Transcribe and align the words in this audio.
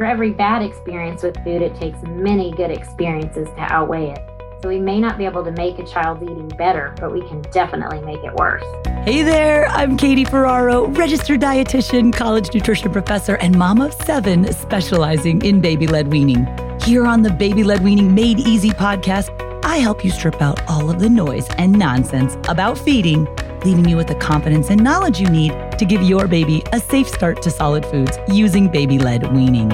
For 0.00 0.06
every 0.06 0.30
bad 0.30 0.62
experience 0.62 1.22
with 1.22 1.36
food, 1.44 1.60
it 1.60 1.74
takes 1.74 2.00
many 2.04 2.52
good 2.52 2.70
experiences 2.70 3.48
to 3.48 3.60
outweigh 3.60 4.12
it. 4.12 4.30
So 4.62 4.70
we 4.70 4.78
may 4.78 4.98
not 4.98 5.18
be 5.18 5.26
able 5.26 5.44
to 5.44 5.52
make 5.52 5.78
a 5.78 5.84
child's 5.84 6.22
eating 6.22 6.48
better, 6.48 6.94
but 6.98 7.12
we 7.12 7.20
can 7.28 7.42
definitely 7.52 8.00
make 8.00 8.24
it 8.24 8.32
worse. 8.36 8.64
Hey 9.04 9.22
there, 9.22 9.66
I'm 9.66 9.98
Katie 9.98 10.24
Ferraro, 10.24 10.86
registered 10.86 11.42
dietitian, 11.42 12.14
college 12.14 12.48
nutrition 12.54 12.90
professor, 12.90 13.34
and 13.34 13.58
mom 13.58 13.82
of 13.82 13.92
seven 13.92 14.50
specializing 14.54 15.42
in 15.42 15.60
baby 15.60 15.86
led 15.86 16.08
weaning. 16.08 16.46
Here 16.80 17.04
on 17.04 17.20
the 17.20 17.30
Baby 17.30 17.62
Led 17.62 17.84
Weaning 17.84 18.14
Made 18.14 18.38
Easy 18.38 18.70
podcast, 18.70 19.28
I 19.66 19.76
help 19.76 20.02
you 20.02 20.10
strip 20.10 20.40
out 20.40 20.66
all 20.66 20.88
of 20.88 20.98
the 20.98 21.10
noise 21.10 21.46
and 21.58 21.78
nonsense 21.78 22.38
about 22.48 22.78
feeding, 22.78 23.28
leaving 23.66 23.86
you 23.86 23.98
with 23.98 24.06
the 24.06 24.14
confidence 24.14 24.70
and 24.70 24.82
knowledge 24.82 25.20
you 25.20 25.28
need 25.28 25.52
to 25.78 25.84
give 25.84 26.00
your 26.00 26.26
baby 26.26 26.62
a 26.72 26.80
safe 26.80 27.06
start 27.06 27.42
to 27.42 27.50
solid 27.50 27.84
foods 27.84 28.16
using 28.28 28.66
baby 28.66 28.98
led 28.98 29.30
weaning. 29.34 29.70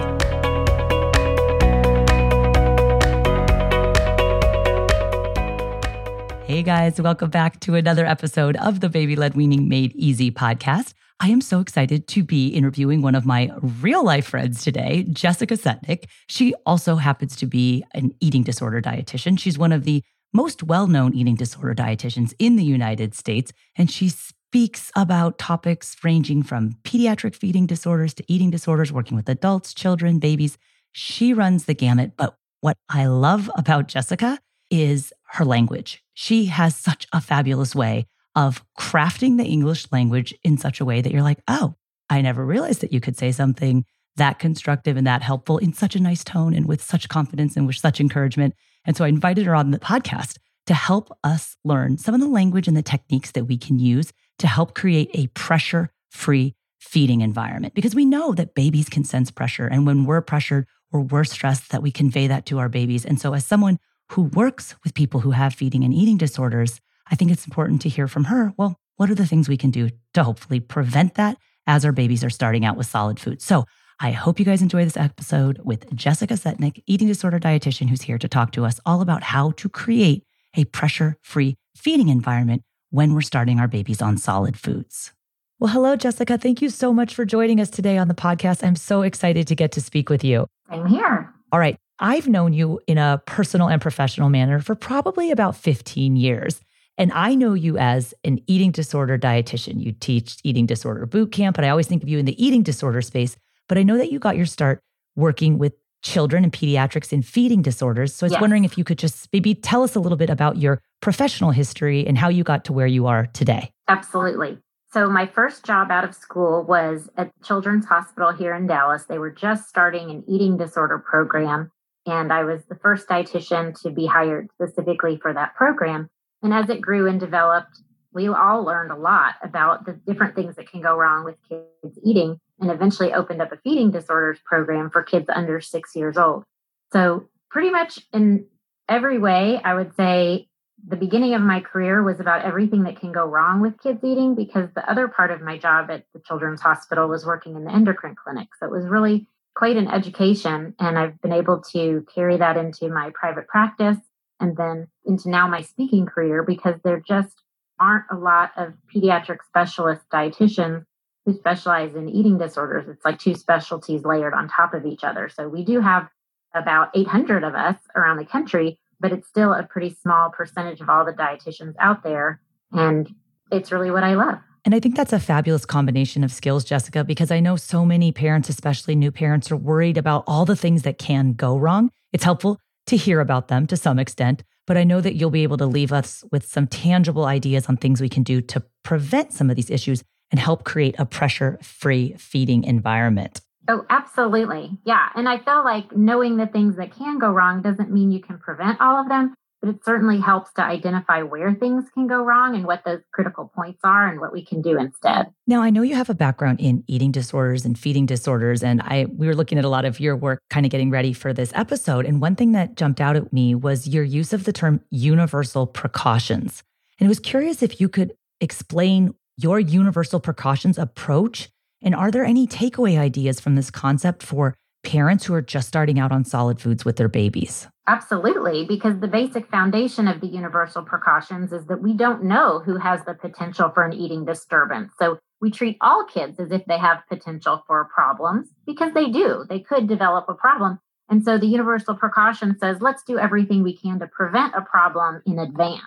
Guys, 6.67 7.01
welcome 7.01 7.31
back 7.31 7.61
to 7.61 7.77
another 7.77 8.05
episode 8.05 8.57
of 8.57 8.81
the 8.81 8.89
Baby 8.89 9.15
Led 9.15 9.37
Weaning 9.37 9.69
Made 9.69 9.95
Easy 9.95 10.33
podcast. 10.33 10.95
I 11.21 11.29
am 11.29 11.41
so 11.41 11.61
excited 11.61 12.09
to 12.09 12.25
be 12.25 12.49
interviewing 12.49 13.03
one 13.03 13.15
of 13.15 13.25
my 13.25 13.53
real 13.81 14.05
life 14.05 14.27
friends 14.27 14.65
today, 14.65 15.05
Jessica 15.05 15.55
Setnick. 15.55 16.07
She 16.29 16.55
also 16.67 16.97
happens 16.97 17.37
to 17.37 17.47
be 17.47 17.85
an 17.95 18.13
eating 18.19 18.43
disorder 18.43 18.83
dietitian. 18.83 19.39
She's 19.39 19.57
one 19.57 19.71
of 19.71 19.85
the 19.85 20.03
most 20.33 20.65
well 20.65 20.89
known 20.89 21.15
eating 21.15 21.37
disorder 21.37 21.73
dietitians 21.73 22.35
in 22.41 22.57
the 22.57 22.65
United 22.65 23.15
States, 23.15 23.53
and 23.77 23.89
she 23.89 24.09
speaks 24.09 24.91
about 24.97 25.39
topics 25.39 25.95
ranging 26.03 26.43
from 26.43 26.73
pediatric 26.83 27.37
feeding 27.37 27.67
disorders 27.67 28.13
to 28.15 28.25
eating 28.27 28.51
disorders, 28.51 28.93
working 28.93 29.17
with 29.17 29.29
adults, 29.29 29.73
children, 29.73 30.19
babies. 30.19 30.59
She 30.91 31.33
runs 31.33 31.67
the 31.67 31.75
gamut. 31.75 32.15
But 32.17 32.35
what 32.61 32.77
I 32.89 33.07
love 33.07 33.49
about 33.55 33.87
Jessica 33.87 34.41
is 34.71 35.13
her 35.33 35.45
language. 35.45 36.03
She 36.15 36.47
has 36.47 36.77
such 36.77 37.07
a 37.13 37.21
fabulous 37.21 37.75
way 37.75 38.07
of 38.35 38.63
crafting 38.79 39.39
the 39.39 39.45
English 39.45 39.91
language 39.93 40.35
in 40.45 40.59
such 40.59 40.81
a 40.81 40.85
way 40.85 41.01
that 41.01 41.13
you're 41.13 41.23
like, 41.23 41.41
oh, 41.49 41.75
I 42.11 42.21
never 42.21 42.45
realized 42.45 42.83
that 42.83 42.93
you 42.93 43.01
could 43.01 43.17
say 43.17 43.33
something 43.33 43.85
that 44.17 44.39
constructive 44.39 44.97
and 44.97 45.07
that 45.07 45.23
helpful 45.23 45.59
in 45.59 45.73
such 45.73 45.95
a 45.95 46.03
nice 46.03 46.25
tone 46.25 46.55
and 46.55 46.67
with 46.67 46.83
such 46.83 47.09
confidence 47.09 47.57
and 47.57 47.67
with 47.67 47.77
such 47.77 48.01
encouragement. 48.01 48.55
And 48.85 48.97
so 48.97 49.05
I 49.05 49.09
invited 49.09 49.47
her 49.47 49.55
on 49.55 49.71
the 49.71 49.79
podcast 49.79 50.39
to 50.67 50.75
help 50.75 51.17
us 51.23 51.57
learn 51.65 51.99
some 51.99 52.15
of 52.15 52.21
the 52.21 52.29
language 52.29 52.67
and 52.67 52.77
the 52.77 52.83
techniques 52.83 53.33
that 53.33 53.45
we 53.45 53.57
can 53.57 53.79
use 53.79 54.13
to 54.39 54.47
help 54.47 54.75
create 54.75 55.11
a 55.15 55.29
pressure 55.29 55.91
free 56.11 56.55
feeding 56.79 57.21
environment 57.21 57.75
because 57.75 57.95
we 57.95 58.05
know 58.05 58.33
that 58.33 58.55
babies 58.55 58.89
can 58.89 59.05
sense 59.05 59.31
pressure. 59.31 59.67
And 59.67 59.87
when 59.87 60.05
we're 60.05 60.21
pressured 60.21 60.67
or 60.93 61.01
we're 61.01 61.25
stressed, 61.25 61.71
that 61.71 61.83
we 61.83 61.91
convey 61.91 62.27
that 62.27 62.47
to 62.47 62.59
our 62.59 62.69
babies. 62.69 63.05
And 63.05 63.21
so, 63.21 63.35
as 63.35 63.45
someone 63.45 63.79
who 64.11 64.23
works 64.23 64.75
with 64.85 64.95
people 64.95 65.21
who 65.21 65.33
have 65.33 65.55
feeding 65.55 65.85
and 65.85 65.93
eating 65.93 66.17
disorders, 66.17 66.81
I 67.11 67.15
think 67.15 67.31
it's 67.31 67.47
important 67.47 67.83
to 67.83 67.89
hear 67.89 68.09
from 68.09 68.25
her. 68.25 68.53
Well, 68.57 68.77
what 68.97 69.11
are 69.11 69.15
the 69.15 69.27
things 69.27 69.49
we 69.49 69.57
can 69.57 69.71
do 69.71 69.91
to 70.15 70.25
hopefully 70.25 70.61
prevent 70.61 71.15
that 71.15 71.37
as 71.67 71.85
our 71.85 71.93
babies 71.93 72.25
are 72.25 72.31
starting 72.31 72.65
out 72.65 72.77
with 72.77 72.87
solid 72.87 73.21
food? 73.21 73.43
So 73.43 73.65
I 74.01 74.11
hope 74.11 74.39
you 74.39 74.45
guys 74.45 74.63
enjoy 74.63 74.85
this 74.85 74.97
episode 74.97 75.61
with 75.65 75.95
Jessica 75.95 76.35
Setnick, 76.35 76.83
eating 76.87 77.09
disorder 77.09 77.39
dietitian, 77.39 77.89
who's 77.89 78.03
here 78.03 78.19
to 78.19 78.29
talk 78.29 78.53
to 78.53 78.65
us 78.65 78.81
all 78.85 79.01
about 79.01 79.23
how 79.23 79.53
to 79.53 79.69
create 79.69 80.25
a 80.55 80.65
pressure 80.67 81.17
free 81.23 81.57
feeding 81.75 82.09
environment 82.09 82.63
when 82.91 83.15
we're 83.15 83.21
starting 83.21 83.59
our 83.59 83.69
babies 83.69 84.03
on 84.03 84.17
solid 84.17 84.59
foods. 84.59 85.13
Well, 85.59 85.73
hello, 85.73 85.97
Jessica. 85.97 86.37
Thank 86.37 86.61
you 86.61 86.69
so 86.69 86.93
much 86.93 87.15
for 87.15 87.25
joining 87.25 87.61
us 87.61 87.71
today 87.71 87.97
on 87.97 88.09
the 88.09 88.15
podcast. 88.15 88.63
I'm 88.63 88.77
so 88.77 89.01
excited 89.03 89.47
to 89.47 89.55
get 89.55 89.73
to 89.73 89.81
speak 89.81 90.11
with 90.11 90.23
you. 90.23 90.47
I'm 90.69 90.87
here. 90.87 91.33
All 91.51 91.59
right. 91.59 91.79
I've 91.99 92.29
known 92.29 92.53
you 92.53 92.81
in 92.87 92.99
a 92.99 93.23
personal 93.27 93.69
and 93.69 93.81
professional 93.81 94.29
manner 94.29 94.61
for 94.61 94.75
probably 94.75 95.31
about 95.31 95.57
15 95.57 96.17
years. 96.17 96.61
And 96.99 97.13
I 97.13 97.35
know 97.35 97.55
you 97.55 97.79
as 97.79 98.15
an 98.25 98.41
eating 98.47 98.71
disorder 98.71 99.19
dietitian. 99.19 99.83
You 99.83 99.93
teach 99.93 100.39
eating 100.45 100.67
disorder 100.67 101.07
boot 101.07 101.33
camp, 101.33 101.57
but 101.57 101.65
I 101.65 101.69
always 101.69 101.87
think 101.87 102.03
of 102.03 102.09
you 102.09 102.19
in 102.19 102.25
the 102.25 102.45
eating 102.45 102.63
disorder 102.63 103.03
space. 103.03 103.37
But 103.69 103.79
I 103.79 103.83
know 103.83 103.99
that 103.99 104.11
you 104.13 104.19
got 104.19 104.37
your 104.37 104.47
start 104.47 104.81
working 105.15 105.59
with 105.59 105.75
children 106.03 106.45
and 106.45 106.53
pediatrics 106.53 107.13
in 107.13 107.23
feeding 107.23 107.63
disorders. 107.63 108.15
So 108.15 108.25
I 108.25 108.27
was 108.27 108.33
yes. 108.33 108.41
wondering 108.41 108.65
if 108.65 108.79
you 108.79 108.85
could 108.85 108.99
just 108.99 109.29
maybe 109.33 109.55
tell 109.55 109.83
us 109.83 109.95
a 109.95 110.01
little 110.01 110.17
bit 110.17 110.31
about 110.31 110.57
your 110.57 110.81
professional 111.01 111.51
history 111.51 112.07
and 112.07 112.17
how 112.17 112.29
you 112.29 112.45
got 112.45 112.65
to 112.67 112.73
where 112.73 112.87
you 112.87 113.07
are 113.07 113.27
today. 113.27 113.73
Absolutely. 113.89 114.59
So, 114.93 115.11
my 115.11 115.27
first 115.27 115.65
job 115.65 115.91
out 115.91 116.05
of 116.05 116.15
school 116.15 116.63
was 116.63 117.11
at 117.17 117.31
Children's 117.43 117.85
Hospital 117.87 118.33
here 118.33 118.55
in 118.55 118.67
Dallas. 118.67 119.05
They 119.05 119.19
were 119.19 119.33
just 119.33 119.69
starting 119.69 120.11
an 120.11 120.25
eating 120.27 120.57
disorder 120.57 120.99
program 120.99 121.71
and 122.07 122.33
I 122.33 122.45
was 122.45 122.65
the 122.69 122.77
first 122.77 123.09
dietitian 123.09 123.81
to 123.83 123.91
be 123.91 124.07
hired 124.07 124.49
specifically 124.55 125.19
for 125.21 125.35
that 125.35 125.55
program. 125.55 126.09
And 126.43 126.55
as 126.55 126.71
it 126.71 126.81
grew 126.81 127.09
and 127.09 127.19
developed, 127.19 127.81
we 128.13 128.29
all 128.29 128.65
learned 128.65 128.93
a 128.93 128.97
lot 128.97 129.35
about 129.43 129.85
the 129.85 129.93
different 130.07 130.35
things 130.35 130.57
that 130.57 130.71
can 130.71 130.81
go 130.81 130.97
wrong 130.97 131.25
with 131.25 131.37
kids 131.49 131.99
eating 132.05 132.41
and 132.61 132.71
eventually 132.71 133.13
opened 133.13 133.43
up 133.43 133.53
a 133.53 133.59
feeding 133.59 133.91
disorders 133.91 134.39
program 134.45 134.91
for 134.91 135.03
kids 135.03 135.27
under 135.29 135.61
six 135.61 135.95
years 135.95 136.17
old. 136.17 136.45
So, 136.93 137.29
pretty 137.51 137.71
much 137.71 137.99
in 138.13 138.47
every 138.89 139.19
way, 139.19 139.61
I 139.63 139.75
would 139.75 139.95
say 139.97 140.49
the 140.87 140.97
beginning 140.97 141.35
of 141.35 141.43
my 141.43 141.61
career 141.61 142.03
was 142.03 142.21
about 142.21 142.45
everything 142.45 142.85
that 142.85 143.01
can 143.01 143.13
go 143.13 143.27
wrong 143.27 143.61
with 143.61 143.81
kids 143.83 144.03
eating 144.05 144.35
because 144.35 144.69
the 144.75 144.89
other 144.91 145.09
part 145.09 145.31
of 145.31 145.43
my 145.43 145.59
job 145.59 145.91
at 145.91 146.05
the 146.15 146.21
Children's 146.21 146.61
Hospital 146.61 147.09
was 147.09 147.27
working 147.27 147.57
in 147.57 147.65
the 147.65 147.73
endocrine 147.73 148.15
clinic. 148.15 148.49
So, 148.59 148.67
it 148.67 148.73
was 148.73 148.87
really 148.87 149.27
quite 149.57 149.77
an 149.77 149.89
education 149.89 150.75
and 150.79 150.99
I've 150.99 151.21
been 151.23 151.33
able 151.33 151.63
to 151.73 152.07
carry 152.15 152.37
that 152.37 152.59
into 152.59 152.89
my 152.91 153.11
private 153.15 153.49
practice 153.49 153.97
and 154.39 154.57
then 154.57 154.87
into 155.07 155.31
now 155.31 155.49
my 155.49 155.63
speaking 155.63 156.05
career 156.05 156.43
because 156.43 156.75
there 156.85 157.01
just 157.01 157.43
aren't 157.81 158.05
a 158.13 158.17
lot 158.17 158.53
of 158.57 158.75
pediatric 158.95 159.39
specialist 159.47 160.03
dietitians 160.13 160.85
who 161.25 161.35
specialize 161.35 161.95
in 161.95 162.09
eating 162.09 162.39
disorders. 162.39 162.87
It's 162.87 163.05
like 163.05 163.19
two 163.19 163.35
specialties 163.35 164.05
layered 164.05 164.35
on 164.35 164.49
top 164.49 164.75
of 164.75 164.85
each 164.85 165.03
other. 165.03 165.29
So 165.29 165.49
we 165.49 165.65
do 165.65 165.81
have 165.81 166.09
about 166.55 166.91
800 166.95 167.43
of 167.43 167.55
us 167.55 167.77
around 167.97 168.19
the 168.19 168.27
country, 168.27 168.79
but 169.01 169.11
it's 169.11 169.27
still 169.27 169.55
a 169.55 169.63
pretty 169.63 169.97
small 170.03 170.31
percentage 170.31 170.83
of 170.83 170.91
all 170.91 171.05
the 171.05 171.13
dietitians 171.13 171.75
out 171.81 172.03
there. 172.03 172.41
And 172.73 173.11
it's 173.51 173.73
really 173.73 173.91
what 173.91 174.05
I 174.05 174.15
love. 174.15 174.39
And 174.67 174.75
I 174.75 174.81
think 174.81 174.97
that's 174.97 175.13
a 175.13 175.21
fabulous 175.21 175.65
combination 175.65 176.25
of 176.25 176.33
skills, 176.33 176.65
Jessica, 176.65 177.05
because 177.05 177.31
I 177.31 177.39
know 177.39 177.55
so 177.55 177.85
many 177.85 178.11
parents, 178.11 178.49
especially 178.49 178.97
new 178.97 179.13
parents, 179.13 179.53
are 179.53 179.57
worried 179.57 179.97
about 179.97 180.25
all 180.27 180.45
the 180.45 180.57
things 180.57 180.83
that 180.83 180.99
can 180.99 181.35
go 181.35 181.57
wrong. 181.57 181.93
It's 182.13 182.25
helpful 182.25 182.59
to 182.89 182.97
hear 182.97 183.21
about 183.21 183.47
them 183.47 183.69
to 183.69 183.77
some 183.77 184.01
extent, 184.01 184.43
but 184.67 184.77
I 184.77 184.83
know 184.83 185.01
that 185.01 185.15
you'll 185.15 185.31
be 185.31 185.45
able 185.45 185.57
to 185.59 185.67
leave 185.67 185.93
us 185.93 186.25
with 186.33 186.45
some 186.45 186.67
tangible 186.67 187.27
ideas 187.27 187.67
on 187.67 187.77
things 187.77 188.01
we 188.01 188.09
can 188.09 188.25
do 188.25 188.41
to 188.41 188.65
prevent 188.83 189.33
some 189.33 189.51
of 189.51 189.57
these 189.57 189.71
issues 189.71 190.03
and 190.33 190.41
help 190.41 190.65
create 190.65 190.97
a 190.99 191.07
pressure 191.07 191.61
free 191.63 192.17
feeding 192.19 192.65
environment. 192.65 193.41
Oh, 193.69 193.87
absolutely. 193.89 194.79
Yeah. 194.85 195.11
And 195.15 195.29
I 195.29 195.39
feel 195.39 195.63
like 195.63 195.97
knowing 195.97 196.39
the 196.39 196.47
things 196.47 196.77
that 196.77 196.93
can 196.93 197.21
go 197.21 197.31
wrong 197.31 197.63
doesn't 197.63 197.93
mean 197.93 198.11
you 198.11 198.21
can 198.21 198.39
prevent 198.39 198.81
all 198.81 199.01
of 199.01 199.09
them, 199.09 199.35
but 199.61 199.71
it 199.71 199.85
certainly 199.85 200.21
helps 200.21 200.53
to 200.55 200.63
identify 200.63 201.23
where 201.23 201.55
things 201.55 201.85
can 201.95 202.07
go 202.07 202.23
wrong 202.23 202.55
and 202.55 202.67
what 202.67 202.85
those 202.85 203.01
critical 203.13 203.51
points 203.55 203.81
are 203.85 204.09
and 204.09 204.21
what 204.21 204.33
we 204.33 204.45
can 204.45 204.63
do 204.63 204.79
instead. 204.79 205.27
Now, 205.47 205.63
I 205.63 205.71
know 205.71 205.83
you 205.83 205.95
have 205.95 206.11
a 206.11 206.15
background 206.15 206.61
in 206.61 206.85
eating 206.87 207.11
disorders 207.11 207.65
and 207.65 207.79
feeding 207.79 208.07
disorders 208.07 208.63
and 208.63 208.83
I 208.83 209.07
we 209.11 209.27
were 209.27 209.35
looking 209.35 209.59
at 209.59 209.65
a 209.65 209.69
lot 209.69 209.85
of 209.85 210.01
your 210.01 210.17
work 210.17 210.41
kind 210.51 210.67
of 210.67 210.73
getting 210.73 210.91
ready 210.91 211.13
for 211.13 211.33
this 211.33 211.53
episode 211.55 212.07
and 212.07 212.21
one 212.21 212.37
thing 212.37 212.53
that 212.53 212.77
jumped 212.77 213.01
out 213.01 213.17
at 213.17 213.33
me 213.33 213.55
was 213.55 213.89
your 213.89 214.05
use 214.05 214.33
of 214.33 214.45
the 214.45 214.53
term 214.53 214.81
universal 214.91 215.67
precautions. 215.67 216.63
And 216.99 217.07
I 217.07 217.09
was 217.09 217.21
curious 217.21 217.63
if 217.63 217.81
you 217.81 217.89
could 217.89 218.13
explain 218.41 219.15
your 219.37 219.61
universal 219.61 220.21
precautions 220.21 220.79
approach 220.79 221.49
and 221.83 221.95
are 221.95 222.11
there 222.11 222.25
any 222.25 222.47
takeaway 222.47 222.99
ideas 222.99 223.41
from 223.41 223.55
this 223.55 223.71
concept 223.71 224.23
for 224.23 224.55
parents 224.83 225.25
who 225.25 225.35
are 225.35 225.43
just 225.43 225.69
starting 225.69 225.99
out 225.99 226.13
on 226.13 226.25
solid 226.25 226.61
foods 226.61 226.85
with 226.85 226.97
their 226.97 227.09
babies? 227.09 227.69
Absolutely, 227.89 228.65
because 228.65 228.99
the 228.99 229.07
basic 229.07 229.49
foundation 229.49 230.09
of 230.09 230.21
the 230.21 230.27
universal 230.27 230.83
precautions 230.83 231.53
is 231.53 231.67
that 231.67 231.83
we 231.83 231.93
don't 231.93 232.25
know 232.25 232.59
who 232.59 232.79
has 232.79 233.05
the 233.05 233.15
potential 233.15 233.71
for 233.71 233.85
an 233.85 233.93
eating 233.93 234.25
disturbance. 234.25 234.93
So 234.99 235.19
we 235.41 235.53
treat 235.53 235.77
all 235.81 236.05
kids 236.05 236.41
as 236.41 236.51
if 236.51 236.65
they 236.67 236.79
have 236.79 237.07
potential 237.09 237.63
for 237.67 237.89
problems 237.95 238.49
because 238.67 238.93
they 238.93 239.09
do. 239.09 239.45
They 239.49 239.61
could 239.61 239.87
develop 239.87 240.25
a 240.29 240.35
problem. 240.35 240.81
And 241.09 241.25
so 241.25 241.39
the 241.39 241.47
universal 241.47 241.95
precaution 241.95 242.59
says, 242.59 242.79
let's 242.81 243.05
do 243.05 243.19
everything 243.19 243.63
we 243.63 243.77
can 243.77 244.01
to 244.01 244.09
prevent 244.09 244.55
a 244.57 244.63
problem 244.63 245.23
in 245.25 245.39
advance. 245.39 245.83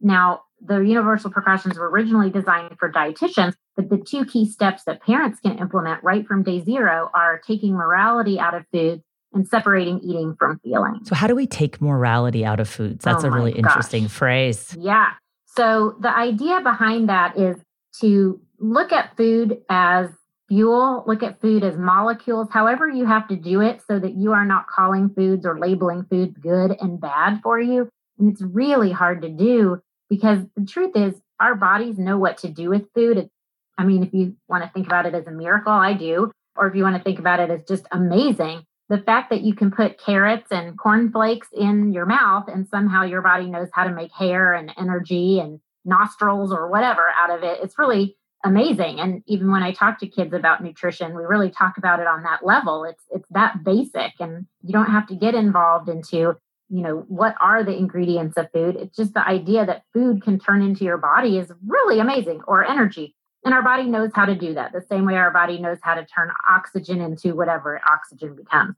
Now, 0.00 0.44
the 0.64 0.78
universal 0.78 1.30
precautions 1.30 1.78
were 1.78 1.90
originally 1.90 2.30
designed 2.30 2.76
for 2.78 2.90
dietitians, 2.90 3.54
but 3.76 3.90
the 3.90 3.98
two 3.98 4.24
key 4.24 4.48
steps 4.48 4.84
that 4.84 5.02
parents 5.02 5.40
can 5.40 5.58
implement 5.58 6.02
right 6.02 6.26
from 6.26 6.44
day 6.44 6.64
zero 6.64 7.10
are 7.12 7.40
taking 7.46 7.74
morality 7.74 8.38
out 8.38 8.54
of 8.54 8.64
foods 8.72 9.02
and 9.34 9.46
separating 9.46 10.00
eating 10.00 10.36
from 10.38 10.58
feeling. 10.60 11.00
So, 11.04 11.14
how 11.14 11.26
do 11.26 11.34
we 11.34 11.46
take 11.46 11.80
morality 11.80 12.44
out 12.44 12.60
of 12.60 12.68
foods? 12.68 13.04
That's 13.04 13.24
oh 13.24 13.28
a 13.28 13.30
really 13.30 13.52
gosh. 13.52 13.58
interesting 13.58 14.08
phrase. 14.08 14.76
Yeah. 14.78 15.10
So, 15.46 15.96
the 16.00 16.14
idea 16.14 16.60
behind 16.60 17.08
that 17.08 17.38
is 17.38 17.56
to 18.00 18.40
look 18.58 18.92
at 18.92 19.16
food 19.16 19.62
as 19.68 20.10
fuel, 20.48 21.04
look 21.06 21.22
at 21.22 21.40
food 21.40 21.64
as 21.64 21.76
molecules, 21.76 22.48
however 22.50 22.88
you 22.88 23.06
have 23.06 23.26
to 23.28 23.36
do 23.36 23.60
it 23.60 23.80
so 23.88 23.98
that 23.98 24.14
you 24.14 24.32
are 24.32 24.44
not 24.44 24.66
calling 24.66 25.08
foods 25.08 25.46
or 25.46 25.58
labeling 25.58 26.04
foods 26.10 26.36
good 26.38 26.76
and 26.80 27.00
bad 27.00 27.40
for 27.42 27.58
you. 27.60 27.88
And 28.18 28.30
it's 28.30 28.42
really 28.42 28.92
hard 28.92 29.22
to 29.22 29.28
do 29.28 29.80
because 30.10 30.40
the 30.56 30.66
truth 30.66 30.94
is, 30.94 31.14
our 31.40 31.54
bodies 31.54 31.98
know 31.98 32.18
what 32.18 32.38
to 32.38 32.48
do 32.48 32.68
with 32.68 32.84
food. 32.94 33.16
It's, 33.16 33.30
I 33.76 33.84
mean, 33.84 34.04
if 34.04 34.12
you 34.12 34.36
want 34.46 34.62
to 34.62 34.70
think 34.70 34.86
about 34.86 35.06
it 35.06 35.14
as 35.14 35.26
a 35.26 35.32
miracle, 35.32 35.72
I 35.72 35.94
do. 35.94 36.30
Or 36.54 36.68
if 36.68 36.76
you 36.76 36.82
want 36.84 36.96
to 36.96 37.02
think 37.02 37.18
about 37.18 37.40
it 37.40 37.50
as 37.50 37.64
just 37.64 37.86
amazing, 37.90 38.62
the 38.88 38.98
fact 38.98 39.30
that 39.30 39.42
you 39.42 39.54
can 39.54 39.70
put 39.70 39.98
carrots 39.98 40.50
and 40.50 40.78
cornflakes 40.78 41.48
in 41.52 41.92
your 41.92 42.06
mouth 42.06 42.44
and 42.48 42.68
somehow 42.68 43.04
your 43.04 43.22
body 43.22 43.46
knows 43.46 43.68
how 43.72 43.84
to 43.84 43.94
make 43.94 44.12
hair 44.12 44.52
and 44.52 44.72
energy 44.76 45.38
and 45.38 45.60
nostrils 45.84 46.52
or 46.52 46.68
whatever 46.68 47.02
out 47.16 47.30
of 47.30 47.42
it, 47.42 47.58
it's 47.62 47.78
really 47.78 48.16
amazing. 48.44 49.00
And 49.00 49.22
even 49.26 49.50
when 49.50 49.62
I 49.62 49.72
talk 49.72 49.98
to 50.00 50.06
kids 50.06 50.34
about 50.34 50.62
nutrition, 50.62 51.14
we 51.16 51.22
really 51.22 51.50
talk 51.50 51.78
about 51.78 52.00
it 52.00 52.06
on 52.06 52.22
that 52.24 52.44
level. 52.44 52.84
It's 52.84 53.04
it's 53.10 53.28
that 53.30 53.64
basic 53.64 54.12
and 54.20 54.46
you 54.62 54.72
don't 54.72 54.90
have 54.90 55.06
to 55.08 55.14
get 55.14 55.34
involved 55.34 55.88
into 55.88 56.36
you 56.68 56.80
know 56.80 57.04
what 57.08 57.34
are 57.40 57.62
the 57.62 57.76
ingredients 57.76 58.38
of 58.38 58.50
food 58.50 58.76
it's 58.76 58.96
just 58.96 59.12
the 59.12 59.26
idea 59.28 59.66
that 59.66 59.82
food 59.92 60.22
can 60.22 60.38
turn 60.38 60.62
into 60.62 60.84
your 60.84 60.96
body 60.96 61.36
is 61.36 61.52
really 61.66 62.00
amazing 62.00 62.40
or 62.46 62.64
energy 62.64 63.14
and 63.44 63.54
our 63.54 63.62
body 63.62 63.84
knows 63.84 64.10
how 64.14 64.24
to 64.24 64.34
do 64.34 64.54
that 64.54 64.72
the 64.72 64.84
same 64.88 65.04
way 65.04 65.14
our 65.14 65.30
body 65.30 65.58
knows 65.58 65.78
how 65.82 65.94
to 65.94 66.04
turn 66.04 66.30
oxygen 66.48 67.00
into 67.00 67.34
whatever 67.34 67.80
oxygen 67.88 68.36
becomes. 68.36 68.76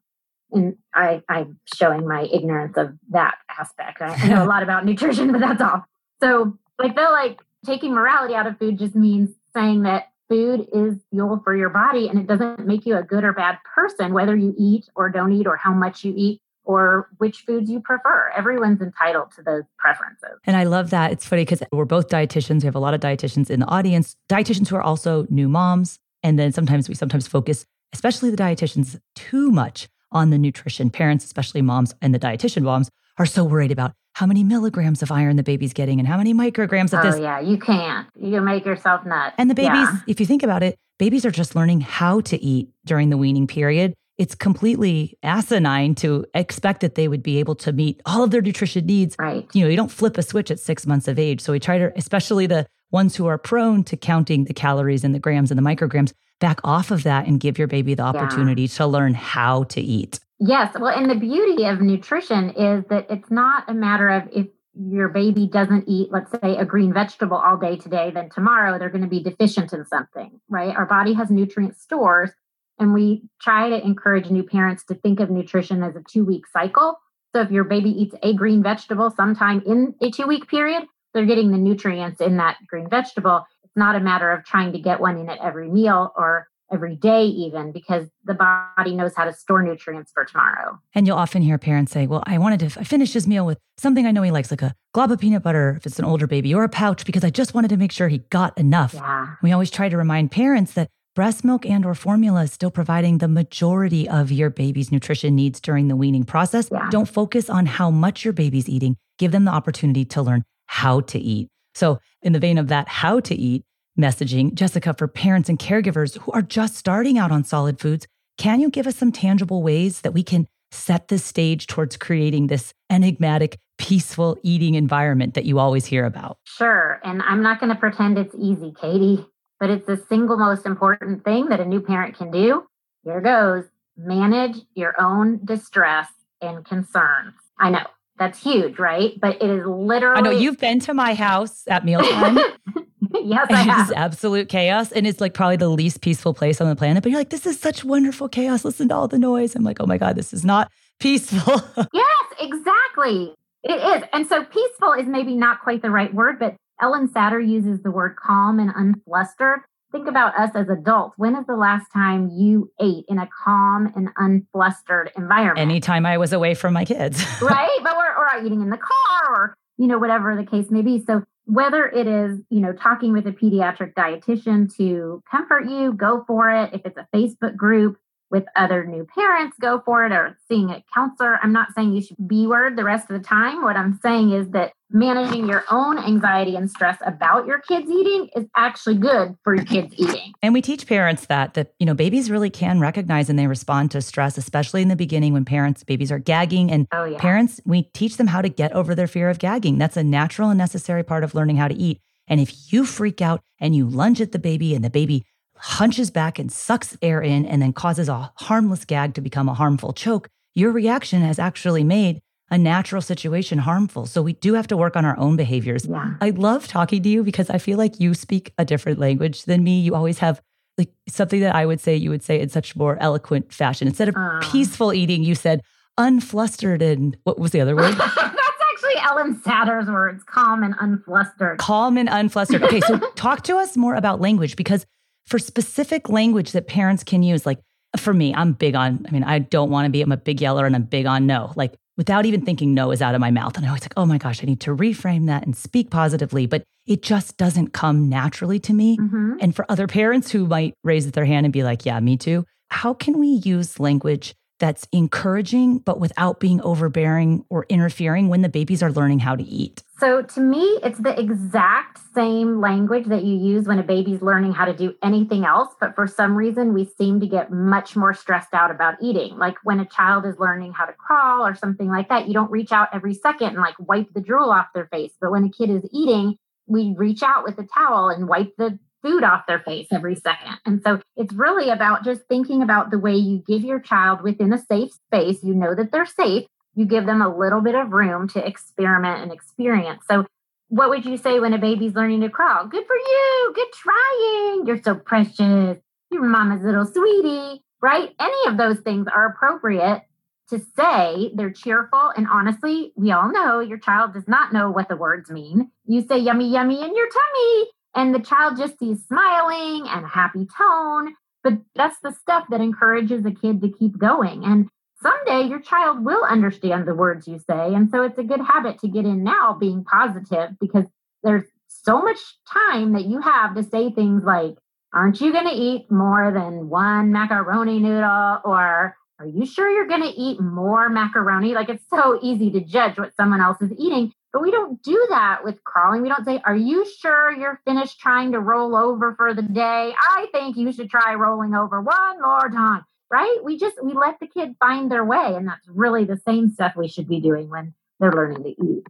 And 0.52 0.76
I, 0.94 1.22
i'm 1.28 1.58
showing 1.74 2.06
my 2.06 2.28
ignorance 2.32 2.76
of 2.76 2.96
that 3.10 3.36
aspect. 3.58 4.00
I, 4.00 4.14
I 4.14 4.28
know 4.28 4.44
a 4.44 4.46
lot 4.48 4.62
about 4.62 4.84
nutrition 4.84 5.32
but 5.32 5.40
that's 5.40 5.60
all. 5.60 5.84
So 6.20 6.58
i 6.78 6.92
feel 6.92 7.10
like 7.10 7.40
taking 7.64 7.94
morality 7.94 8.34
out 8.34 8.46
of 8.46 8.58
food 8.58 8.78
just 8.78 8.94
means 8.94 9.30
saying 9.54 9.82
that 9.82 10.10
food 10.28 10.66
is 10.72 10.96
fuel 11.10 11.40
for 11.44 11.54
your 11.54 11.68
body 11.68 12.08
and 12.08 12.18
it 12.18 12.26
doesn't 12.26 12.66
make 12.66 12.86
you 12.86 12.96
a 12.96 13.02
good 13.02 13.24
or 13.24 13.32
bad 13.32 13.58
person 13.74 14.12
whether 14.12 14.34
you 14.34 14.54
eat 14.58 14.88
or 14.94 15.08
don't 15.10 15.32
eat 15.32 15.46
or 15.46 15.56
how 15.56 15.72
much 15.72 16.04
you 16.04 16.14
eat 16.16 16.40
or 16.64 17.08
which 17.18 17.40
foods 17.46 17.70
you 17.70 17.80
prefer. 17.80 18.30
Everyone's 18.36 18.80
entitled 18.80 19.30
to 19.36 19.42
those 19.42 19.64
preferences. 19.78 20.38
And 20.44 20.56
I 20.56 20.64
love 20.64 20.90
that. 20.90 21.12
It's 21.12 21.26
funny 21.26 21.42
because 21.42 21.62
we're 21.72 21.84
both 21.84 22.08
dietitians. 22.08 22.62
We 22.62 22.66
have 22.66 22.74
a 22.74 22.80
lot 22.80 22.94
of 22.94 23.00
dietitians 23.00 23.50
in 23.50 23.60
the 23.60 23.66
audience, 23.66 24.16
dietitians 24.28 24.68
who 24.68 24.76
are 24.76 24.82
also 24.82 25.26
new 25.30 25.48
moms. 25.48 25.98
And 26.22 26.38
then 26.38 26.52
sometimes 26.52 26.88
we 26.88 26.94
sometimes 26.94 27.26
focus, 27.26 27.66
especially 27.92 28.30
the 28.30 28.36
dietitians, 28.36 28.98
too 29.14 29.50
much 29.50 29.88
on 30.10 30.30
the 30.30 30.38
nutrition. 30.38 30.90
Parents, 30.90 31.24
especially 31.24 31.60
moms 31.60 31.94
and 32.00 32.14
the 32.14 32.18
dietitian 32.18 32.62
moms, 32.62 32.90
are 33.18 33.26
so 33.26 33.44
worried 33.44 33.70
about 33.70 33.92
how 34.14 34.26
many 34.26 34.44
milligrams 34.44 35.02
of 35.02 35.10
iron 35.10 35.36
the 35.36 35.42
baby's 35.42 35.72
getting 35.72 35.98
and 35.98 36.08
how 36.08 36.16
many 36.16 36.32
micrograms 36.32 36.92
of 36.92 37.04
oh, 37.04 37.10
this. 37.10 37.20
yeah, 37.20 37.40
you 37.40 37.58
can't. 37.58 38.06
You 38.16 38.30
can 38.30 38.44
make 38.44 38.64
yourself 38.64 39.04
nuts. 39.04 39.34
And 39.38 39.50
the 39.50 39.54
babies, 39.54 39.72
Yeah. 39.72 39.98
if 40.06 40.20
you 40.20 40.26
think 40.26 40.42
about 40.42 40.62
it, 40.62 40.76
babies 40.98 41.26
are 41.26 41.32
just 41.32 41.56
learning 41.56 41.80
how 41.80 42.20
to 42.22 42.40
eat 42.40 42.68
during 42.84 43.10
the 43.10 43.16
weaning 43.16 43.46
period. 43.48 43.92
It's 44.16 44.34
completely 44.34 45.18
asinine 45.22 45.94
to 45.96 46.24
expect 46.34 46.80
that 46.82 46.94
they 46.94 47.08
would 47.08 47.22
be 47.22 47.38
able 47.38 47.56
to 47.56 47.72
meet 47.72 48.00
all 48.06 48.22
of 48.22 48.30
their 48.30 48.42
nutrition 48.42 48.86
needs. 48.86 49.16
Right. 49.18 49.48
You 49.52 49.64
know, 49.64 49.68
you 49.68 49.76
don't 49.76 49.90
flip 49.90 50.16
a 50.16 50.22
switch 50.22 50.50
at 50.50 50.60
six 50.60 50.86
months 50.86 51.08
of 51.08 51.18
age. 51.18 51.40
So 51.40 51.52
we 51.52 51.58
try 51.58 51.78
to, 51.78 51.92
especially 51.96 52.46
the 52.46 52.66
ones 52.92 53.16
who 53.16 53.26
are 53.26 53.38
prone 53.38 53.82
to 53.84 53.96
counting 53.96 54.44
the 54.44 54.54
calories 54.54 55.02
and 55.02 55.14
the 55.14 55.18
grams 55.18 55.50
and 55.50 55.58
the 55.58 55.62
micrograms, 55.62 56.12
back 56.40 56.60
off 56.62 56.90
of 56.90 57.02
that 57.04 57.26
and 57.26 57.40
give 57.40 57.58
your 57.58 57.66
baby 57.66 57.94
the 57.94 58.02
opportunity 58.02 58.68
to 58.68 58.86
learn 58.86 59.14
how 59.14 59.64
to 59.64 59.80
eat. 59.80 60.20
Yes. 60.38 60.74
Well, 60.78 60.96
and 60.96 61.10
the 61.10 61.14
beauty 61.14 61.64
of 61.64 61.80
nutrition 61.80 62.50
is 62.50 62.84
that 62.90 63.06
it's 63.10 63.30
not 63.30 63.68
a 63.68 63.74
matter 63.74 64.08
of 64.08 64.28
if 64.32 64.46
your 64.74 65.08
baby 65.08 65.46
doesn't 65.46 65.88
eat, 65.88 66.10
let's 66.10 66.30
say, 66.32 66.56
a 66.56 66.64
green 66.64 66.92
vegetable 66.92 67.36
all 67.36 67.56
day 67.56 67.76
today, 67.76 68.10
then 68.12 68.28
tomorrow 68.28 68.78
they're 68.78 68.90
going 68.90 69.04
to 69.04 69.08
be 69.08 69.22
deficient 69.22 69.72
in 69.72 69.84
something, 69.86 70.40
right? 70.48 70.74
Our 70.74 70.86
body 70.86 71.14
has 71.14 71.30
nutrient 71.30 71.76
stores. 71.76 72.30
And 72.78 72.92
we 72.92 73.22
try 73.40 73.68
to 73.68 73.84
encourage 73.84 74.30
new 74.30 74.42
parents 74.42 74.84
to 74.86 74.94
think 74.94 75.20
of 75.20 75.30
nutrition 75.30 75.82
as 75.82 75.96
a 75.96 76.02
two 76.08 76.24
week 76.24 76.44
cycle. 76.52 76.98
So 77.34 77.42
if 77.42 77.50
your 77.50 77.64
baby 77.64 77.90
eats 77.90 78.14
a 78.22 78.32
green 78.34 78.62
vegetable 78.62 79.10
sometime 79.10 79.62
in 79.66 79.94
a 80.00 80.10
two 80.10 80.26
week 80.26 80.48
period, 80.48 80.84
they're 81.12 81.26
getting 81.26 81.52
the 81.52 81.58
nutrients 81.58 82.20
in 82.20 82.36
that 82.38 82.56
green 82.66 82.88
vegetable. 82.88 83.46
It's 83.62 83.76
not 83.76 83.96
a 83.96 84.00
matter 84.00 84.30
of 84.32 84.44
trying 84.44 84.72
to 84.72 84.78
get 84.78 85.00
one 85.00 85.18
in 85.18 85.28
at 85.28 85.38
every 85.38 85.68
meal 85.68 86.12
or 86.16 86.48
every 86.72 86.96
day, 86.96 87.24
even 87.26 87.72
because 87.72 88.08
the 88.24 88.34
body 88.34 88.94
knows 88.94 89.14
how 89.14 89.24
to 89.24 89.32
store 89.32 89.62
nutrients 89.62 90.10
for 90.12 90.24
tomorrow. 90.24 90.78
And 90.94 91.06
you'll 91.06 91.16
often 91.16 91.42
hear 91.42 91.58
parents 91.58 91.92
say, 91.92 92.06
Well, 92.06 92.22
I 92.26 92.38
wanted 92.38 92.68
to 92.68 92.80
I 92.80 92.84
finished 92.84 93.14
his 93.14 93.26
meal 93.26 93.46
with 93.46 93.58
something 93.76 94.06
I 94.06 94.10
know 94.10 94.22
he 94.22 94.30
likes, 94.30 94.50
like 94.50 94.62
a 94.62 94.74
glob 94.92 95.12
of 95.12 95.20
peanut 95.20 95.42
butter 95.42 95.74
if 95.76 95.86
it's 95.86 95.98
an 95.98 96.04
older 96.04 96.26
baby, 96.26 96.54
or 96.54 96.64
a 96.64 96.68
pouch, 96.68 97.04
because 97.04 97.24
I 97.24 97.30
just 97.30 97.54
wanted 97.54 97.68
to 97.68 97.76
make 97.76 97.92
sure 97.92 98.08
he 98.08 98.18
got 98.30 98.56
enough. 98.58 98.94
Yeah. 98.94 99.34
We 99.42 99.52
always 99.52 99.70
try 99.70 99.88
to 99.88 99.96
remind 99.96 100.30
parents 100.30 100.72
that 100.74 100.90
breast 101.14 101.44
milk 101.44 101.64
and 101.64 101.86
or 101.86 101.94
formula 101.94 102.42
is 102.42 102.52
still 102.52 102.70
providing 102.70 103.18
the 103.18 103.28
majority 103.28 104.08
of 104.08 104.32
your 104.32 104.50
baby's 104.50 104.90
nutrition 104.90 105.34
needs 105.34 105.60
during 105.60 105.88
the 105.88 105.96
weaning 105.96 106.24
process. 106.24 106.68
Yeah. 106.70 106.88
Don't 106.90 107.08
focus 107.08 107.48
on 107.48 107.66
how 107.66 107.90
much 107.90 108.24
your 108.24 108.32
baby's 108.32 108.68
eating. 108.68 108.96
Give 109.18 109.30
them 109.30 109.44
the 109.44 109.52
opportunity 109.52 110.04
to 110.06 110.22
learn 110.22 110.44
how 110.66 111.00
to 111.00 111.18
eat. 111.18 111.48
So, 111.74 112.00
in 112.22 112.32
the 112.32 112.38
vein 112.38 112.58
of 112.58 112.68
that 112.68 112.88
how 112.88 113.20
to 113.20 113.34
eat 113.34 113.64
messaging, 113.98 114.54
Jessica, 114.54 114.94
for 114.94 115.06
parents 115.06 115.48
and 115.48 115.58
caregivers 115.58 116.18
who 116.18 116.32
are 116.32 116.42
just 116.42 116.76
starting 116.76 117.18
out 117.18 117.30
on 117.30 117.44
solid 117.44 117.78
foods, 117.78 118.06
can 118.38 118.60
you 118.60 118.70
give 118.70 118.86
us 118.86 118.96
some 118.96 119.12
tangible 119.12 119.62
ways 119.62 120.00
that 120.00 120.12
we 120.12 120.22
can 120.22 120.48
set 120.72 121.08
the 121.08 121.18
stage 121.18 121.68
towards 121.68 121.96
creating 121.96 122.48
this 122.48 122.74
enigmatic, 122.90 123.58
peaceful 123.78 124.36
eating 124.42 124.74
environment 124.74 125.34
that 125.34 125.44
you 125.44 125.58
always 125.58 125.86
hear 125.86 126.04
about? 126.04 126.38
Sure. 126.44 127.00
And 127.04 127.22
I'm 127.22 127.42
not 127.42 127.60
going 127.60 127.70
to 127.70 127.78
pretend 127.78 128.18
it's 128.18 128.34
easy, 128.36 128.72
Katie, 128.80 129.24
but 129.64 129.70
it's 129.70 129.86
the 129.86 129.96
single 130.10 130.36
most 130.36 130.66
important 130.66 131.24
thing 131.24 131.48
that 131.48 131.58
a 131.58 131.64
new 131.64 131.80
parent 131.80 132.18
can 132.18 132.30
do. 132.30 132.66
Here 133.02 133.22
goes 133.22 133.64
manage 133.96 134.58
your 134.74 134.94
own 135.00 135.42
distress 135.42 136.08
and 136.42 136.66
concerns. 136.66 137.32
I 137.58 137.70
know 137.70 137.86
that's 138.18 138.42
huge, 138.42 138.78
right? 138.78 139.18
But 139.18 139.40
it 139.40 139.48
is 139.48 139.64
literally. 139.64 140.18
I 140.18 140.20
know 140.20 140.32
you've 140.32 140.58
been 140.58 140.80
to 140.80 140.92
my 140.92 141.14
house 141.14 141.62
at 141.66 141.82
mealtime. 141.82 142.36
yes, 143.14 143.46
I 143.48 143.62
have. 143.62 143.88
is 143.88 143.92
absolute 143.96 144.50
chaos. 144.50 144.92
And 144.92 145.06
it's 145.06 145.22
like 145.22 145.32
probably 145.32 145.56
the 145.56 145.70
least 145.70 146.02
peaceful 146.02 146.34
place 146.34 146.60
on 146.60 146.68
the 146.68 146.76
planet. 146.76 147.02
But 147.02 147.08
you're 147.12 147.20
like, 147.20 147.30
this 147.30 147.46
is 147.46 147.58
such 147.58 147.86
wonderful 147.86 148.28
chaos. 148.28 148.66
Listen 148.66 148.88
to 148.88 148.94
all 148.94 149.08
the 149.08 149.18
noise. 149.18 149.56
I'm 149.56 149.64
like, 149.64 149.80
oh 149.80 149.86
my 149.86 149.96
God, 149.96 150.14
this 150.14 150.34
is 150.34 150.44
not 150.44 150.70
peaceful. 151.00 151.62
Yes, 151.94 152.34
exactly. 152.38 153.32
It 153.62 153.72
is. 153.72 154.02
And 154.12 154.26
so 154.26 154.44
peaceful 154.44 154.92
is 154.92 155.06
maybe 155.06 155.34
not 155.34 155.62
quite 155.62 155.80
the 155.80 155.90
right 155.90 156.12
word, 156.12 156.38
but 156.38 156.54
Ellen 156.84 157.08
Satter 157.08 157.40
uses 157.40 157.80
the 157.82 157.90
word 157.90 158.14
calm 158.16 158.60
and 158.60 158.70
unflustered. 158.74 159.60
Think 159.90 160.06
about 160.06 160.38
us 160.38 160.50
as 160.54 160.68
adults. 160.68 161.14
When 161.16 161.34
is 161.34 161.46
the 161.46 161.56
last 161.56 161.86
time 161.90 162.28
you 162.30 162.70
ate 162.78 163.06
in 163.08 163.18
a 163.18 163.26
calm 163.42 163.90
and 163.96 164.10
unflustered 164.18 165.08
environment? 165.16 165.60
Anytime 165.60 166.04
I 166.04 166.18
was 166.18 166.34
away 166.34 166.52
from 166.52 166.74
my 166.74 166.84
kids. 166.84 167.24
right? 167.40 167.78
But 167.82 167.96
we're 167.96 168.14
or 168.14 168.44
eating 168.44 168.60
in 168.60 168.68
the 168.68 168.76
car 168.76 169.34
or, 169.34 169.54
you 169.78 169.86
know, 169.86 169.96
whatever 169.98 170.36
the 170.36 170.44
case 170.44 170.70
may 170.70 170.82
be. 170.82 171.02
So 171.06 171.22
whether 171.46 171.86
it 171.86 172.06
is, 172.06 172.40
you 172.50 172.60
know, 172.60 172.74
talking 172.74 173.14
with 173.14 173.26
a 173.26 173.32
pediatric 173.32 173.94
dietitian 173.94 174.70
to 174.76 175.22
comfort 175.30 175.64
you, 175.64 175.94
go 175.94 176.22
for 176.26 176.50
it. 176.50 176.74
If 176.74 176.82
it's 176.84 176.98
a 176.98 177.08
Facebook 177.16 177.56
group 177.56 177.96
with 178.34 178.44
other 178.56 178.84
new 178.84 179.06
parents, 179.06 179.56
go 179.60 179.80
for 179.84 180.04
it, 180.04 180.10
or 180.10 180.36
seeing 180.48 180.68
a 180.68 180.82
counselor. 180.92 181.38
I'm 181.40 181.52
not 181.52 181.68
saying 181.72 181.92
you 181.92 182.02
should 182.02 182.16
B 182.26 182.48
word 182.48 182.76
the 182.76 182.82
rest 182.82 183.08
of 183.08 183.16
the 183.16 183.24
time. 183.24 183.62
What 183.62 183.76
I'm 183.76 184.00
saying 184.02 184.32
is 184.32 184.50
that 184.50 184.72
managing 184.90 185.48
your 185.48 185.64
own 185.70 185.98
anxiety 185.98 186.56
and 186.56 186.68
stress 186.68 186.98
about 187.06 187.46
your 187.46 187.60
kids 187.60 187.88
eating 187.88 188.28
is 188.34 188.44
actually 188.56 188.96
good 188.96 189.36
for 189.44 189.54
your 189.54 189.64
kids 189.64 189.94
eating. 189.96 190.32
And 190.42 190.52
we 190.52 190.60
teach 190.60 190.88
parents 190.88 191.26
that 191.26 191.54
that 191.54 191.74
you 191.78 191.86
know 191.86 191.94
babies 191.94 192.28
really 192.28 192.50
can 192.50 192.80
recognize 192.80 193.30
and 193.30 193.38
they 193.38 193.46
respond 193.46 193.92
to 193.92 194.02
stress, 194.02 194.36
especially 194.36 194.82
in 194.82 194.88
the 194.88 194.96
beginning 194.96 195.32
when 195.32 195.44
parents 195.44 195.84
babies 195.84 196.10
are 196.10 196.18
gagging 196.18 196.72
and 196.72 196.88
oh, 196.90 197.04
yeah. 197.04 197.18
parents 197.18 197.60
we 197.64 197.84
teach 197.94 198.16
them 198.16 198.26
how 198.26 198.42
to 198.42 198.48
get 198.48 198.72
over 198.72 198.96
their 198.96 199.06
fear 199.06 199.30
of 199.30 199.38
gagging. 199.38 199.78
That's 199.78 199.96
a 199.96 200.02
natural 200.02 200.50
and 200.50 200.58
necessary 200.58 201.04
part 201.04 201.22
of 201.22 201.36
learning 201.36 201.56
how 201.56 201.68
to 201.68 201.74
eat. 201.74 202.00
And 202.26 202.40
if 202.40 202.72
you 202.72 202.84
freak 202.84 203.22
out 203.22 203.42
and 203.60 203.76
you 203.76 203.88
lunge 203.88 204.20
at 204.20 204.32
the 204.32 204.38
baby 204.40 204.74
and 204.74 204.84
the 204.84 204.90
baby 204.90 205.24
hunches 205.64 206.10
back 206.10 206.38
and 206.38 206.52
sucks 206.52 206.96
air 207.00 207.22
in 207.22 207.46
and 207.46 207.62
then 207.62 207.72
causes 207.72 208.08
a 208.08 208.30
harmless 208.36 208.84
gag 208.84 209.14
to 209.14 209.20
become 209.22 209.48
a 209.48 209.54
harmful 209.54 209.92
choke, 209.94 210.28
your 210.54 210.70
reaction 210.70 211.22
has 211.22 211.38
actually 211.38 211.82
made 211.82 212.20
a 212.50 212.58
natural 212.58 213.00
situation 213.00 213.58
harmful. 213.58 214.04
So 214.04 214.20
we 214.20 214.34
do 214.34 214.52
have 214.54 214.66
to 214.66 214.76
work 214.76 214.94
on 214.94 215.06
our 215.06 215.18
own 215.18 215.36
behaviors. 215.36 215.86
Yeah. 215.86 216.14
I 216.20 216.30
love 216.30 216.68
talking 216.68 217.02
to 217.02 217.08
you 217.08 217.24
because 217.24 217.48
I 217.48 217.56
feel 217.56 217.78
like 217.78 217.98
you 217.98 218.12
speak 218.12 218.52
a 218.58 218.64
different 218.66 218.98
language 218.98 219.44
than 219.44 219.64
me. 219.64 219.80
You 219.80 219.94
always 219.94 220.18
have 220.18 220.42
like 220.76 220.90
something 221.08 221.40
that 221.40 221.54
I 221.54 221.64
would 221.64 221.80
say 221.80 221.96
you 221.96 222.10
would 222.10 222.22
say 222.22 222.38
in 222.38 222.50
such 222.50 222.76
more 222.76 222.98
eloquent 223.00 223.50
fashion. 223.52 223.88
Instead 223.88 224.10
of 224.10 224.16
Uh. 224.16 224.40
peaceful 224.42 224.92
eating, 224.92 225.24
you 225.24 225.34
said 225.34 225.62
unflustered 225.98 226.82
and 226.82 227.16
what 227.24 227.38
was 227.38 227.52
the 227.52 227.60
other 227.62 227.74
word? 227.74 227.94
That's 227.98 228.16
actually 228.18 228.96
Ellen 229.02 229.40
Satter's 229.42 229.86
words 229.86 230.22
calm 230.24 230.62
and 230.62 230.74
unflustered. 230.78 231.56
Calm 231.58 231.96
and 231.96 232.08
unflustered. 232.10 232.62
Okay, 232.62 232.80
so 232.82 232.98
talk 233.14 233.42
to 233.44 233.56
us 233.56 233.76
more 233.76 233.94
about 233.94 234.20
language 234.20 234.56
because 234.56 234.84
for 235.26 235.38
specific 235.38 236.08
language 236.08 236.52
that 236.52 236.66
parents 236.66 237.04
can 237.04 237.22
use, 237.22 237.46
like 237.46 237.60
for 237.98 238.12
me, 238.12 238.34
I'm 238.34 238.52
big 238.52 238.74
on, 238.74 239.04
I 239.08 239.10
mean, 239.10 239.24
I 239.24 239.38
don't 239.38 239.70
want 239.70 239.86
to 239.86 239.90
be, 239.90 240.02
I'm 240.02 240.12
a 240.12 240.16
big 240.16 240.40
yeller 240.40 240.66
and 240.66 240.74
I'm 240.74 240.84
big 240.84 241.06
on 241.06 241.26
no. 241.26 241.52
Like 241.56 241.74
without 241.96 242.26
even 242.26 242.44
thinking 242.44 242.74
no 242.74 242.90
is 242.90 243.00
out 243.00 243.14
of 243.14 243.20
my 243.20 243.30
mouth. 243.30 243.56
And 243.56 243.64
I 243.64 243.68
always 243.68 243.82
like, 243.82 243.94
oh 243.96 244.06
my 244.06 244.18
gosh, 244.18 244.42
I 244.42 244.46
need 244.46 244.60
to 244.62 244.74
reframe 244.74 245.26
that 245.26 245.44
and 245.44 245.56
speak 245.56 245.90
positively. 245.90 246.46
But 246.46 246.64
it 246.86 247.02
just 247.02 247.36
doesn't 247.36 247.72
come 247.72 248.08
naturally 248.08 248.58
to 248.60 248.74
me. 248.74 248.98
Mhm. 248.98 249.38
And 249.40 249.54
for 249.54 249.64
other 249.70 249.86
parents 249.86 250.30
who 250.32 250.46
might 250.46 250.74
raise 250.82 251.10
their 251.12 251.24
hand 251.24 251.46
and 251.46 251.52
be 251.52 251.62
like, 251.62 251.86
yeah, 251.86 252.00
me 252.00 252.16
too, 252.16 252.44
how 252.70 252.94
can 252.94 253.18
we 253.18 253.28
use 253.28 253.78
language 253.78 254.34
that's 254.64 254.88
encouraging, 254.92 255.76
but 255.80 256.00
without 256.00 256.40
being 256.40 256.58
overbearing 256.62 257.44
or 257.50 257.66
interfering 257.68 258.28
when 258.28 258.40
the 258.40 258.48
babies 258.48 258.82
are 258.82 258.90
learning 258.90 259.18
how 259.18 259.36
to 259.36 259.42
eat? 259.42 259.82
So 259.98 260.22
to 260.22 260.40
me, 260.40 260.62
it's 260.82 260.98
the 261.00 261.20
exact 261.20 261.98
same 262.14 262.62
language 262.62 263.04
that 263.08 263.24
you 263.24 263.36
use 263.36 263.66
when 263.66 263.78
a 263.78 263.82
baby's 263.82 264.22
learning 264.22 264.54
how 264.54 264.64
to 264.64 264.72
do 264.72 264.94
anything 265.02 265.44
else. 265.44 265.68
But 265.78 265.94
for 265.94 266.06
some 266.06 266.34
reason, 266.34 266.72
we 266.72 266.86
seem 266.96 267.20
to 267.20 267.26
get 267.26 267.52
much 267.52 267.94
more 267.94 268.14
stressed 268.14 268.54
out 268.54 268.70
about 268.70 268.94
eating. 269.02 269.36
Like 269.36 269.56
when 269.64 269.80
a 269.80 269.84
child 269.84 270.24
is 270.24 270.38
learning 270.38 270.72
how 270.72 270.86
to 270.86 270.94
crawl 270.94 271.46
or 271.46 271.54
something 271.54 271.90
like 271.90 272.08
that, 272.08 272.26
you 272.26 272.32
don't 272.32 272.50
reach 272.50 272.72
out 272.72 272.88
every 272.94 273.12
second 273.12 273.48
and 273.48 273.58
like 273.58 273.74
wipe 273.78 274.14
the 274.14 274.22
drool 274.22 274.48
off 274.48 274.68
their 274.74 274.86
face. 274.86 275.12
But 275.20 275.30
when 275.30 275.44
a 275.44 275.50
kid 275.50 275.68
is 275.68 275.86
eating, 275.92 276.38
we 276.66 276.94
reach 276.96 277.22
out 277.22 277.44
with 277.44 277.58
a 277.58 277.66
towel 277.66 278.08
and 278.08 278.28
wipe 278.28 278.56
the 278.56 278.78
food 279.04 279.22
off 279.22 279.46
their 279.46 279.60
face 279.60 279.86
every 279.92 280.14
second. 280.14 280.58
And 280.64 280.82
so 280.82 281.00
it's 281.16 281.34
really 281.34 281.68
about 281.68 282.04
just 282.04 282.22
thinking 282.28 282.62
about 282.62 282.90
the 282.90 282.98
way 282.98 283.14
you 283.14 283.44
give 283.46 283.62
your 283.62 283.78
child 283.78 284.22
within 284.22 284.52
a 284.52 284.58
safe 284.58 284.90
space. 284.92 285.44
You 285.44 285.54
know 285.54 285.74
that 285.74 285.92
they're 285.92 286.06
safe. 286.06 286.46
You 286.74 286.86
give 286.86 287.06
them 287.06 287.20
a 287.20 287.36
little 287.36 287.60
bit 287.60 287.74
of 287.74 287.92
room 287.92 288.28
to 288.30 288.44
experiment 288.44 289.22
and 289.22 289.30
experience. 289.30 290.02
So, 290.10 290.26
what 290.68 290.88
would 290.88 291.04
you 291.04 291.16
say 291.18 291.38
when 291.38 291.52
a 291.52 291.58
baby's 291.58 291.94
learning 291.94 292.22
to 292.22 292.30
crawl? 292.30 292.66
Good 292.66 292.84
for 292.86 292.96
you. 292.96 293.52
Good 293.54 293.68
trying. 293.72 294.66
You're 294.66 294.82
so 294.82 294.94
precious. 294.94 295.78
You're 296.10 296.22
mama's 296.22 296.64
little 296.64 296.86
sweetie, 296.86 297.62
right? 297.80 298.10
Any 298.18 298.48
of 298.48 298.56
those 298.56 298.80
things 298.80 299.06
are 299.14 299.28
appropriate 299.28 300.02
to 300.50 300.58
say. 300.76 301.30
They're 301.34 301.52
cheerful. 301.52 302.10
And 302.16 302.26
honestly, 302.26 302.92
we 302.96 303.12
all 303.12 303.30
know 303.30 303.60
your 303.60 303.78
child 303.78 304.14
does 304.14 304.26
not 304.26 304.52
know 304.52 304.70
what 304.70 304.88
the 304.88 304.96
words 304.96 305.30
mean. 305.30 305.70
You 305.86 306.00
say 306.00 306.18
yummy, 306.18 306.50
yummy 306.50 306.82
in 306.82 306.96
your 306.96 307.08
tummy, 307.08 307.70
and 307.94 308.14
the 308.14 308.20
child 308.20 308.56
just 308.56 308.78
sees 308.78 309.04
smiling 309.06 309.86
and 309.88 310.04
a 310.04 310.08
happy 310.08 310.46
tone. 310.56 311.14
But 311.42 311.58
that's 311.74 311.98
the 312.02 312.12
stuff 312.12 312.46
that 312.50 312.60
encourages 312.60 313.24
a 313.26 313.30
kid 313.30 313.60
to 313.62 313.68
keep 313.68 313.98
going. 313.98 314.44
And 314.44 314.68
someday 315.02 315.48
your 315.48 315.60
child 315.60 316.04
will 316.04 316.24
understand 316.24 316.86
the 316.88 316.94
words 316.94 317.28
you 317.28 317.38
say. 317.38 317.74
And 317.74 317.90
so 317.90 318.02
it's 318.02 318.18
a 318.18 318.24
good 318.24 318.40
habit 318.40 318.78
to 318.80 318.88
get 318.88 319.04
in 319.04 319.22
now 319.22 319.56
being 319.58 319.84
positive 319.84 320.58
because 320.58 320.86
there's 321.22 321.44
so 321.68 322.00
much 322.00 322.18
time 322.50 322.92
that 322.92 323.04
you 323.04 323.20
have 323.20 323.54
to 323.56 323.62
say 323.62 323.90
things 323.90 324.22
like, 324.24 324.56
Aren't 324.94 325.20
you 325.20 325.32
going 325.32 325.48
to 325.48 325.54
eat 325.54 325.90
more 325.90 326.30
than 326.32 326.68
one 326.68 327.10
macaroni 327.10 327.80
noodle? 327.80 328.38
Or 328.44 328.96
are 329.18 329.26
you 329.26 329.46
sure 329.46 329.70
you're 329.70 329.86
going 329.86 330.02
to 330.02 330.08
eat 330.08 330.40
more 330.40 330.88
macaroni? 330.88 331.54
Like 331.54 331.68
it's 331.68 331.84
so 331.88 332.18
easy 332.22 332.50
to 332.50 332.60
judge 332.60 332.98
what 332.98 333.14
someone 333.16 333.40
else 333.40 333.60
is 333.60 333.72
eating. 333.78 334.12
But 334.32 334.42
we 334.42 334.50
don't 334.50 334.82
do 334.82 335.06
that 335.10 335.44
with 335.44 335.62
crawling. 335.62 336.02
We 336.02 336.08
don't 336.08 336.24
say, 336.24 336.40
Are 336.44 336.56
you 336.56 336.84
sure 337.00 337.30
you're 337.30 337.60
finished 337.64 338.00
trying 338.00 338.32
to 338.32 338.40
roll 338.40 338.74
over 338.74 339.14
for 339.14 339.32
the 339.32 339.42
day? 339.42 339.94
I 339.96 340.26
think 340.32 340.56
you 340.56 340.72
should 340.72 340.90
try 340.90 341.14
rolling 341.14 341.54
over 341.54 341.80
one 341.80 342.20
more 342.20 342.50
time. 342.50 342.84
Right? 343.10 343.38
We 343.44 343.56
just 343.58 343.82
we 343.82 343.92
let 343.92 344.18
the 344.18 344.26
kid 344.26 344.56
find 344.58 344.90
their 344.90 345.04
way. 345.04 345.34
And 345.36 345.46
that's 345.46 345.68
really 345.68 346.04
the 346.04 346.20
same 346.26 346.50
stuff 346.50 346.72
we 346.76 346.88
should 346.88 347.06
be 347.06 347.20
doing 347.20 347.48
when 347.48 347.74
they're 348.00 348.10
learning 348.10 348.42
to 348.42 348.48
eat. 348.48 348.86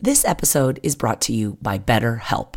This 0.00 0.24
episode 0.24 0.80
is 0.82 0.96
brought 0.96 1.20
to 1.22 1.34
you 1.34 1.58
by 1.60 1.78
BetterHelp. 1.78 2.56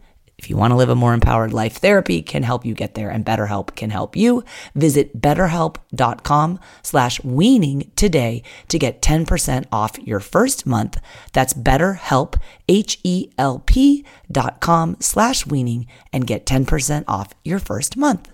If 0.41 0.49
you 0.49 0.57
want 0.57 0.71
to 0.71 0.75
live 0.75 0.89
a 0.89 0.95
more 0.95 1.13
empowered 1.13 1.53
life, 1.53 1.73
therapy 1.73 2.23
can 2.23 2.41
help 2.41 2.65
you 2.65 2.73
get 2.73 2.95
there 2.95 3.11
and 3.11 3.23
BetterHelp 3.23 3.75
can 3.75 3.91
help 3.91 4.15
you. 4.15 4.43
Visit 4.73 5.21
betterhelp.com 5.21 6.59
slash 6.81 7.23
weaning 7.23 7.91
today 7.95 8.41
to 8.69 8.79
get 8.79 9.03
10% 9.03 9.67
off 9.71 9.99
your 9.99 10.19
first 10.19 10.65
month. 10.65 10.99
That's 11.31 11.53
betterhelp, 11.53 12.41
H-E-L-P 12.67 14.05
dot 14.31 14.61
com 14.61 14.97
slash 14.99 15.45
weaning 15.45 15.85
and 16.11 16.25
get 16.25 16.47
10% 16.47 17.03
off 17.07 17.35
your 17.43 17.59
first 17.59 17.95
month. 17.95 18.27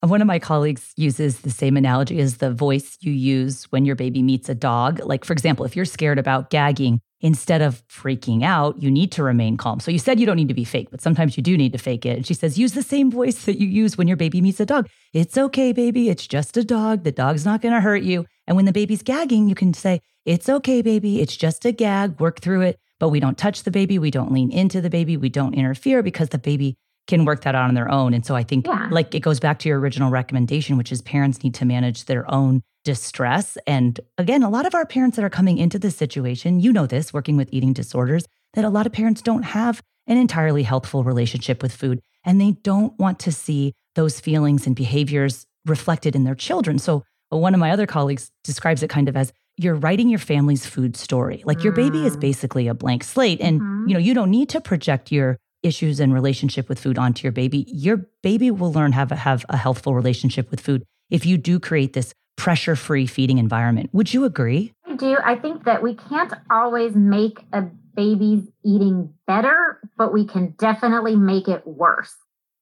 One 0.00 0.20
of 0.20 0.28
my 0.28 0.38
colleagues 0.38 0.92
uses 0.96 1.40
the 1.40 1.50
same 1.50 1.76
analogy 1.76 2.20
as 2.20 2.36
the 2.36 2.52
voice 2.52 2.98
you 3.00 3.10
use 3.10 3.64
when 3.70 3.84
your 3.84 3.96
baby 3.96 4.22
meets 4.22 4.48
a 4.48 4.54
dog. 4.54 5.00
Like, 5.04 5.24
for 5.24 5.32
example, 5.32 5.64
if 5.64 5.74
you're 5.74 5.84
scared 5.84 6.20
about 6.20 6.50
gagging, 6.50 7.00
instead 7.20 7.60
of 7.60 7.86
freaking 7.88 8.44
out, 8.44 8.80
you 8.80 8.90
need 8.90 9.10
to 9.12 9.22
remain 9.22 9.56
calm. 9.56 9.80
So 9.80 9.90
you 9.90 9.98
said 9.98 10.20
you 10.20 10.26
don't 10.26 10.36
need 10.36 10.48
to 10.48 10.54
be 10.54 10.64
fake, 10.64 10.88
but 10.90 11.00
sometimes 11.00 11.36
you 11.36 11.42
do 11.42 11.56
need 11.56 11.72
to 11.72 11.78
fake 11.78 12.06
it. 12.06 12.16
And 12.16 12.26
she 12.26 12.34
says, 12.34 12.58
use 12.58 12.72
the 12.72 12.82
same 12.82 13.10
voice 13.10 13.44
that 13.44 13.58
you 13.58 13.66
use 13.66 13.98
when 13.98 14.06
your 14.08 14.16
baby 14.16 14.40
meets 14.40 14.60
a 14.60 14.66
dog. 14.66 14.88
It's 15.12 15.36
okay, 15.36 15.72
baby. 15.72 16.08
It's 16.08 16.26
just 16.26 16.56
a 16.56 16.64
dog. 16.64 17.04
The 17.04 17.12
dog's 17.12 17.44
not 17.44 17.60
going 17.60 17.74
to 17.74 17.80
hurt 17.80 18.02
you. 18.02 18.26
And 18.46 18.56
when 18.56 18.66
the 18.66 18.72
baby's 18.72 19.02
gagging, 19.02 19.48
you 19.48 19.54
can 19.54 19.74
say, 19.74 20.00
it's 20.24 20.48
okay, 20.48 20.82
baby. 20.82 21.20
It's 21.20 21.36
just 21.36 21.64
a 21.64 21.72
gag. 21.72 22.20
Work 22.20 22.40
through 22.40 22.62
it. 22.62 22.78
But 23.00 23.08
we 23.10 23.20
don't 23.20 23.38
touch 23.38 23.62
the 23.62 23.70
baby. 23.70 23.98
We 23.98 24.10
don't 24.10 24.32
lean 24.32 24.50
into 24.50 24.80
the 24.80 24.90
baby. 24.90 25.16
We 25.16 25.28
don't 25.28 25.54
interfere 25.54 26.02
because 26.02 26.30
the 26.30 26.38
baby 26.38 26.76
can 27.06 27.24
work 27.24 27.40
that 27.42 27.54
out 27.54 27.68
on 27.68 27.74
their 27.74 27.90
own. 27.90 28.12
And 28.12 28.26
so 28.26 28.36
I 28.36 28.42
think 28.42 28.66
Yeah. 28.66 28.88
like 28.90 29.14
it 29.14 29.20
goes 29.20 29.40
back 29.40 29.58
to 29.60 29.68
your 29.68 29.80
original 29.80 30.10
recommendation, 30.10 30.76
which 30.76 30.92
is 30.92 31.00
parents 31.00 31.42
need 31.42 31.54
to 31.54 31.64
manage 31.64 32.04
their 32.04 32.30
own 32.30 32.62
distress. 32.84 33.58
And 33.66 34.00
again, 34.16 34.42
a 34.42 34.50
lot 34.50 34.66
of 34.66 34.74
our 34.74 34.86
parents 34.86 35.16
that 35.16 35.24
are 35.24 35.30
coming 35.30 35.58
into 35.58 35.78
this 35.78 35.96
situation, 35.96 36.60
you 36.60 36.72
know 36.72 36.86
this, 36.86 37.12
working 37.12 37.36
with 37.36 37.48
eating 37.52 37.72
disorders, 37.72 38.26
that 38.54 38.64
a 38.64 38.70
lot 38.70 38.86
of 38.86 38.92
parents 38.92 39.20
don't 39.22 39.42
have 39.42 39.82
an 40.06 40.16
entirely 40.16 40.62
healthful 40.62 41.04
relationship 41.04 41.62
with 41.62 41.74
food 41.74 42.00
and 42.24 42.40
they 42.40 42.52
don't 42.62 42.98
want 42.98 43.18
to 43.20 43.32
see 43.32 43.74
those 43.94 44.20
feelings 44.20 44.66
and 44.66 44.74
behaviors 44.74 45.46
reflected 45.66 46.16
in 46.16 46.24
their 46.24 46.34
children. 46.34 46.78
So 46.78 47.04
uh, 47.32 47.36
one 47.36 47.52
of 47.54 47.60
my 47.60 47.70
other 47.70 47.86
colleagues 47.86 48.30
describes 48.42 48.82
it 48.82 48.88
kind 48.88 49.08
of 49.08 49.16
as 49.16 49.32
you're 49.58 49.74
writing 49.74 50.08
your 50.08 50.18
family's 50.20 50.64
food 50.64 50.96
story. 50.96 51.42
Like 51.44 51.62
your 51.64 51.72
baby 51.72 52.06
is 52.06 52.16
Mm. 52.16 52.20
basically 52.20 52.68
a 52.68 52.74
blank 52.74 53.04
slate 53.04 53.40
and 53.40 53.60
Mhm. 53.60 53.88
you 53.88 53.94
know, 53.94 54.00
you 54.00 54.14
don't 54.14 54.30
need 54.30 54.48
to 54.50 54.60
project 54.60 55.12
your 55.12 55.36
issues 55.62 55.98
and 56.00 56.14
relationship 56.14 56.68
with 56.68 56.78
food 56.78 56.96
onto 56.96 57.24
your 57.24 57.32
baby. 57.32 57.66
Your 57.68 58.06
baby 58.22 58.50
will 58.50 58.72
learn 58.72 58.92
how 58.92 59.04
to 59.04 59.16
have 59.16 59.44
a 59.48 59.56
healthful 59.56 59.94
relationship 59.94 60.50
with 60.50 60.60
food 60.60 60.84
if 61.10 61.26
you 61.26 61.36
do 61.36 61.58
create 61.58 61.92
this 61.92 62.14
pressure 62.38 62.76
free 62.76 63.06
feeding 63.06 63.36
environment. 63.36 63.90
Would 63.92 64.14
you 64.14 64.24
agree? 64.24 64.72
I 64.86 64.94
do. 64.94 65.18
I 65.22 65.34
think 65.34 65.64
that 65.64 65.82
we 65.82 65.94
can't 65.94 66.32
always 66.50 66.94
make 66.94 67.40
a 67.52 67.62
baby's 67.94 68.44
eating 68.64 69.12
better, 69.26 69.80
but 69.98 70.12
we 70.14 70.24
can 70.24 70.54
definitely 70.56 71.16
make 71.16 71.48
it 71.48 71.66
worse. 71.66 72.14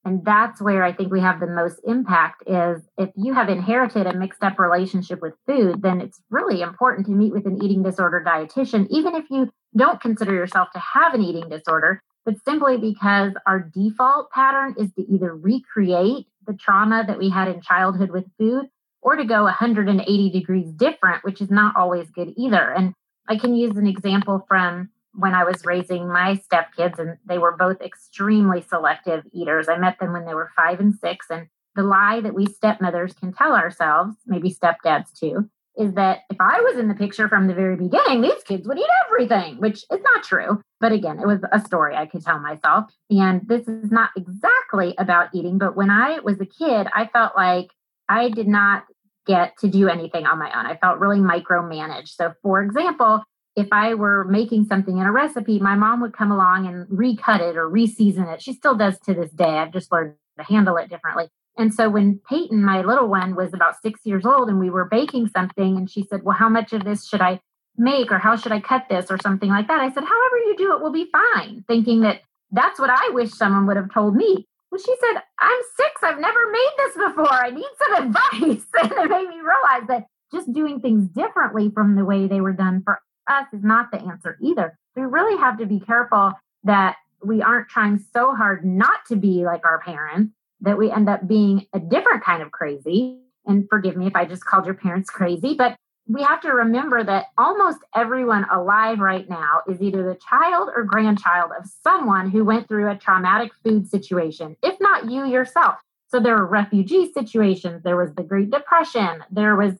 And 0.04 0.25
that's 0.25 0.62
where 0.62 0.83
I 0.83 0.92
think 0.92 1.12
we 1.12 1.21
have 1.21 1.40
the 1.40 1.47
most 1.47 1.80
impact 1.85 2.45
is 2.47 2.80
if 2.97 3.11
you 3.16 3.35
have 3.35 3.49
inherited 3.49 4.06
a 4.06 4.14
mixed 4.14 4.42
up 4.42 4.59
relationship 4.59 5.21
with 5.21 5.35
food, 5.47 5.83
then 5.83 6.00
it's 6.00 6.23
really 6.30 6.62
important 6.62 7.06
to 7.06 7.12
meet 7.12 7.33
with 7.33 7.45
an 7.45 7.62
eating 7.62 7.83
disorder 7.83 8.25
dietitian, 8.26 8.87
even 8.88 9.14
if 9.14 9.25
you 9.30 9.50
don't 9.76 10.00
consider 10.00 10.33
yourself 10.33 10.68
to 10.73 10.78
have 10.78 11.12
an 11.12 11.23
eating 11.23 11.49
disorder, 11.50 12.02
but 12.25 12.37
simply 12.45 12.78
because 12.78 13.33
our 13.47 13.61
default 13.61 14.30
pattern 14.30 14.75
is 14.78 14.90
to 14.95 15.02
either 15.12 15.35
recreate 15.35 16.28
the 16.47 16.54
trauma 16.54 17.04
that 17.06 17.18
we 17.18 17.28
had 17.28 17.49
in 17.49 17.61
childhood 17.61 18.11
with 18.11 18.25
food 18.38 18.66
or 19.07 19.15
to 19.15 19.25
go 19.25 19.45
180 19.45 20.31
degrees 20.31 20.73
different, 20.73 21.23
which 21.23 21.41
is 21.41 21.49
not 21.49 21.77
always 21.77 22.11
good 22.11 22.35
either. 22.37 22.73
And 22.73 22.93
I 23.29 23.37
can 23.37 23.55
use 23.55 23.77
an 23.77 23.87
example 23.87 24.45
from 24.49 24.91
when 25.15 25.33
I 25.33 25.45
was 25.45 25.65
raising 25.65 26.09
my 26.09 26.41
stepkids, 26.53 26.99
and 26.99 27.17
they 27.25 27.39
were 27.39 27.57
both 27.57 27.81
extremely 27.81 28.63
selective 28.63 29.23
eaters. 29.33 29.69
I 29.69 29.79
met 29.79 30.01
them 30.01 30.13
when 30.13 30.27
they 30.27 30.35
were 30.35 30.51
five 30.57 30.81
and 30.81 30.93
six. 30.93 31.27
And 31.31 31.47
the 31.77 31.85
lie 31.85 32.21
that 32.21 32.35
we 32.35 32.47
stepmothers 32.47 33.15
can 33.15 33.33
tell 33.33 33.55
ourselves, 33.55 34.17
maybe 34.27 34.51
stepdads 34.53 35.17
too, 35.17 35.49
is 35.77 35.95
that 35.95 36.23
if 36.29 36.39
I 36.41 36.61
was 36.63 36.77
in 36.77 36.89
the 36.89 36.95
picture 36.95 37.29
from 37.29 37.47
the 37.47 37.55
very 37.55 37.77
beginning, 37.77 38.23
these 38.23 38.43
kids 38.43 38.67
would 38.67 38.79
eat 38.79 38.91
everything, 39.07 39.59
which 39.59 39.85
is 39.89 40.01
not 40.03 40.25
true. 40.25 40.61
But 40.81 40.91
again, 40.91 41.21
it 41.21 41.29
was 41.29 41.43
a 41.53 41.61
story 41.61 41.95
I 41.95 42.07
could 42.07 42.25
tell 42.25 42.41
myself. 42.41 42.91
And 43.11 43.47
this 43.47 43.69
is 43.69 43.93
not 43.93 44.11
exactly 44.17 44.97
about 44.99 45.29
eating. 45.33 45.59
But 45.59 45.77
when 45.77 45.91
I 45.91 46.19
was 46.25 46.41
a 46.41 46.47
kid, 46.47 46.89
I 46.93 47.07
felt 47.13 47.37
like 47.37 47.69
I 48.09 48.31
did 48.31 48.49
not 48.49 48.85
get 49.26 49.56
to 49.59 49.68
do 49.68 49.88
anything 49.88 50.26
on 50.26 50.38
my 50.38 50.56
own. 50.59 50.66
I 50.66 50.76
felt 50.76 50.99
really 50.99 51.18
micromanaged. 51.18 52.09
So, 52.09 52.33
for 52.42 52.62
example, 52.62 53.23
if 53.56 53.68
I 53.73 53.95
were 53.95 54.25
making 54.25 54.64
something 54.64 54.99
in 54.99 55.06
a 55.06 55.12
recipe, 55.12 55.59
my 55.59 55.75
mom 55.75 56.00
would 56.02 56.16
come 56.16 56.30
along 56.30 56.66
and 56.66 56.87
recut 56.90 57.40
it 57.40 57.56
or 57.56 57.68
reseason 57.68 58.33
it. 58.33 58.42
She 58.42 58.52
still 58.52 58.75
does 58.75 58.99
to 59.00 59.14
this 59.14 59.30
day. 59.30 59.45
I've 59.45 59.73
just 59.73 59.90
learned 59.90 60.14
to 60.38 60.45
handle 60.45 60.76
it 60.76 60.90
differently. 60.90 61.28
And 61.56 61.73
so 61.73 61.88
when 61.88 62.21
Peyton, 62.28 62.62
my 62.62 62.83
little 62.83 63.09
one, 63.09 63.35
was 63.35 63.54
about 63.54 63.80
six 63.80 64.00
years 64.04 64.26
old 64.26 64.50
and 64.50 64.61
we 64.61 64.68
were 64.68 64.85
baking 64.85 65.28
something, 65.28 65.76
and 65.76 65.90
she 65.90 66.02
said, 66.02 66.23
Well, 66.23 66.37
how 66.37 66.50
much 66.50 66.75
of 66.75 66.85
this 66.85 67.09
should 67.09 67.23
I 67.23 67.40
make 67.78 68.12
or 68.12 68.18
how 68.18 68.37
should 68.37 68.52
I 68.52 68.61
cut 68.61 68.87
this 68.90 69.11
or 69.11 69.18
something 69.18 69.49
like 69.49 69.68
that? 69.68 69.80
I 69.80 69.88
said, 69.88 70.04
However 70.04 70.38
you 70.45 70.54
do 70.59 70.75
it 70.75 70.83
will 70.83 70.92
be 70.92 71.11
fine, 71.11 71.64
thinking 71.66 72.02
that 72.02 72.21
that's 72.50 72.78
what 72.78 72.90
I 72.90 73.11
wish 73.12 73.30
someone 73.33 73.66
would 73.66 73.76
have 73.76 73.92
told 73.92 74.14
me. 74.14 74.47
Well, 74.71 74.81
she 74.81 74.95
said, 75.01 75.23
I'm 75.39 75.61
six. 75.77 76.03
I've 76.03 76.19
never 76.19 76.51
made 76.51 76.71
this 76.79 76.95
before. 76.95 77.33
I 77.33 77.51
need 77.51 77.65
some 77.85 78.07
advice. 78.07 78.67
and 78.83 78.93
it 78.93 79.11
made 79.11 79.29
me 79.29 79.37
realize 79.37 79.89
that 79.89 80.07
just 80.33 80.53
doing 80.53 80.81
things 80.81 81.09
differently 81.09 81.71
from 81.71 81.95
the 81.95 82.05
way 82.05 82.27
they 82.27 82.41
were 82.41 82.53
done 82.53 82.83
for 82.85 83.01
us 83.29 83.47
is 83.53 83.63
not 83.63 83.91
the 83.91 84.01
answer 84.01 84.39
either. 84.43 84.79
We 84.97 85.03
really 85.03 85.37
have 85.39 85.59
to 85.59 85.67
be 85.67 85.81
careful 85.81 86.33
that 86.65 86.97
we 87.25 87.43
aren't 87.43 87.69
trying 87.69 88.05
so 88.13 88.35
hard 88.35 88.65
not 88.65 89.01
to 89.09 89.17
be 89.17 89.45
like 89.45 89.65
our 89.65 89.81
parents 89.81 90.33
that 90.61 90.79
we 90.79 90.91
end 90.91 91.09
up 91.09 91.27
being 91.27 91.67
a 91.73 91.79
different 91.79 92.25
kind 92.25 92.43
of 92.43 92.51
crazy. 92.51 93.21
And 93.47 93.67
forgive 93.69 93.97
me 93.97 94.07
if 94.07 94.17
I 94.17 94.25
just 94.25 94.45
called 94.45 94.67
your 94.67 94.75
parents 94.75 95.11
crazy, 95.11 95.55
but 95.55 95.77
we 96.09 96.23
have 96.23 96.41
to 96.43 96.51
remember 96.51 97.03
that 97.03 97.27
almost 97.37 97.79
everyone 97.95 98.47
alive 98.53 99.01
right 99.01 99.29
now 99.29 99.63
is 99.69 99.81
either 99.83 100.05
the 100.05 100.19
child 100.29 100.71
or 100.75 100.85
grandchild 100.85 101.51
of 101.59 101.69
someone 101.83 102.31
who 102.31 102.45
went 102.45 102.69
through 102.69 102.91
a 102.91 102.97
traumatic 102.97 103.53
food 103.65 103.89
situation, 103.89 104.57
if 104.63 104.77
not 104.81 105.11
you 105.11 105.27
yourself. 105.27 105.77
So 106.09 106.21
there 106.21 106.37
are 106.37 106.47
refugee 106.47 107.11
situations, 107.13 107.83
there 107.83 107.97
was 107.97 108.15
the 108.15 108.23
Great 108.23 108.51
Depression, 108.51 109.25
there 109.31 109.57
was 109.57 109.75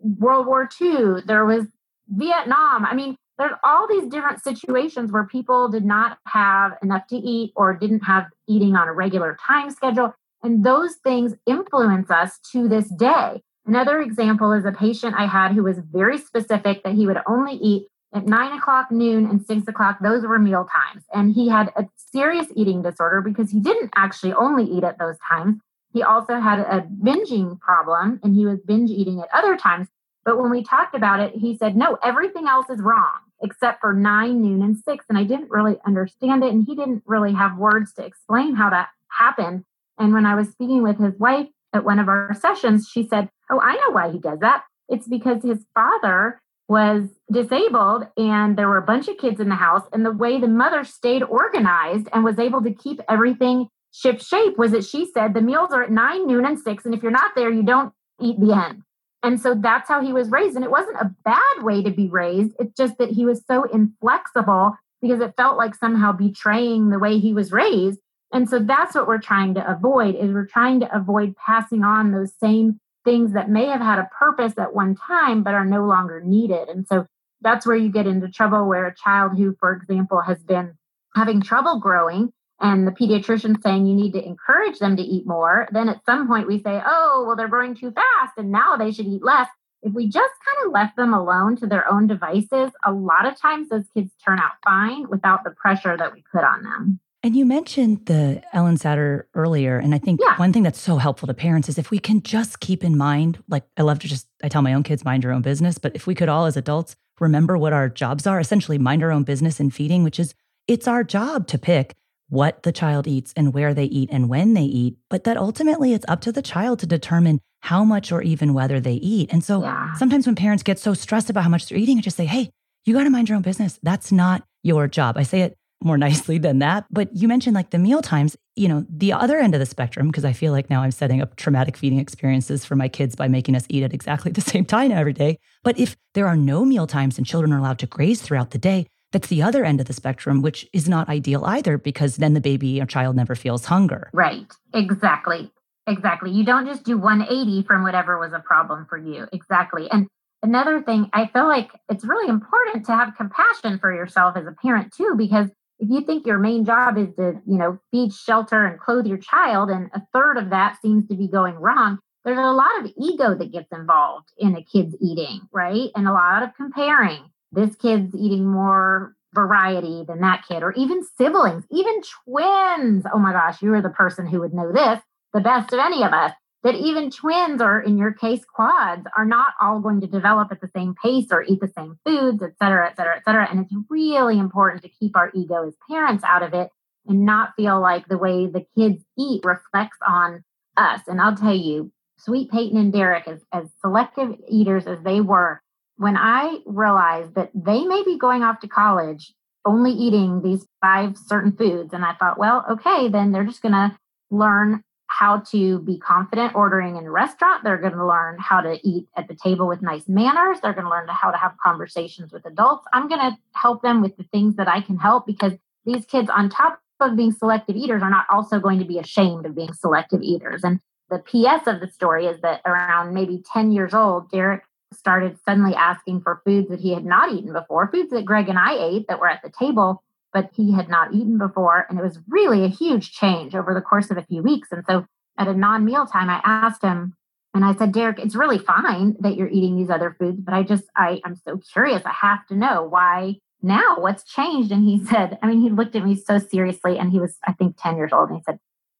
World 0.00 0.46
War 0.46 0.68
II, 0.80 1.22
there 1.24 1.44
was 1.44 1.66
Vietnam. 2.08 2.84
I 2.84 2.94
mean, 2.94 3.16
there's 3.38 3.52
all 3.62 3.86
these 3.86 4.08
different 4.08 4.42
situations 4.42 5.12
where 5.12 5.24
people 5.24 5.68
did 5.68 5.84
not 5.84 6.18
have 6.26 6.72
enough 6.82 7.06
to 7.08 7.16
eat 7.16 7.52
or 7.54 7.74
didn't 7.74 8.00
have 8.00 8.26
eating 8.48 8.74
on 8.74 8.88
a 8.88 8.92
regular 8.92 9.36
time 9.46 9.70
schedule. 9.70 10.12
And 10.42 10.64
those 10.64 10.96
things 10.96 11.34
influence 11.46 12.10
us 12.10 12.40
to 12.52 12.68
this 12.68 12.88
day. 12.88 13.42
Another 13.68 14.00
example 14.00 14.52
is 14.52 14.64
a 14.64 14.72
patient 14.72 15.14
I 15.18 15.26
had 15.26 15.52
who 15.52 15.62
was 15.62 15.78
very 15.78 16.16
specific 16.16 16.82
that 16.84 16.94
he 16.94 17.06
would 17.06 17.18
only 17.26 17.52
eat 17.52 17.86
at 18.14 18.26
nine 18.26 18.56
o'clock, 18.56 18.90
noon, 18.90 19.26
and 19.26 19.44
six 19.44 19.68
o'clock. 19.68 19.98
Those 20.02 20.24
were 20.24 20.38
meal 20.38 20.66
times. 20.72 21.04
And 21.12 21.34
he 21.34 21.50
had 21.50 21.70
a 21.76 21.86
serious 21.94 22.46
eating 22.56 22.80
disorder 22.80 23.20
because 23.20 23.50
he 23.50 23.60
didn't 23.60 23.90
actually 23.94 24.32
only 24.32 24.64
eat 24.64 24.84
at 24.84 24.98
those 24.98 25.16
times. 25.28 25.60
He 25.92 26.02
also 26.02 26.40
had 26.40 26.60
a 26.60 26.80
binging 27.02 27.60
problem 27.60 28.18
and 28.22 28.34
he 28.34 28.46
was 28.46 28.58
binge 28.66 28.90
eating 28.90 29.20
at 29.20 29.28
other 29.34 29.54
times. 29.54 29.88
But 30.24 30.40
when 30.40 30.50
we 30.50 30.64
talked 30.64 30.94
about 30.94 31.20
it, 31.20 31.34
he 31.34 31.54
said, 31.54 31.76
no, 31.76 31.98
everything 32.02 32.46
else 32.46 32.70
is 32.70 32.80
wrong 32.80 33.18
except 33.42 33.82
for 33.82 33.92
nine, 33.92 34.40
noon, 34.40 34.62
and 34.62 34.78
six. 34.78 35.04
And 35.10 35.18
I 35.18 35.24
didn't 35.24 35.50
really 35.50 35.76
understand 35.86 36.42
it. 36.42 36.52
And 36.52 36.64
he 36.64 36.74
didn't 36.74 37.02
really 37.04 37.34
have 37.34 37.58
words 37.58 37.92
to 37.94 38.04
explain 38.04 38.54
how 38.54 38.70
that 38.70 38.88
happened. 39.10 39.64
And 39.98 40.14
when 40.14 40.24
I 40.24 40.34
was 40.34 40.48
speaking 40.48 40.82
with 40.82 40.98
his 40.98 41.18
wife 41.18 41.48
at 41.72 41.84
one 41.84 41.98
of 41.98 42.08
our 42.08 42.34
sessions, 42.34 42.88
she 42.90 43.06
said, 43.06 43.28
Oh, 43.50 43.60
I 43.60 43.74
know 43.76 43.90
why 43.90 44.10
he 44.10 44.18
does 44.18 44.40
that. 44.40 44.64
It's 44.88 45.08
because 45.08 45.42
his 45.42 45.64
father 45.74 46.40
was 46.68 47.08
disabled 47.32 48.06
and 48.16 48.56
there 48.56 48.68
were 48.68 48.76
a 48.76 48.82
bunch 48.82 49.08
of 49.08 49.16
kids 49.16 49.40
in 49.40 49.48
the 49.48 49.54
house. 49.54 49.82
And 49.92 50.04
the 50.04 50.12
way 50.12 50.38
the 50.38 50.48
mother 50.48 50.84
stayed 50.84 51.22
organized 51.22 52.08
and 52.12 52.24
was 52.24 52.38
able 52.38 52.62
to 52.62 52.72
keep 52.72 53.00
everything 53.08 53.68
ship 53.92 54.20
shape 54.20 54.58
was 54.58 54.72
that 54.72 54.84
she 54.84 55.10
said 55.12 55.32
the 55.32 55.40
meals 55.40 55.70
are 55.72 55.82
at 55.82 55.90
nine, 55.90 56.26
noon, 56.26 56.44
and 56.44 56.58
six. 56.58 56.84
And 56.84 56.94
if 56.94 57.02
you're 57.02 57.10
not 57.10 57.32
there, 57.34 57.50
you 57.50 57.62
don't 57.62 57.92
eat 58.20 58.38
the 58.38 58.54
end. 58.54 58.82
And 59.22 59.40
so 59.40 59.54
that's 59.54 59.88
how 59.88 60.02
he 60.02 60.12
was 60.12 60.30
raised. 60.30 60.56
And 60.56 60.64
it 60.64 60.70
wasn't 60.70 61.00
a 61.00 61.14
bad 61.24 61.62
way 61.62 61.82
to 61.82 61.90
be 61.90 62.08
raised. 62.08 62.52
It's 62.58 62.76
just 62.76 62.98
that 62.98 63.10
he 63.10 63.24
was 63.24 63.42
so 63.46 63.64
inflexible 63.64 64.76
because 65.02 65.20
it 65.20 65.34
felt 65.36 65.56
like 65.56 65.74
somehow 65.74 66.12
betraying 66.12 66.90
the 66.90 66.98
way 66.98 67.18
he 67.18 67.32
was 67.32 67.50
raised. 67.50 67.98
And 68.32 68.48
so 68.48 68.58
that's 68.58 68.94
what 68.94 69.08
we're 69.08 69.20
trying 69.20 69.54
to 69.54 69.70
avoid 69.70 70.14
is 70.14 70.32
we're 70.32 70.46
trying 70.46 70.80
to 70.80 70.96
avoid 70.96 71.34
passing 71.36 71.82
on 71.82 72.12
those 72.12 72.32
same 72.40 72.80
things 73.04 73.32
that 73.32 73.48
may 73.48 73.66
have 73.66 73.80
had 73.80 73.98
a 73.98 74.10
purpose 74.18 74.52
at 74.58 74.74
one 74.74 74.94
time 74.94 75.42
but 75.42 75.54
are 75.54 75.64
no 75.64 75.86
longer 75.86 76.20
needed. 76.20 76.68
And 76.68 76.86
so 76.86 77.06
that's 77.40 77.66
where 77.66 77.76
you 77.76 77.90
get 77.90 78.06
into 78.06 78.28
trouble 78.28 78.66
where 78.66 78.86
a 78.86 78.94
child 78.94 79.36
who 79.36 79.56
for 79.58 79.72
example 79.72 80.20
has 80.20 80.38
been 80.42 80.76
having 81.14 81.40
trouble 81.40 81.80
growing 81.80 82.32
and 82.60 82.86
the 82.86 82.92
pediatrician 82.92 83.62
saying 83.62 83.86
you 83.86 83.94
need 83.94 84.12
to 84.12 84.24
encourage 84.24 84.78
them 84.78 84.96
to 84.96 85.02
eat 85.02 85.26
more, 85.26 85.68
then 85.70 85.88
at 85.88 86.04
some 86.04 86.26
point 86.26 86.48
we 86.48 86.60
say, 86.60 86.82
oh, 86.84 87.24
well, 87.26 87.36
they're 87.36 87.48
growing 87.48 87.74
too 87.74 87.92
fast 87.92 88.32
and 88.36 88.50
now 88.50 88.76
they 88.76 88.90
should 88.90 89.06
eat 89.06 89.22
less. 89.22 89.48
If 89.82 89.92
we 89.92 90.08
just 90.08 90.34
kind 90.44 90.66
of 90.66 90.72
left 90.72 90.96
them 90.96 91.14
alone 91.14 91.56
to 91.58 91.66
their 91.66 91.88
own 91.90 92.08
devices, 92.08 92.72
a 92.84 92.92
lot 92.92 93.26
of 93.26 93.40
times 93.40 93.68
those 93.68 93.84
kids 93.94 94.10
turn 94.24 94.40
out 94.40 94.52
fine 94.64 95.08
without 95.08 95.44
the 95.44 95.50
pressure 95.50 95.96
that 95.96 96.12
we 96.12 96.24
put 96.32 96.42
on 96.42 96.64
them. 96.64 97.00
And 97.22 97.34
you 97.34 97.44
mentioned 97.44 98.06
the 98.06 98.42
Ellen 98.52 98.76
Satter 98.76 99.24
earlier. 99.34 99.78
And 99.78 99.94
I 99.94 99.98
think 99.98 100.20
yeah. 100.22 100.36
one 100.36 100.52
thing 100.52 100.62
that's 100.62 100.80
so 100.80 100.98
helpful 100.98 101.26
to 101.26 101.34
parents 101.34 101.68
is 101.68 101.76
if 101.76 101.90
we 101.90 101.98
can 101.98 102.22
just 102.22 102.60
keep 102.60 102.84
in 102.84 102.96
mind, 102.96 103.42
like 103.48 103.64
I 103.76 103.82
love 103.82 103.98
to 104.00 104.08
just, 104.08 104.28
I 104.42 104.48
tell 104.48 104.62
my 104.62 104.72
own 104.72 104.84
kids, 104.84 105.04
mind 105.04 105.24
your 105.24 105.32
own 105.32 105.42
business. 105.42 105.78
But 105.78 105.96
if 105.96 106.06
we 106.06 106.14
could 106.14 106.28
all 106.28 106.46
as 106.46 106.56
adults 106.56 106.94
remember 107.18 107.58
what 107.58 107.72
our 107.72 107.88
jobs 107.88 108.26
are, 108.26 108.38
essentially 108.38 108.78
mind 108.78 109.02
our 109.02 109.10
own 109.10 109.24
business 109.24 109.58
in 109.58 109.70
feeding, 109.70 110.04
which 110.04 110.20
is 110.20 110.34
it's 110.68 110.86
our 110.86 111.02
job 111.02 111.48
to 111.48 111.58
pick 111.58 111.96
what 112.28 112.62
the 112.62 112.72
child 112.72 113.08
eats 113.08 113.32
and 113.36 113.54
where 113.54 113.74
they 113.74 113.86
eat 113.86 114.10
and 114.12 114.28
when 114.28 114.54
they 114.54 114.62
eat, 114.62 114.96
but 115.10 115.24
that 115.24 115.36
ultimately 115.36 115.94
it's 115.94 116.04
up 116.08 116.20
to 116.20 116.30
the 116.30 116.42
child 116.42 116.78
to 116.78 116.86
determine 116.86 117.40
how 117.62 117.82
much 117.82 118.12
or 118.12 118.22
even 118.22 118.54
whether 118.54 118.78
they 118.78 118.94
eat. 118.94 119.32
And 119.32 119.42
so 119.42 119.62
yeah. 119.62 119.94
sometimes 119.94 120.26
when 120.26 120.36
parents 120.36 120.62
get 120.62 120.78
so 120.78 120.94
stressed 120.94 121.30
about 121.30 121.42
how 121.42 121.48
much 121.48 121.68
they're 121.68 121.78
eating, 121.78 121.98
I 121.98 122.02
just 122.02 122.16
say, 122.16 122.26
hey, 122.26 122.50
you 122.84 122.94
got 122.94 123.04
to 123.04 123.10
mind 123.10 123.28
your 123.28 123.36
own 123.36 123.42
business. 123.42 123.80
That's 123.82 124.12
not 124.12 124.44
your 124.62 124.86
job. 124.86 125.16
I 125.16 125.22
say 125.22 125.40
it 125.40 125.56
more 125.82 125.98
nicely 125.98 126.38
than 126.38 126.58
that. 126.58 126.86
But 126.90 127.14
you 127.14 127.28
mentioned 127.28 127.54
like 127.54 127.70
the 127.70 127.78
meal 127.78 128.02
times, 128.02 128.36
you 128.56 128.68
know, 128.68 128.84
the 128.88 129.12
other 129.12 129.38
end 129.38 129.54
of 129.54 129.60
the 129.60 129.66
spectrum, 129.66 130.08
because 130.08 130.24
I 130.24 130.32
feel 130.32 130.52
like 130.52 130.70
now 130.70 130.82
I'm 130.82 130.90
setting 130.90 131.20
up 131.22 131.36
traumatic 131.36 131.76
feeding 131.76 131.98
experiences 131.98 132.64
for 132.64 132.76
my 132.76 132.88
kids 132.88 133.14
by 133.14 133.28
making 133.28 133.54
us 133.54 133.66
eat 133.68 133.82
at 133.82 133.92
exactly 133.92 134.32
the 134.32 134.40
same 134.40 134.64
time 134.64 134.92
every 134.92 135.12
day. 135.12 135.38
But 135.62 135.78
if 135.78 135.96
there 136.14 136.26
are 136.26 136.36
no 136.36 136.64
meal 136.64 136.86
times 136.86 137.18
and 137.18 137.26
children 137.26 137.52
are 137.52 137.58
allowed 137.58 137.78
to 137.80 137.86
graze 137.86 138.20
throughout 138.20 138.50
the 138.50 138.58
day, 138.58 138.86
that's 139.12 139.28
the 139.28 139.42
other 139.42 139.64
end 139.64 139.80
of 139.80 139.86
the 139.86 139.92
spectrum, 139.92 140.42
which 140.42 140.66
is 140.72 140.88
not 140.88 141.08
ideal 141.08 141.44
either, 141.46 141.78
because 141.78 142.16
then 142.16 142.34
the 142.34 142.40
baby 142.40 142.80
or 142.80 142.86
child 142.86 143.16
never 143.16 143.34
feels 143.34 143.64
hunger. 143.66 144.10
Right. 144.12 144.52
Exactly. 144.74 145.50
Exactly. 145.86 146.30
You 146.30 146.44
don't 146.44 146.66
just 146.66 146.84
do 146.84 146.98
180 146.98 147.62
from 147.62 147.82
whatever 147.82 148.18
was 148.18 148.34
a 148.34 148.40
problem 148.40 148.86
for 148.90 148.98
you. 148.98 149.26
Exactly. 149.32 149.90
And 149.90 150.06
another 150.42 150.82
thing, 150.82 151.08
I 151.14 151.26
feel 151.28 151.46
like 151.46 151.70
it's 151.88 152.04
really 152.04 152.28
important 152.28 152.84
to 152.86 152.94
have 152.94 153.16
compassion 153.16 153.78
for 153.78 153.94
yourself 153.94 154.36
as 154.36 154.46
a 154.46 154.54
parent 154.62 154.92
too, 154.94 155.14
because 155.16 155.48
if 155.78 155.88
you 155.90 156.00
think 156.02 156.26
your 156.26 156.38
main 156.38 156.64
job 156.64 156.98
is 156.98 157.08
to, 157.16 157.40
you 157.46 157.58
know, 157.58 157.78
feed, 157.90 158.12
shelter, 158.12 158.64
and 158.64 158.80
clothe 158.80 159.06
your 159.06 159.18
child, 159.18 159.70
and 159.70 159.90
a 159.94 160.02
third 160.12 160.36
of 160.36 160.50
that 160.50 160.78
seems 160.82 161.06
to 161.08 161.16
be 161.16 161.28
going 161.28 161.56
wrong, 161.56 161.98
there's 162.24 162.38
a 162.38 162.52
lot 162.52 162.80
of 162.80 162.90
ego 163.00 163.34
that 163.34 163.52
gets 163.52 163.70
involved 163.72 164.28
in 164.38 164.56
a 164.56 164.62
kid's 164.62 164.96
eating, 165.00 165.40
right? 165.52 165.90
And 165.94 166.06
a 166.06 166.12
lot 166.12 166.42
of 166.42 166.50
comparing 166.56 167.30
this 167.52 167.74
kid's 167.76 168.14
eating 168.14 168.46
more 168.46 169.14
variety 169.34 170.04
than 170.06 170.20
that 170.20 170.44
kid, 170.48 170.62
or 170.62 170.72
even 170.72 171.02
siblings, 171.16 171.64
even 171.70 172.00
twins. 172.24 173.04
Oh 173.12 173.18
my 173.18 173.32
gosh, 173.32 173.62
you 173.62 173.72
are 173.74 173.82
the 173.82 173.90
person 173.90 174.26
who 174.26 174.40
would 174.40 174.54
know 174.54 174.72
this 174.72 175.00
the 175.34 175.40
best 175.40 175.72
of 175.72 175.78
any 175.78 176.02
of 176.02 176.12
us. 176.12 176.32
That 176.64 176.74
even 176.74 177.10
twins 177.10 177.60
or 177.62 177.80
in 177.80 177.96
your 177.96 178.12
case 178.12 178.44
quads 178.44 179.06
are 179.16 179.24
not 179.24 179.54
all 179.60 179.80
going 179.80 180.00
to 180.00 180.06
develop 180.06 180.48
at 180.50 180.60
the 180.60 180.70
same 180.74 180.94
pace 181.02 181.26
or 181.30 181.44
eat 181.44 181.60
the 181.60 181.72
same 181.76 181.98
foods 182.04 182.42
et 182.42 182.52
cetera 182.60 182.88
et 182.88 182.96
cetera 182.96 183.16
et 183.16 183.22
cetera. 183.24 183.48
And 183.48 183.60
it's 183.60 183.74
really 183.88 184.38
important 184.38 184.82
to 184.82 184.88
keep 184.88 185.16
our 185.16 185.30
ego 185.34 185.66
as 185.66 185.76
parents 185.88 186.24
out 186.24 186.42
of 186.42 186.54
it 186.54 186.70
and 187.06 187.24
not 187.24 187.54
feel 187.56 187.80
like 187.80 188.08
the 188.08 188.18
way 188.18 188.46
the 188.46 188.66
kids 188.76 189.04
eat 189.16 189.44
reflects 189.44 189.98
on 190.06 190.44
us. 190.76 191.00
And 191.06 191.20
i'll 191.20 191.36
tell 191.36 191.54
you 191.54 191.92
sweet 192.18 192.50
peyton 192.50 192.78
and 192.78 192.92
derek 192.92 193.28
as, 193.28 193.40
as 193.52 193.68
selective 193.80 194.34
eaters 194.48 194.86
as 194.86 195.00
they 195.02 195.20
were 195.20 195.62
when 195.96 196.16
i 196.16 196.58
realized 196.66 197.34
that 197.34 197.50
they 197.54 197.84
may 197.84 198.02
be 198.04 198.18
going 198.18 198.42
off 198.42 198.60
to 198.60 198.68
college 198.68 199.32
only 199.64 199.92
eating 199.92 200.42
these 200.42 200.66
five 200.80 201.16
certain 201.16 201.52
foods 201.52 201.92
and 201.92 202.04
i 202.04 202.14
thought 202.14 202.38
well 202.38 202.64
okay 202.70 203.08
then 203.08 203.32
they're 203.32 203.44
just 203.44 203.62
going 203.62 203.72
to 203.72 203.96
learn 204.30 204.82
how 205.08 205.38
to 205.38 205.80
be 205.80 205.98
confident 205.98 206.54
ordering 206.54 206.96
in 206.96 207.06
a 207.06 207.10
restaurant. 207.10 207.64
They're 207.64 207.78
going 207.78 207.94
to 207.94 208.06
learn 208.06 208.36
how 208.38 208.60
to 208.60 208.78
eat 208.86 209.06
at 209.16 209.26
the 209.26 209.34
table 209.34 209.66
with 209.66 209.82
nice 209.82 210.06
manners. 210.06 210.58
They're 210.62 210.74
going 210.74 210.84
to 210.84 210.90
learn 210.90 211.08
how 211.08 211.30
to 211.30 211.36
have 211.36 211.56
conversations 211.62 212.30
with 212.30 212.44
adults. 212.46 212.86
I'm 212.92 213.08
going 213.08 213.20
to 213.20 213.36
help 213.54 213.82
them 213.82 214.02
with 214.02 214.16
the 214.16 214.24
things 214.24 214.56
that 214.56 214.68
I 214.68 214.80
can 214.80 214.98
help 214.98 215.26
because 215.26 215.54
these 215.84 216.04
kids, 216.04 216.30
on 216.30 216.50
top 216.50 216.78
of 217.00 217.16
being 217.16 217.32
selective 217.32 217.74
eaters, 217.74 218.02
are 218.02 218.10
not 218.10 218.26
also 218.30 218.60
going 218.60 218.78
to 218.78 218.84
be 218.84 218.98
ashamed 218.98 219.46
of 219.46 219.54
being 219.54 219.72
selective 219.72 220.22
eaters. 220.22 220.62
And 220.62 220.78
the 221.10 221.18
PS 221.18 221.66
of 221.66 221.80
the 221.80 221.88
story 221.88 222.26
is 222.26 222.40
that 222.42 222.60
around 222.66 223.14
maybe 223.14 223.42
10 223.50 223.72
years 223.72 223.94
old, 223.94 224.30
Derek 224.30 224.62
started 224.92 225.38
suddenly 225.44 225.74
asking 225.74 226.20
for 226.20 226.42
foods 226.44 226.68
that 226.68 226.80
he 226.80 226.92
had 226.92 227.04
not 227.04 227.32
eaten 227.32 227.52
before, 227.52 227.90
foods 227.90 228.10
that 228.10 228.26
Greg 228.26 228.48
and 228.48 228.58
I 228.58 228.74
ate 228.74 229.06
that 229.08 229.20
were 229.20 229.28
at 229.28 229.42
the 229.42 229.52
table 229.58 230.02
but 230.32 230.50
he 230.54 230.72
had 230.72 230.88
not 230.88 231.14
eaten 231.14 231.38
before. 231.38 231.86
And 231.88 231.98
it 231.98 232.02
was 232.02 232.18
really 232.28 232.64
a 232.64 232.68
huge 232.68 233.12
change 233.12 233.54
over 233.54 233.74
the 233.74 233.80
course 233.80 234.10
of 234.10 234.18
a 234.18 234.24
few 234.24 234.42
weeks. 234.42 234.68
And 234.70 234.84
so 234.86 235.06
at 235.38 235.48
a 235.48 235.54
non 235.54 235.84
meal 235.84 236.06
time, 236.06 236.30
I 236.30 236.40
asked 236.44 236.82
him, 236.82 237.14
and 237.54 237.64
I 237.64 237.74
said, 237.74 237.92
Derek, 237.92 238.18
it's 238.18 238.34
really 238.34 238.58
fine 238.58 239.16
that 239.20 239.36
you're 239.36 239.48
eating 239.48 239.76
these 239.76 239.90
other 239.90 240.14
foods, 240.18 240.40
but 240.40 240.54
I 240.54 240.62
just, 240.62 240.84
I, 240.96 241.20
I'm 241.24 241.34
so 241.34 241.58
curious. 241.72 242.02
I 242.04 242.12
have 242.12 242.46
to 242.48 242.54
know 242.54 242.84
why 242.84 243.36
now, 243.62 243.96
what's 243.98 244.24
changed? 244.24 244.70
And 244.70 244.84
he 244.84 245.04
said, 245.10 245.38
I 245.42 245.46
mean, 245.46 245.60
he 245.60 245.70
looked 245.70 245.96
at 245.96 246.04
me 246.04 246.14
so 246.14 246.38
seriously, 246.38 246.98
and 246.98 247.10
he 247.10 247.18
was, 247.18 247.36
I 247.46 247.52
think, 247.52 247.76
10 247.80 247.96
years 247.96 248.12
old. 248.12 248.28
And 248.28 248.38
he 248.38 248.42
said, 248.44 248.58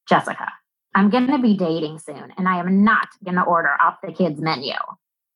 Jessica, 0.08 0.50
I'm 0.94 1.10
going 1.10 1.28
to 1.28 1.38
be 1.38 1.56
dating 1.56 1.98
soon, 1.98 2.32
and 2.36 2.48
I 2.48 2.58
am 2.58 2.82
not 2.82 3.08
going 3.24 3.36
to 3.36 3.42
order 3.42 3.70
off 3.80 3.98
the 4.02 4.12
kids' 4.12 4.40
menu. 4.40 4.74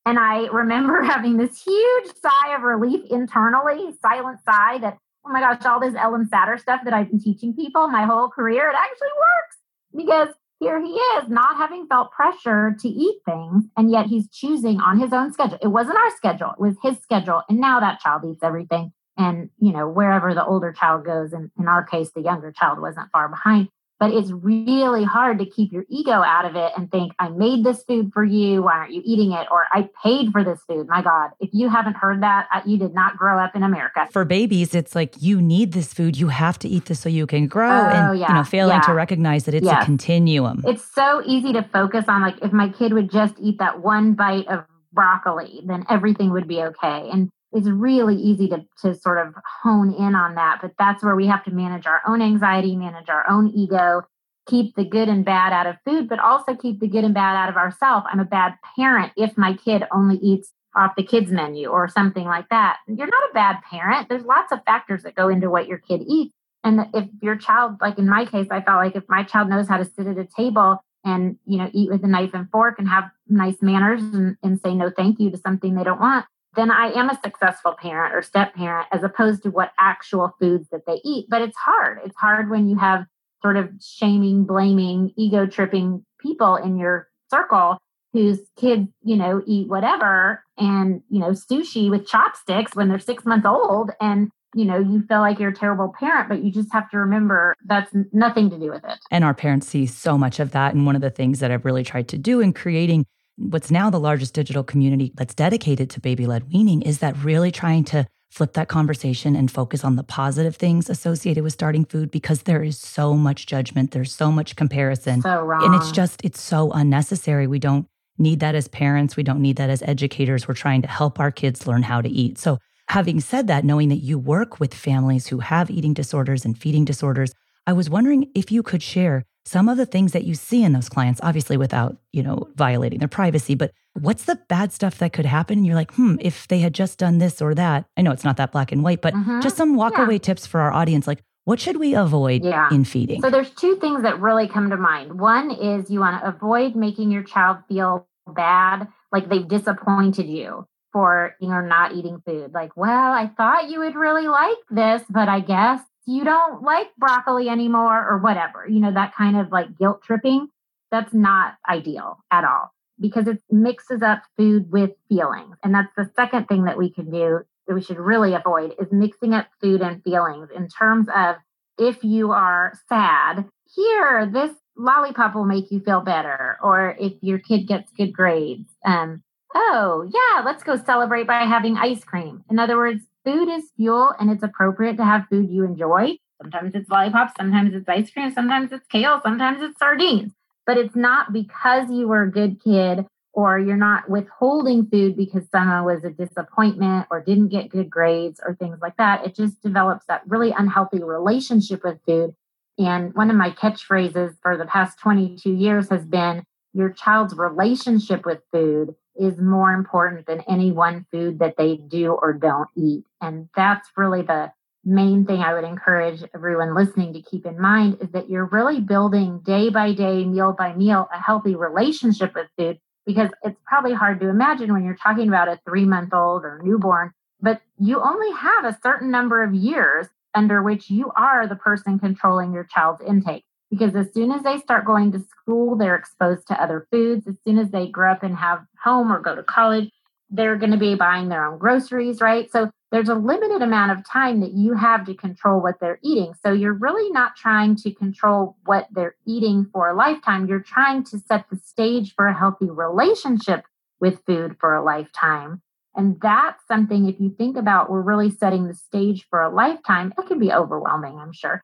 And 0.05 0.19
I 0.19 0.47
remember 0.47 1.01
having 1.03 1.37
this 1.37 1.61
huge 1.61 2.11
sigh 2.21 2.55
of 2.55 2.63
relief 2.63 3.01
internally, 3.09 3.91
silent 4.01 4.39
sigh 4.43 4.79
that 4.79 4.97
oh 5.25 5.31
my 5.31 5.39
gosh, 5.39 5.65
all 5.65 5.79
this 5.79 5.95
Ellen 5.95 6.29
Satter 6.31 6.59
stuff 6.59 6.81
that 6.83 6.93
I've 6.93 7.09
been 7.09 7.21
teaching 7.21 7.53
people 7.53 7.87
my 7.87 8.05
whole 8.05 8.29
career, 8.29 8.69
it 8.69 8.75
actually 8.75 9.07
works 9.17 9.57
because 9.95 10.35
here 10.59 10.81
he 10.81 10.93
is 10.93 11.29
not 11.29 11.57
having 11.57 11.87
felt 11.87 12.11
pressure 12.11 12.75
to 12.79 12.87
eat 12.87 13.19
things 13.25 13.65
and 13.75 13.91
yet 13.91 14.05
he's 14.05 14.29
choosing 14.29 14.79
on 14.79 14.99
his 14.99 15.11
own 15.11 15.33
schedule. 15.33 15.57
It 15.61 15.67
wasn't 15.67 15.97
our 15.97 16.15
schedule 16.15 16.51
it 16.51 16.59
was 16.59 16.75
his 16.81 16.99
schedule 16.99 17.41
and 17.49 17.59
now 17.59 17.79
that 17.81 17.99
child 17.99 18.23
eats 18.25 18.43
everything 18.43 18.93
and 19.17 19.49
you 19.59 19.73
know 19.73 19.89
wherever 19.89 20.33
the 20.33 20.45
older 20.45 20.71
child 20.71 21.05
goes 21.05 21.33
and 21.33 21.51
in 21.59 21.67
our 21.67 21.83
case 21.83 22.11
the 22.15 22.21
younger 22.21 22.51
child 22.51 22.79
wasn't 22.79 23.11
far 23.11 23.27
behind 23.27 23.67
but 24.03 24.13
it's 24.13 24.31
really 24.31 25.05
hard 25.05 25.39
to 25.39 25.45
keep 25.45 25.71
your 25.71 25.85
ego 25.87 26.11
out 26.11 26.43
of 26.43 26.57
it 26.57 26.73
and 26.75 26.91
think, 26.91 27.13
I 27.19 27.29
made 27.29 27.63
this 27.63 27.83
food 27.83 28.11
for 28.13 28.23
you. 28.23 28.63
Why 28.63 28.73
aren't 28.73 28.93
you 28.93 29.01
eating 29.05 29.31
it? 29.31 29.47
Or 29.49 29.63
I 29.71 29.89
paid 30.03 30.31
for 30.31 30.43
this 30.43 30.59
food. 30.67 30.87
My 30.89 31.01
God, 31.01 31.31
if 31.39 31.49
you 31.53 31.69
haven't 31.69 31.95
heard 31.95 32.21
that, 32.21 32.47
uh, 32.53 32.61
you 32.65 32.77
did 32.77 32.93
not 32.93 33.15
grow 33.15 33.39
up 33.39 33.55
in 33.55 33.63
America. 33.63 34.07
For 34.11 34.25
babies, 34.25 34.75
it's 34.75 34.93
like 34.93 35.15
you 35.21 35.41
need 35.41 35.71
this 35.71 35.93
food. 35.93 36.17
You 36.17 36.27
have 36.27 36.59
to 36.59 36.67
eat 36.67 36.85
this 36.85 36.99
so 36.99 37.07
you 37.07 37.25
can 37.25 37.47
grow. 37.47 37.69
Oh, 37.69 37.89
and, 37.89 38.19
yeah, 38.19 38.27
you 38.27 38.33
know, 38.33 38.43
failing 38.43 38.75
yeah. 38.75 38.81
to 38.81 38.93
recognize 38.93 39.45
that 39.45 39.53
it's 39.53 39.65
yes. 39.65 39.83
a 39.83 39.85
continuum. 39.85 40.63
It's 40.67 40.83
so 40.83 41.21
easy 41.25 41.53
to 41.53 41.63
focus 41.71 42.03
on, 42.09 42.21
like, 42.21 42.35
if 42.41 42.51
my 42.51 42.67
kid 42.69 42.91
would 42.91 43.09
just 43.09 43.35
eat 43.39 43.59
that 43.59 43.79
one 43.79 44.15
bite 44.15 44.47
of 44.49 44.65
broccoli, 44.91 45.61
then 45.65 45.85
everything 45.89 46.31
would 46.33 46.47
be 46.47 46.61
okay. 46.61 47.09
And 47.09 47.29
it's 47.53 47.67
really 47.67 48.15
easy 48.15 48.47
to, 48.49 48.65
to 48.81 48.95
sort 48.95 49.25
of 49.25 49.33
hone 49.61 49.93
in 49.93 50.15
on 50.15 50.35
that. 50.35 50.59
But 50.61 50.71
that's 50.77 51.03
where 51.03 51.15
we 51.15 51.27
have 51.27 51.43
to 51.45 51.51
manage 51.51 51.85
our 51.85 52.01
own 52.07 52.21
anxiety, 52.21 52.75
manage 52.75 53.09
our 53.09 53.29
own 53.29 53.49
ego, 53.49 54.03
keep 54.47 54.75
the 54.75 54.83
good 54.83 55.09
and 55.09 55.23
bad 55.23 55.53
out 55.53 55.67
of 55.67 55.75
food, 55.85 56.09
but 56.09 56.19
also 56.19 56.55
keep 56.55 56.79
the 56.79 56.87
good 56.87 57.03
and 57.03 57.13
bad 57.13 57.35
out 57.35 57.49
of 57.49 57.55
ourselves. 57.55 58.05
I'm 58.11 58.19
a 58.19 58.25
bad 58.25 58.55
parent 58.75 59.13
if 59.15 59.37
my 59.37 59.53
kid 59.53 59.83
only 59.91 60.17
eats 60.17 60.51
off 60.75 60.93
the 60.97 61.03
kids 61.03 61.31
menu 61.31 61.67
or 61.69 61.87
something 61.87 62.25
like 62.25 62.49
that. 62.49 62.77
You're 62.87 63.07
not 63.07 63.29
a 63.29 63.33
bad 63.33 63.57
parent. 63.69 64.09
There's 64.09 64.25
lots 64.25 64.51
of 64.51 64.63
factors 64.65 65.03
that 65.03 65.15
go 65.15 65.29
into 65.29 65.49
what 65.49 65.67
your 65.67 65.77
kid 65.77 66.01
eats. 66.07 66.33
And 66.63 66.87
if 66.93 67.07
your 67.21 67.35
child, 67.35 67.77
like 67.81 67.97
in 67.99 68.09
my 68.09 68.25
case, 68.25 68.47
I 68.49 68.61
felt 68.61 68.77
like 68.77 68.95
if 68.95 69.03
my 69.07 69.23
child 69.23 69.49
knows 69.49 69.67
how 69.67 69.77
to 69.77 69.85
sit 69.85 70.07
at 70.07 70.17
a 70.17 70.25
table 70.25 70.83
and, 71.05 71.37
you 71.45 71.57
know, 71.57 71.69
eat 71.73 71.91
with 71.91 72.03
a 72.03 72.07
knife 72.07 72.31
and 72.33 72.49
fork 72.49 72.79
and 72.79 72.87
have 72.87 73.03
nice 73.27 73.61
manners 73.61 74.01
and, 74.01 74.37
and 74.41 74.59
say 74.61 74.73
no 74.73 74.89
thank 74.89 75.19
you 75.19 75.29
to 75.29 75.37
something 75.37 75.75
they 75.75 75.83
don't 75.83 75.99
want, 75.99 76.25
then 76.55 76.71
I 76.71 76.91
am 76.91 77.09
a 77.09 77.19
successful 77.23 77.75
parent 77.79 78.15
or 78.15 78.21
step 78.21 78.53
parent 78.55 78.87
as 78.91 79.03
opposed 79.03 79.43
to 79.43 79.49
what 79.49 79.71
actual 79.79 80.35
foods 80.39 80.67
that 80.71 80.85
they 80.85 81.01
eat. 81.03 81.27
But 81.29 81.41
it's 81.41 81.57
hard. 81.57 81.99
It's 82.05 82.15
hard 82.17 82.49
when 82.49 82.67
you 82.67 82.77
have 82.77 83.05
sort 83.41 83.57
of 83.57 83.69
shaming, 83.81 84.45
blaming, 84.45 85.11
ego 85.17 85.45
tripping 85.45 86.05
people 86.19 86.55
in 86.55 86.77
your 86.77 87.09
circle 87.29 87.77
whose 88.13 88.39
kids, 88.57 88.87
you 89.03 89.17
know, 89.17 89.41
eat 89.45 89.67
whatever 89.67 90.43
and, 90.57 91.01
you 91.09 91.19
know, 91.19 91.31
sushi 91.31 91.89
with 91.89 92.07
chopsticks 92.07 92.75
when 92.75 92.87
they're 92.87 92.99
six 92.99 93.25
months 93.25 93.45
old. 93.45 93.89
And, 93.99 94.29
you 94.53 94.65
know, 94.65 94.77
you 94.77 95.01
feel 95.07 95.19
like 95.19 95.39
you're 95.39 95.49
a 95.49 95.55
terrible 95.55 95.91
parent, 95.99 96.29
but 96.29 96.43
you 96.43 96.51
just 96.51 96.71
have 96.71 96.89
to 96.91 96.97
remember 96.99 97.55
that's 97.65 97.91
nothing 98.11 98.51
to 98.51 98.59
do 98.59 98.69
with 98.69 98.83
it. 98.85 98.99
And 99.09 99.23
our 99.23 99.33
parents 99.33 99.67
see 99.67 99.87
so 99.87 100.15
much 100.15 100.39
of 100.39 100.51
that. 100.51 100.75
And 100.75 100.85
one 100.85 100.95
of 100.95 101.01
the 101.01 101.09
things 101.09 101.39
that 101.39 101.49
I've 101.49 101.65
really 101.65 101.83
tried 101.83 102.07
to 102.09 102.17
do 102.19 102.39
in 102.39 102.53
creating 102.53 103.05
what's 103.37 103.71
now 103.71 103.89
the 103.89 103.99
largest 103.99 104.33
digital 104.33 104.63
community 104.63 105.11
that's 105.15 105.33
dedicated 105.33 105.89
to 105.91 105.99
baby 105.99 106.25
led 106.25 106.51
weaning 106.51 106.81
is 106.81 106.99
that 106.99 107.17
really 107.23 107.51
trying 107.51 107.83
to 107.83 108.05
flip 108.33 108.53
that 108.53 108.67
conversation 108.67 109.35
and 109.35 109.51
focus 109.51 109.83
on 109.83 109.95
the 109.95 110.03
positive 110.03 110.55
things 110.55 110.89
associated 110.89 111.43
with 111.43 111.53
starting 111.53 111.85
food 111.85 112.09
because 112.09 112.43
there 112.43 112.63
is 112.63 112.79
so 112.79 113.13
much 113.13 113.45
judgment, 113.45 113.91
there's 113.91 114.13
so 114.13 114.31
much 114.31 114.55
comparison. 114.55 115.21
So. 115.21 115.51
And 115.51 115.75
it's 115.75 115.91
just, 115.91 116.19
it's 116.23 116.41
so 116.41 116.71
unnecessary. 116.71 117.45
We 117.45 117.59
don't 117.59 117.87
need 118.17 118.39
that 118.39 118.55
as 118.55 118.67
parents, 118.67 119.15
we 119.15 119.21
don't 119.21 119.41
need 119.41 119.57
that 119.57 119.69
as 119.69 119.83
educators. 119.83 120.47
We're 120.47 120.55
trying 120.55 120.81
to 120.81 120.87
help 120.87 121.19
our 121.19 121.31
kids 121.31 121.67
learn 121.67 121.83
how 121.83 122.01
to 122.01 122.09
eat. 122.09 122.39
So, 122.39 122.57
having 122.89 123.19
said 123.19 123.47
that, 123.47 123.63
knowing 123.63 123.89
that 123.89 123.97
you 123.97 124.17
work 124.19 124.59
with 124.59 124.73
families 124.73 125.27
who 125.27 125.39
have 125.39 125.71
eating 125.71 125.93
disorders 125.93 126.43
and 126.43 126.57
feeding 126.57 126.85
disorders, 126.85 127.33
I 127.65 127.73
was 127.73 127.89
wondering 127.89 128.29
if 128.35 128.51
you 128.51 128.61
could 128.61 128.83
share 128.83 129.25
some 129.45 129.67
of 129.67 129.77
the 129.77 129.85
things 129.85 130.13
that 130.13 130.23
you 130.23 130.35
see 130.35 130.63
in 130.63 130.73
those 130.73 130.89
clients, 130.89 131.19
obviously 131.23 131.57
without, 131.57 131.97
you 132.11 132.23
know, 132.23 132.47
violating 132.55 132.99
their 132.99 133.07
privacy, 133.07 133.55
but 133.55 133.71
what's 133.93 134.25
the 134.25 134.39
bad 134.47 134.71
stuff 134.71 134.97
that 134.99 135.13
could 135.13 135.25
happen? 135.25 135.59
And 135.59 135.65
you're 135.65 135.75
like, 135.75 135.93
hmm, 135.93 136.15
if 136.21 136.47
they 136.47 136.59
had 136.59 136.73
just 136.73 136.97
done 136.97 137.17
this 137.17 137.41
or 137.41 137.53
that. 137.55 137.85
I 137.97 138.01
know 138.01 138.11
it's 138.11 138.23
not 138.23 138.37
that 138.37 138.51
black 138.51 138.71
and 138.71 138.83
white, 138.83 139.01
but 139.01 139.13
mm-hmm. 139.13 139.41
just 139.41 139.57
some 139.57 139.75
walk 139.75 139.97
away 139.97 140.13
yeah. 140.13 140.19
tips 140.19 140.47
for 140.47 140.61
our 140.61 140.71
audience. 140.71 141.07
Like, 141.07 141.23
what 141.45 141.59
should 141.59 141.77
we 141.77 141.93
avoid 141.93 142.43
yeah. 142.43 142.69
in 142.71 142.85
feeding? 142.85 143.21
So 143.21 143.29
there's 143.29 143.49
two 143.51 143.75
things 143.75 144.03
that 144.03 144.21
really 144.21 144.47
come 144.47 144.69
to 144.69 144.77
mind. 144.77 145.19
One 145.19 145.51
is 145.51 145.91
you 145.91 145.99
want 145.99 146.21
to 146.21 146.27
avoid 146.27 146.75
making 146.75 147.11
your 147.11 147.23
child 147.23 147.57
feel 147.67 148.07
bad, 148.27 148.87
like 149.11 149.29
they've 149.29 149.47
disappointed 149.47 150.27
you 150.27 150.65
for 150.93 151.35
you 151.41 151.49
know 151.49 151.59
not 151.59 151.93
eating 151.93 152.21
food. 152.25 152.53
Like, 152.53 152.77
well, 152.77 153.11
I 153.11 153.29
thought 153.35 153.69
you 153.69 153.79
would 153.79 153.95
really 153.95 154.27
like 154.27 154.57
this, 154.69 155.01
but 155.09 155.27
I 155.27 155.41
guess 155.41 155.81
you 156.05 156.23
don't 156.23 156.63
like 156.63 156.87
broccoli 156.97 157.49
anymore 157.49 158.07
or 158.09 158.17
whatever, 158.17 158.67
you 158.67 158.79
know, 158.79 158.93
that 158.93 159.15
kind 159.15 159.37
of 159.37 159.51
like 159.51 159.77
guilt 159.77 160.01
tripping, 160.03 160.47
that's 160.91 161.13
not 161.13 161.55
ideal 161.69 162.17
at 162.31 162.43
all 162.43 162.71
because 162.99 163.27
it 163.27 163.41
mixes 163.49 164.01
up 164.01 164.23
food 164.37 164.71
with 164.71 164.91
feelings. 165.09 165.55
And 165.63 165.73
that's 165.73 165.93
the 165.97 166.09
second 166.15 166.47
thing 166.47 166.65
that 166.65 166.77
we 166.77 166.91
can 166.91 167.09
do 167.09 167.41
that 167.67 167.73
we 167.73 167.81
should 167.81 167.97
really 167.97 168.33
avoid 168.33 168.73
is 168.79 168.91
mixing 168.91 169.33
up 169.33 169.47
food 169.61 169.81
and 169.81 170.03
feelings 170.03 170.49
in 170.55 170.67
terms 170.67 171.07
of 171.15 171.37
if 171.77 172.03
you 172.03 172.31
are 172.31 172.73
sad, 172.87 173.45
here, 173.75 174.29
this 174.31 174.51
lollipop 174.77 175.35
will 175.35 175.45
make 175.45 175.71
you 175.71 175.79
feel 175.79 176.01
better. 176.01 176.57
Or 176.61 176.95
if 176.99 177.13
your 177.21 177.39
kid 177.39 177.67
gets 177.67 177.91
good 177.93 178.13
grades, 178.13 178.69
um, 178.85 179.23
oh, 179.55 180.09
yeah, 180.13 180.43
let's 180.43 180.63
go 180.63 180.75
celebrate 180.75 181.27
by 181.27 181.39
having 181.45 181.77
ice 181.77 182.03
cream. 182.03 182.43
In 182.49 182.59
other 182.59 182.77
words, 182.77 183.03
food 183.25 183.49
is 183.49 183.63
fuel 183.75 184.13
and 184.19 184.29
it's 184.29 184.43
appropriate 184.43 184.97
to 184.97 185.05
have 185.05 185.25
food 185.29 185.49
you 185.49 185.63
enjoy. 185.63 186.17
Sometimes 186.41 186.75
it's 186.75 186.89
lollipops, 186.89 187.33
sometimes 187.37 187.73
it's 187.73 187.87
ice 187.87 188.11
cream, 188.11 188.31
sometimes 188.31 188.71
it's 188.71 188.87
kale, 188.87 189.21
sometimes 189.23 189.61
it's 189.61 189.77
sardines. 189.77 190.33
But 190.65 190.77
it's 190.77 190.95
not 190.95 191.33
because 191.33 191.89
you 191.89 192.07
were 192.07 192.23
a 192.23 192.31
good 192.31 192.61
kid 192.63 193.05
or 193.33 193.57
you're 193.59 193.75
not 193.75 194.09
withholding 194.09 194.85
food 194.85 195.17
because 195.17 195.43
someone 195.49 195.83
was 195.83 196.03
a 196.03 196.09
disappointment 196.09 197.07
or 197.09 197.21
didn't 197.21 197.49
get 197.49 197.69
good 197.69 197.89
grades 197.89 198.39
or 198.45 198.55
things 198.55 198.77
like 198.81 198.95
that. 198.97 199.25
It 199.25 199.35
just 199.35 199.61
develops 199.61 200.05
that 200.05 200.21
really 200.27 200.53
unhealthy 200.55 201.03
relationship 201.03 201.83
with 201.83 201.99
food. 202.05 202.35
And 202.77 203.13
one 203.13 203.29
of 203.29 203.35
my 203.35 203.51
catchphrases 203.51 204.35
for 204.41 204.57
the 204.57 204.65
past 204.65 204.99
22 204.99 205.51
years 205.51 205.89
has 205.89 206.05
been 206.05 206.43
your 206.73 206.89
child's 206.89 207.35
relationship 207.35 208.25
with 208.25 208.39
food 208.51 208.95
is 209.15 209.37
more 209.37 209.71
important 209.71 210.25
than 210.25 210.41
any 210.41 210.71
one 210.71 211.05
food 211.11 211.39
that 211.39 211.55
they 211.57 211.77
do 211.77 212.11
or 212.11 212.33
don't 212.33 212.69
eat. 212.75 213.03
And 213.21 213.49
that's 213.55 213.89
really 213.95 214.21
the 214.21 214.51
main 214.85 215.25
thing 215.25 215.41
I 215.41 215.53
would 215.53 215.63
encourage 215.63 216.23
everyone 216.35 216.75
listening 216.75 217.13
to 217.13 217.21
keep 217.21 217.45
in 217.45 217.59
mind 217.59 217.97
is 218.01 218.09
that 218.11 218.29
you're 218.29 218.45
really 218.45 218.81
building 218.81 219.39
day 219.39 219.69
by 219.69 219.93
day, 219.93 220.25
meal 220.25 220.53
by 220.57 220.75
meal, 220.75 221.07
a 221.13 221.19
healthy 221.21 221.55
relationship 221.55 222.35
with 222.35 222.47
food 222.57 222.79
because 223.05 223.29
it's 223.43 223.59
probably 223.65 223.93
hard 223.93 224.19
to 224.19 224.29
imagine 224.29 224.73
when 224.73 224.83
you're 224.83 224.95
talking 224.95 225.27
about 225.27 225.47
a 225.47 225.59
three 225.65 225.85
month 225.85 226.13
old 226.13 226.43
or 226.43 226.61
newborn, 226.63 227.11
but 227.41 227.61
you 227.79 228.01
only 228.01 228.31
have 228.31 228.65
a 228.65 228.77
certain 228.81 229.11
number 229.11 229.43
of 229.43 229.53
years 229.53 230.07
under 230.33 230.61
which 230.63 230.89
you 230.89 231.11
are 231.15 231.47
the 231.47 231.55
person 231.55 231.99
controlling 231.99 232.53
your 232.53 232.63
child's 232.63 233.01
intake. 233.01 233.45
Because 233.73 233.95
as 233.95 234.13
soon 234.13 234.31
as 234.31 234.43
they 234.43 234.59
start 234.59 234.85
going 234.85 235.11
to 235.13 235.19
school, 235.19 235.75
they're 235.75 235.95
exposed 235.95 236.47
to 236.47 236.61
other 236.61 236.85
foods. 236.91 237.25
As 237.25 237.33
soon 237.43 237.57
as 237.57 237.71
they 237.71 237.87
grow 237.87 238.11
up 238.11 238.21
and 238.21 238.37
have 238.37 238.59
home 238.83 239.11
or 239.11 239.19
go 239.19 239.35
to 239.35 239.41
college, 239.41 239.89
they're 240.29 240.57
going 240.57 240.73
to 240.73 240.77
be 240.77 240.93
buying 240.93 241.29
their 241.29 241.43
own 241.43 241.57
groceries, 241.57 242.21
right? 242.21 242.51
So 242.51 242.69
there's 242.91 243.09
a 243.09 243.15
limited 243.15 243.63
amount 243.63 243.91
of 243.91 244.07
time 244.07 244.41
that 244.41 244.53
you 244.53 244.75
have 244.75 245.07
to 245.07 245.15
control 245.15 245.59
what 245.59 245.79
they're 245.81 245.97
eating. 246.03 246.35
So 246.43 246.53
you're 246.53 246.73
really 246.73 247.09
not 247.09 247.35
trying 247.35 247.75
to 247.77 247.91
control 247.91 248.57
what 248.65 248.87
they're 248.91 249.15
eating 249.25 249.67
for 249.73 249.89
a 249.89 249.95
lifetime. 249.95 250.47
You're 250.47 250.59
trying 250.59 251.03
to 251.05 251.17
set 251.17 251.45
the 251.49 251.57
stage 251.57 252.13
for 252.15 252.27
a 252.27 252.37
healthy 252.37 252.69
relationship 252.69 253.65
with 253.99 254.23
food 254.27 254.57
for 254.59 254.75
a 254.75 254.83
lifetime. 254.83 255.63
And 255.95 256.19
that's 256.21 256.63
something, 256.67 257.07
if 257.07 257.19
you 257.19 257.33
think 257.35 257.57
about, 257.57 257.89
we're 257.89 258.01
really 258.01 258.29
setting 258.29 258.67
the 258.67 258.75
stage 258.75 259.25
for 259.31 259.41
a 259.41 259.49
lifetime, 259.49 260.13
it 260.15 260.27
can 260.27 260.37
be 260.37 260.51
overwhelming, 260.51 261.17
I'm 261.17 261.33
sure. 261.33 261.63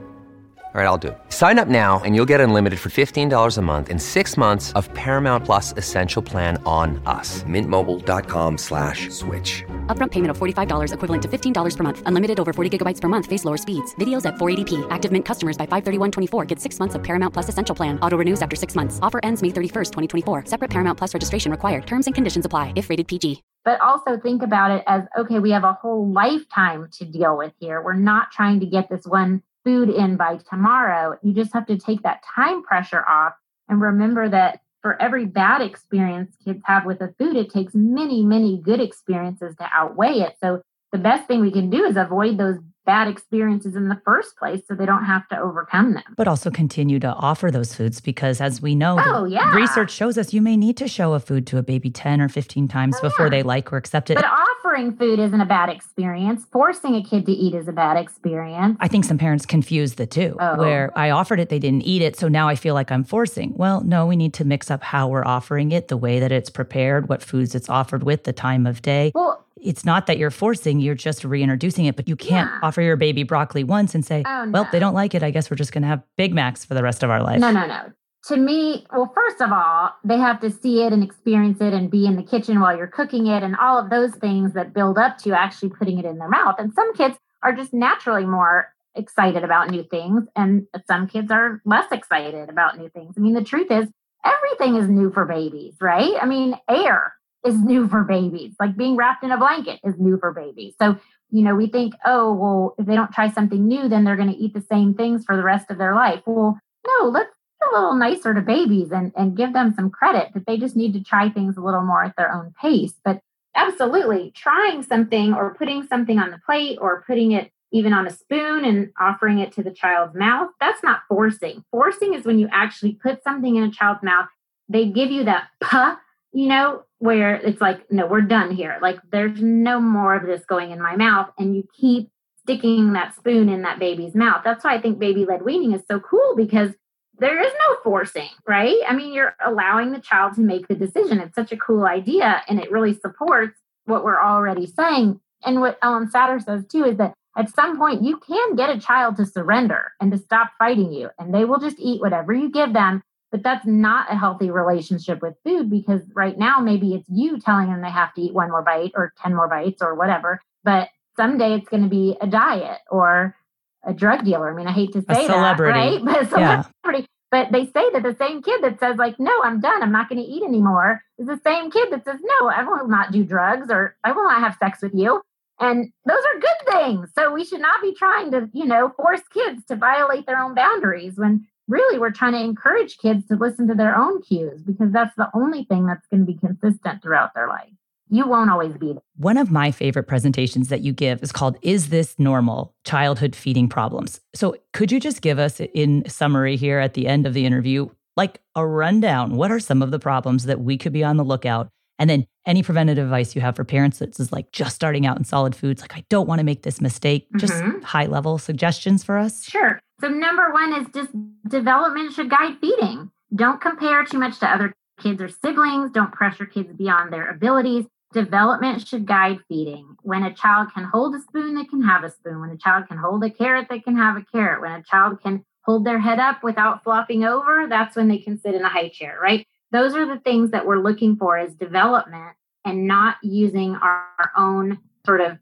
All 0.73 0.79
right, 0.79 0.87
I'll 0.87 0.97
do 0.97 1.09
it. 1.09 1.17
Sign 1.27 1.59
up 1.59 1.67
now 1.67 1.99
and 2.05 2.15
you'll 2.15 2.29
get 2.33 2.39
unlimited 2.39 2.79
for 2.79 2.87
$15 2.87 3.57
a 3.57 3.61
month 3.61 3.89
in 3.89 3.99
six 3.99 4.37
months 4.37 4.71
of 4.71 4.87
Paramount 4.93 5.43
Plus 5.43 5.73
Essential 5.75 6.21
Plan 6.21 6.63
on 6.65 7.01
us. 7.05 7.43
Mintmobile.com 7.43 8.57
slash 8.57 9.09
switch. 9.09 9.65
Upfront 9.87 10.11
payment 10.11 10.31
of 10.31 10.37
$45 10.37 10.93
equivalent 10.93 11.23
to 11.23 11.27
$15 11.27 11.77
per 11.77 11.83
month. 11.83 12.01
Unlimited 12.05 12.39
over 12.39 12.53
40 12.53 12.77
gigabytes 12.77 13.01
per 13.01 13.09
month. 13.09 13.25
Face 13.25 13.43
lower 13.43 13.57
speeds. 13.57 13.93
Videos 13.95 14.25
at 14.25 14.35
480p. 14.35 14.87
Active 14.89 15.11
Mint 15.11 15.25
customers 15.25 15.57
by 15.57 15.65
531.24 15.65 16.47
get 16.47 16.57
six 16.57 16.79
months 16.79 16.95
of 16.95 17.03
Paramount 17.03 17.33
Plus 17.33 17.49
Essential 17.49 17.75
Plan. 17.75 17.99
Auto 17.99 18.15
renews 18.15 18.41
after 18.41 18.55
six 18.55 18.73
months. 18.73 18.97
Offer 19.01 19.19
ends 19.23 19.41
May 19.41 19.49
31st, 19.49 19.91
2024. 20.23 20.45
Separate 20.45 20.69
Paramount 20.71 20.97
Plus 20.97 21.13
registration 21.13 21.51
required. 21.51 21.85
Terms 21.85 22.05
and 22.05 22.15
conditions 22.15 22.45
apply 22.45 22.71
if 22.77 22.89
rated 22.89 23.09
PG. 23.09 23.43
But 23.65 23.81
also 23.81 24.17
think 24.17 24.41
about 24.41 24.71
it 24.71 24.83
as, 24.87 25.03
okay, 25.19 25.39
we 25.39 25.51
have 25.51 25.65
a 25.65 25.73
whole 25.73 26.09
lifetime 26.09 26.87
to 26.93 27.03
deal 27.03 27.37
with 27.37 27.51
here. 27.59 27.81
We're 27.83 27.93
not 27.93 28.31
trying 28.31 28.61
to 28.61 28.65
get 28.65 28.89
this 28.89 29.05
one 29.05 29.43
food 29.63 29.89
in 29.89 30.17
by 30.17 30.37
tomorrow. 30.49 31.17
You 31.23 31.33
just 31.33 31.53
have 31.53 31.65
to 31.67 31.77
take 31.77 32.03
that 32.03 32.23
time 32.35 32.63
pressure 32.63 33.03
off 33.07 33.33
and 33.69 33.81
remember 33.81 34.29
that 34.29 34.61
for 34.81 34.99
every 35.01 35.25
bad 35.25 35.61
experience 35.61 36.35
kids 36.43 36.61
have 36.65 36.85
with 36.85 37.01
a 37.01 37.13
food, 37.19 37.35
it 37.35 37.51
takes 37.51 37.73
many, 37.75 38.23
many 38.23 38.57
good 38.57 38.81
experiences 38.81 39.55
to 39.57 39.69
outweigh 39.73 40.19
it. 40.19 40.35
So 40.41 40.61
the 40.91 40.97
best 40.97 41.27
thing 41.27 41.41
we 41.41 41.51
can 41.51 41.69
do 41.69 41.85
is 41.85 41.95
avoid 41.97 42.37
those 42.37 42.57
bad 42.85 43.07
experiences 43.07 43.75
in 43.75 43.89
the 43.89 44.01
first 44.03 44.35
place 44.37 44.61
so 44.67 44.75
they 44.75 44.85
don't 44.85 45.05
have 45.05 45.27
to 45.29 45.39
overcome 45.39 45.93
them. 45.93 46.03
But 46.17 46.27
also 46.27 46.49
continue 46.49 46.99
to 46.99 47.09
offer 47.09 47.51
those 47.51 47.75
foods 47.75 48.01
because, 48.01 48.41
as 48.41 48.61
we 48.61 48.75
know, 48.75 48.97
oh, 48.99 49.25
yeah. 49.25 49.53
research 49.55 49.91
shows 49.91 50.17
us 50.17 50.33
you 50.33 50.41
may 50.41 50.57
need 50.57 50.77
to 50.77 50.87
show 50.87 51.13
a 51.13 51.19
food 51.19 51.45
to 51.47 51.57
a 51.57 51.63
baby 51.63 51.89
10 51.89 52.21
or 52.21 52.29
15 52.29 52.67
times 52.67 52.95
oh, 52.97 53.01
before 53.01 53.27
yeah. 53.27 53.31
they 53.31 53.43
like 53.43 53.71
or 53.71 53.77
accept 53.77 54.09
it. 54.09 54.15
But 54.15 54.25
offering 54.25 54.95
food 54.95 55.19
isn't 55.19 55.41
a 55.41 55.45
bad 55.45 55.69
experience. 55.69 56.45
Forcing 56.51 56.95
a 56.95 57.03
kid 57.03 57.25
to 57.25 57.31
eat 57.31 57.53
is 57.53 57.67
a 57.67 57.71
bad 57.71 57.97
experience. 57.97 58.77
I 58.79 58.87
think 58.87 59.05
some 59.05 59.17
parents 59.17 59.45
confuse 59.45 59.95
the 59.95 60.07
two, 60.07 60.35
oh. 60.39 60.57
where 60.57 60.91
I 60.97 61.11
offered 61.11 61.39
it, 61.39 61.49
they 61.49 61.59
didn't 61.59 61.83
eat 61.83 62.01
it. 62.01 62.17
So 62.17 62.27
now 62.27 62.47
I 62.47 62.55
feel 62.55 62.73
like 62.73 62.91
I'm 62.91 63.03
forcing. 63.03 63.53
Well, 63.55 63.81
no, 63.81 64.05
we 64.05 64.15
need 64.15 64.33
to 64.35 64.45
mix 64.45 64.71
up 64.71 64.83
how 64.83 65.07
we're 65.07 65.25
offering 65.25 65.71
it, 65.71 65.87
the 65.87 65.97
way 65.97 66.19
that 66.19 66.31
it's 66.31 66.49
prepared, 66.49 67.09
what 67.09 67.21
foods 67.21 67.55
it's 67.55 67.69
offered 67.69 68.03
with, 68.03 68.23
the 68.23 68.33
time 68.33 68.65
of 68.65 68.81
day. 68.81 69.11
Well, 69.13 69.45
it's 69.61 69.85
not 69.85 70.07
that 70.07 70.17
you're 70.17 70.31
forcing, 70.31 70.79
you're 70.79 70.95
just 70.95 71.23
reintroducing 71.23 71.85
it, 71.85 71.95
but 71.95 72.07
you 72.07 72.15
can't 72.15 72.49
yeah. 72.49 72.59
offer 72.63 72.81
your 72.81 72.97
baby 72.97 73.23
broccoli 73.23 73.63
once 73.63 73.93
and 73.95 74.05
say, 74.05 74.23
oh, 74.25 74.45
no. 74.45 74.51
well, 74.51 74.69
they 74.71 74.79
don't 74.79 74.93
like 74.93 75.13
it. 75.13 75.23
I 75.23 75.31
guess 75.31 75.49
we're 75.49 75.57
just 75.57 75.71
going 75.71 75.83
to 75.83 75.87
have 75.87 76.01
Big 76.17 76.33
Macs 76.33 76.65
for 76.65 76.73
the 76.73 76.83
rest 76.83 77.03
of 77.03 77.09
our 77.09 77.21
life. 77.21 77.39
No, 77.39 77.51
no, 77.51 77.65
no. 77.67 77.91
To 78.25 78.37
me, 78.37 78.85
well, 78.91 79.11
first 79.15 79.41
of 79.41 79.51
all, 79.51 79.91
they 80.03 80.17
have 80.17 80.39
to 80.41 80.51
see 80.51 80.83
it 80.83 80.93
and 80.93 81.03
experience 81.03 81.59
it 81.59 81.73
and 81.73 81.89
be 81.89 82.05
in 82.05 82.15
the 82.15 82.23
kitchen 82.23 82.59
while 82.59 82.75
you're 82.77 82.87
cooking 82.87 83.27
it 83.27 83.41
and 83.41 83.55
all 83.55 83.79
of 83.79 83.89
those 83.89 84.13
things 84.15 84.53
that 84.53 84.73
build 84.73 84.97
up 84.97 85.17
to 85.19 85.33
actually 85.33 85.69
putting 85.69 85.97
it 85.97 86.05
in 86.05 86.17
their 86.17 86.29
mouth. 86.29 86.55
And 86.59 86.71
some 86.73 86.93
kids 86.93 87.17
are 87.41 87.53
just 87.53 87.73
naturally 87.73 88.25
more 88.25 88.73
excited 88.93 89.43
about 89.43 89.69
new 89.69 89.83
things, 89.83 90.27
and 90.35 90.67
some 90.85 91.07
kids 91.07 91.31
are 91.31 91.61
less 91.65 91.91
excited 91.91 92.49
about 92.49 92.77
new 92.77 92.89
things. 92.89 93.15
I 93.17 93.21
mean, 93.21 93.33
the 93.33 93.43
truth 93.43 93.71
is, 93.71 93.87
everything 94.23 94.75
is 94.75 94.87
new 94.87 95.11
for 95.11 95.25
babies, 95.25 95.75
right? 95.81 96.13
I 96.21 96.25
mean, 96.25 96.55
air 96.69 97.13
is 97.45 97.55
new 97.59 97.87
for 97.87 98.03
babies. 98.03 98.53
Like 98.59 98.77
being 98.77 98.95
wrapped 98.95 99.23
in 99.23 99.31
a 99.31 99.37
blanket 99.37 99.79
is 99.83 99.95
new 99.97 100.17
for 100.17 100.31
babies. 100.31 100.75
So, 100.79 100.97
you 101.29 101.43
know, 101.43 101.55
we 101.55 101.67
think, 101.67 101.93
oh, 102.05 102.33
well, 102.33 102.75
if 102.77 102.85
they 102.85 102.95
don't 102.95 103.11
try 103.11 103.31
something 103.31 103.67
new, 103.67 103.87
then 103.87 104.03
they're 104.03 104.15
going 104.15 104.31
to 104.31 104.37
eat 104.37 104.53
the 104.53 104.61
same 104.61 104.93
things 104.93 105.23
for 105.25 105.35
the 105.35 105.43
rest 105.43 105.71
of 105.71 105.77
their 105.77 105.95
life. 105.95 106.21
Well, 106.25 106.59
no, 106.85 107.07
let's 107.07 107.29
be 107.29 107.67
a 107.71 107.75
little 107.75 107.95
nicer 107.95 108.33
to 108.33 108.41
babies 108.41 108.91
and, 108.91 109.11
and 109.15 109.37
give 109.37 109.53
them 109.53 109.73
some 109.73 109.89
credit 109.89 110.29
that 110.33 110.45
they 110.45 110.57
just 110.57 110.75
need 110.75 110.93
to 110.93 111.03
try 111.03 111.29
things 111.29 111.57
a 111.57 111.61
little 111.61 111.83
more 111.83 112.03
at 112.03 112.15
their 112.15 112.31
own 112.31 112.53
pace. 112.61 112.93
But 113.03 113.19
absolutely, 113.55 114.31
trying 114.35 114.83
something 114.83 115.33
or 115.33 115.55
putting 115.55 115.87
something 115.87 116.19
on 116.19 116.31
the 116.31 116.39
plate 116.45 116.77
or 116.81 117.03
putting 117.07 117.31
it 117.31 117.51
even 117.73 117.93
on 117.93 118.05
a 118.05 118.11
spoon 118.11 118.65
and 118.65 118.89
offering 118.99 119.39
it 119.39 119.53
to 119.53 119.63
the 119.63 119.71
child's 119.71 120.13
mouth, 120.13 120.49
that's 120.59 120.83
not 120.83 120.99
forcing. 121.07 121.63
Forcing 121.71 122.13
is 122.13 122.25
when 122.25 122.37
you 122.37 122.49
actually 122.51 122.99
put 123.01 123.23
something 123.23 123.55
in 123.55 123.63
a 123.63 123.71
child's 123.71 124.03
mouth, 124.03 124.27
they 124.67 124.87
give 124.87 125.09
you 125.09 125.23
that 125.23 125.47
puh 125.61 125.95
you 126.33 126.47
know, 126.47 126.83
where 127.01 127.33
it's 127.33 127.59
like, 127.59 127.91
no, 127.91 128.05
we're 128.05 128.21
done 128.21 128.51
here. 128.51 128.77
Like, 128.79 128.99
there's 129.11 129.41
no 129.41 129.79
more 129.79 130.13
of 130.15 130.27
this 130.27 130.45
going 130.45 130.69
in 130.69 130.79
my 130.79 130.95
mouth. 130.95 131.31
And 131.39 131.55
you 131.55 131.67
keep 131.73 132.11
sticking 132.43 132.93
that 132.93 133.15
spoon 133.15 133.49
in 133.49 133.63
that 133.63 133.79
baby's 133.79 134.13
mouth. 134.13 134.41
That's 134.43 134.63
why 134.63 134.75
I 134.75 134.81
think 134.81 134.99
baby 134.99 135.25
led 135.25 135.41
weaning 135.41 135.73
is 135.73 135.81
so 135.89 135.99
cool 135.99 136.35
because 136.35 136.69
there 137.17 137.41
is 137.41 137.51
no 137.51 137.77
forcing, 137.83 138.29
right? 138.47 138.77
I 138.87 138.93
mean, 138.93 139.13
you're 139.13 139.35
allowing 139.43 139.91
the 139.91 139.99
child 139.99 140.35
to 140.35 140.41
make 140.41 140.67
the 140.67 140.75
decision. 140.75 141.19
It's 141.19 141.33
such 141.33 141.51
a 141.51 141.57
cool 141.57 141.85
idea 141.85 142.43
and 142.47 142.59
it 142.59 142.71
really 142.71 142.93
supports 142.93 143.57
what 143.85 144.03
we're 144.03 144.21
already 144.21 144.67
saying. 144.67 145.19
And 145.43 145.59
what 145.59 145.79
Ellen 145.81 146.07
Satter 146.07 146.43
says 146.43 146.67
too 146.67 146.85
is 146.85 146.97
that 146.97 147.15
at 147.35 147.49
some 147.49 147.79
point 147.79 148.03
you 148.03 148.17
can 148.17 148.55
get 148.55 148.69
a 148.69 148.79
child 148.79 149.17
to 149.17 149.25
surrender 149.25 149.91
and 149.99 150.11
to 150.11 150.19
stop 150.19 150.51
fighting 150.59 150.93
you, 150.93 151.09
and 151.17 151.33
they 151.33 151.45
will 151.45 151.59
just 151.59 151.79
eat 151.79 151.99
whatever 151.99 152.31
you 152.31 152.51
give 152.51 152.73
them 152.73 153.01
but 153.31 153.43
that's 153.43 153.65
not 153.65 154.11
a 154.11 154.17
healthy 154.17 154.51
relationship 154.51 155.21
with 155.21 155.35
food 155.43 155.69
because 155.69 156.01
right 156.13 156.37
now 156.37 156.59
maybe 156.59 156.93
it's 156.93 157.09
you 157.09 157.39
telling 157.39 157.67
them 157.67 157.81
they 157.81 157.89
have 157.89 158.13
to 158.15 158.21
eat 158.21 158.33
one 158.33 158.51
more 158.51 158.61
bite 158.61 158.91
or 158.95 159.13
10 159.21 159.35
more 159.35 159.47
bites 159.47 159.81
or 159.81 159.95
whatever. 159.95 160.39
But 160.63 160.89
someday 161.15 161.53
it's 161.53 161.69
going 161.69 161.83
to 161.83 161.89
be 161.89 162.17
a 162.19 162.27
diet 162.27 162.79
or 162.89 163.35
a 163.83 163.93
drug 163.93 164.25
dealer. 164.25 164.51
I 164.51 164.55
mean, 164.55 164.67
I 164.67 164.73
hate 164.73 164.93
to 164.93 165.01
say 165.01 165.27
that, 165.27 165.59
right? 165.59 166.01
But 166.03 166.29
celebrity. 166.29 166.99
Yeah. 166.99 167.05
But 167.31 167.53
they 167.53 167.65
say 167.65 167.89
that 167.93 168.03
the 168.03 168.15
same 168.19 168.41
kid 168.41 168.61
that 168.61 168.77
says, 168.81 168.97
like, 168.97 169.17
no, 169.17 169.31
I'm 169.41 169.61
done, 169.61 169.81
I'm 169.81 169.93
not 169.93 170.09
going 170.09 170.21
to 170.21 170.27
eat 170.27 170.43
anymore, 170.43 171.01
is 171.17 171.27
the 171.27 171.39
same 171.45 171.71
kid 171.71 171.89
that 171.91 172.03
says, 172.03 172.19
no, 172.21 172.49
I 172.49 172.63
will 172.63 172.89
not 172.89 173.13
do 173.13 173.23
drugs 173.23 173.71
or 173.71 173.95
I 174.03 174.11
will 174.11 174.25
not 174.25 174.41
have 174.41 174.57
sex 174.59 174.81
with 174.81 174.93
you. 174.93 175.21
And 175.57 175.93
those 176.05 176.17
are 176.17 176.39
good 176.39 176.73
things. 176.73 177.09
So 177.17 177.31
we 177.31 177.45
should 177.45 177.61
not 177.61 177.81
be 177.81 177.93
trying 177.93 178.31
to, 178.31 178.49
you 178.51 178.65
know, 178.65 178.89
force 178.97 179.21
kids 179.33 179.63
to 179.67 179.77
violate 179.77 180.25
their 180.25 180.39
own 180.39 180.55
boundaries 180.55 181.13
when 181.15 181.47
really 181.71 181.97
we're 181.97 182.11
trying 182.11 182.33
to 182.33 182.39
encourage 182.39 182.97
kids 182.97 183.25
to 183.27 183.35
listen 183.35 183.67
to 183.69 183.73
their 183.73 183.97
own 183.97 184.21
cues 184.21 184.61
because 184.61 184.91
that's 184.91 185.15
the 185.15 185.29
only 185.33 185.63
thing 185.63 185.85
that's 185.85 186.05
going 186.07 186.25
to 186.25 186.25
be 186.25 186.37
consistent 186.37 187.01
throughout 187.01 187.33
their 187.33 187.47
life. 187.47 187.69
You 188.09 188.27
won't 188.27 188.49
always 188.49 188.75
be 188.75 188.91
there. 188.91 189.01
One 189.15 189.37
of 189.37 189.51
my 189.51 189.71
favorite 189.71 190.03
presentations 190.03 190.67
that 190.67 190.81
you 190.81 190.91
give 190.91 191.23
is 191.23 191.31
called 191.31 191.57
Is 191.61 191.87
This 191.87 192.19
Normal? 192.19 192.75
Childhood 192.83 193.37
Feeding 193.37 193.69
Problems. 193.69 194.19
So, 194.35 194.57
could 194.73 194.91
you 194.91 194.99
just 194.99 195.21
give 195.21 195.39
us, 195.39 195.61
in 195.73 196.03
summary 196.09 196.57
here 196.57 196.79
at 196.79 196.93
the 196.93 197.07
end 197.07 197.25
of 197.25 197.33
the 197.33 197.45
interview, 197.45 197.87
like 198.17 198.41
a 198.53 198.67
rundown? 198.67 199.37
What 199.37 199.49
are 199.49 199.61
some 199.61 199.81
of 199.81 199.91
the 199.91 199.99
problems 199.99 200.43
that 200.43 200.59
we 200.59 200.77
could 200.77 200.91
be 200.91 201.05
on 201.05 201.15
the 201.15 201.23
lookout? 201.23 201.69
And 201.99 202.09
then 202.09 202.25
any 202.45 202.63
preventative 202.63 203.05
advice 203.05 203.33
you 203.33 203.41
have 203.41 203.55
for 203.55 203.63
parents 203.63 203.99
that's 203.99 204.19
is 204.19 204.33
like 204.33 204.51
just 204.51 204.75
starting 204.75 205.05
out 205.05 205.17
in 205.17 205.23
solid 205.23 205.55
foods, 205.55 205.81
like 205.81 205.95
I 205.95 206.03
don't 206.09 206.27
want 206.27 206.39
to 206.39 206.43
make 206.43 206.63
this 206.63 206.81
mistake, 206.81 207.27
just 207.37 207.53
mm-hmm. 207.53 207.79
high 207.81 208.07
level 208.07 208.37
suggestions 208.39 209.03
for 209.03 209.17
us? 209.17 209.45
Sure. 209.45 209.79
So, 210.01 210.07
number 210.07 210.51
one 210.51 210.73
is 210.73 210.87
just 210.93 211.11
development 211.47 212.13
should 212.13 212.29
guide 212.29 212.57
feeding. 212.59 213.11
Don't 213.33 213.61
compare 213.61 214.03
too 214.03 214.17
much 214.17 214.39
to 214.39 214.47
other 214.47 214.73
kids 214.99 215.21
or 215.21 215.29
siblings. 215.29 215.91
Don't 215.91 216.11
pressure 216.11 216.47
kids 216.47 216.73
beyond 216.73 217.13
their 217.13 217.29
abilities. 217.29 217.85
Development 218.11 218.85
should 218.85 219.05
guide 219.05 219.39
feeding. 219.47 219.95
When 220.01 220.23
a 220.23 220.33
child 220.33 220.73
can 220.73 220.85
hold 220.85 221.15
a 221.15 221.21
spoon, 221.21 221.55
they 221.55 221.65
can 221.65 221.83
have 221.83 222.03
a 222.03 222.09
spoon. 222.09 222.41
When 222.41 222.49
a 222.49 222.57
child 222.57 222.87
can 222.87 222.97
hold 222.97 223.23
a 223.23 223.29
carrot, 223.29 223.67
they 223.69 223.79
can 223.79 223.95
have 223.95 224.17
a 224.17 224.25
carrot. 224.31 224.61
When 224.61 224.71
a 224.71 224.83
child 224.83 225.21
can 225.21 225.45
hold 225.61 225.85
their 225.85 225.99
head 225.99 226.19
up 226.19 226.43
without 226.43 226.83
flopping 226.83 227.23
over, 227.23 227.67
that's 227.69 227.95
when 227.95 228.07
they 228.07 228.17
can 228.17 228.39
sit 228.39 228.55
in 228.55 228.63
a 228.63 228.69
high 228.69 228.89
chair, 228.89 229.19
right? 229.21 229.47
Those 229.71 229.95
are 229.95 230.05
the 230.05 230.19
things 230.19 230.51
that 230.51 230.65
we're 230.65 230.81
looking 230.81 231.15
for 231.15 231.37
is 231.37 231.53
development 231.53 232.35
and 232.65 232.87
not 232.87 233.17
using 233.21 233.75
our, 233.75 234.07
our 234.19 234.31
own 234.35 234.79
sort 235.05 235.21
of 235.21 235.37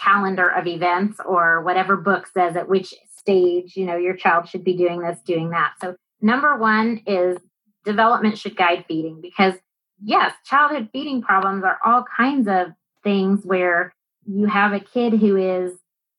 calendar 0.00 0.48
of 0.48 0.66
events 0.66 1.20
or 1.24 1.62
whatever 1.62 1.96
book 1.96 2.26
says 2.26 2.56
at 2.56 2.68
which 2.68 2.94
stage, 3.24 3.76
you 3.76 3.86
know, 3.86 3.96
your 3.96 4.14
child 4.16 4.48
should 4.48 4.64
be 4.64 4.76
doing 4.76 5.00
this, 5.00 5.18
doing 5.24 5.50
that. 5.50 5.72
So, 5.80 5.96
number 6.20 6.56
one 6.58 7.02
is 7.06 7.36
development 7.84 8.38
should 8.38 8.56
guide 8.56 8.84
feeding 8.86 9.20
because 9.20 9.54
yes, 10.02 10.32
childhood 10.44 10.88
feeding 10.92 11.22
problems 11.22 11.64
are 11.64 11.78
all 11.84 12.04
kinds 12.16 12.48
of 12.48 12.68
things 13.02 13.40
where 13.44 13.94
you 14.26 14.46
have 14.46 14.72
a 14.72 14.80
kid 14.80 15.14
who 15.14 15.36
is 15.36 15.72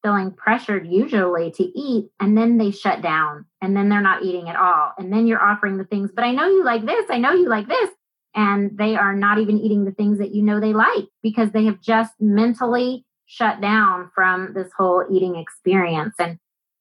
feeling 0.03 0.31
pressured 0.31 0.85
usually 0.87 1.49
to 1.51 1.63
eat 1.63 2.11
and 2.19 2.37
then 2.37 2.59
they 2.59 2.69
shut 2.69 3.01
down 3.01 3.43
and 3.59 3.75
then 3.75 3.89
they're 3.89 4.01
not 4.01 4.21
eating 4.21 4.47
at 4.47 4.55
all 4.55 4.91
and 4.99 5.11
then 5.11 5.25
you're 5.25 5.41
offering 5.41 5.77
the 5.77 5.83
things 5.83 6.11
but 6.15 6.23
i 6.23 6.31
know 6.31 6.47
you 6.47 6.63
like 6.63 6.85
this 6.85 7.05
i 7.09 7.17
know 7.17 7.33
you 7.33 7.49
like 7.49 7.67
this 7.67 7.89
and 8.35 8.77
they 8.77 8.95
are 8.95 9.15
not 9.15 9.39
even 9.39 9.57
eating 9.57 9.83
the 9.83 9.91
things 9.91 10.19
that 10.19 10.35
you 10.35 10.43
know 10.43 10.59
they 10.59 10.73
like 10.73 11.05
because 11.23 11.49
they 11.51 11.65
have 11.65 11.81
just 11.81 12.13
mentally 12.19 13.03
shut 13.25 13.59
down 13.61 14.11
from 14.13 14.53
this 14.53 14.69
whole 14.77 15.03
eating 15.11 15.37
experience 15.37 16.13
and 16.19 16.37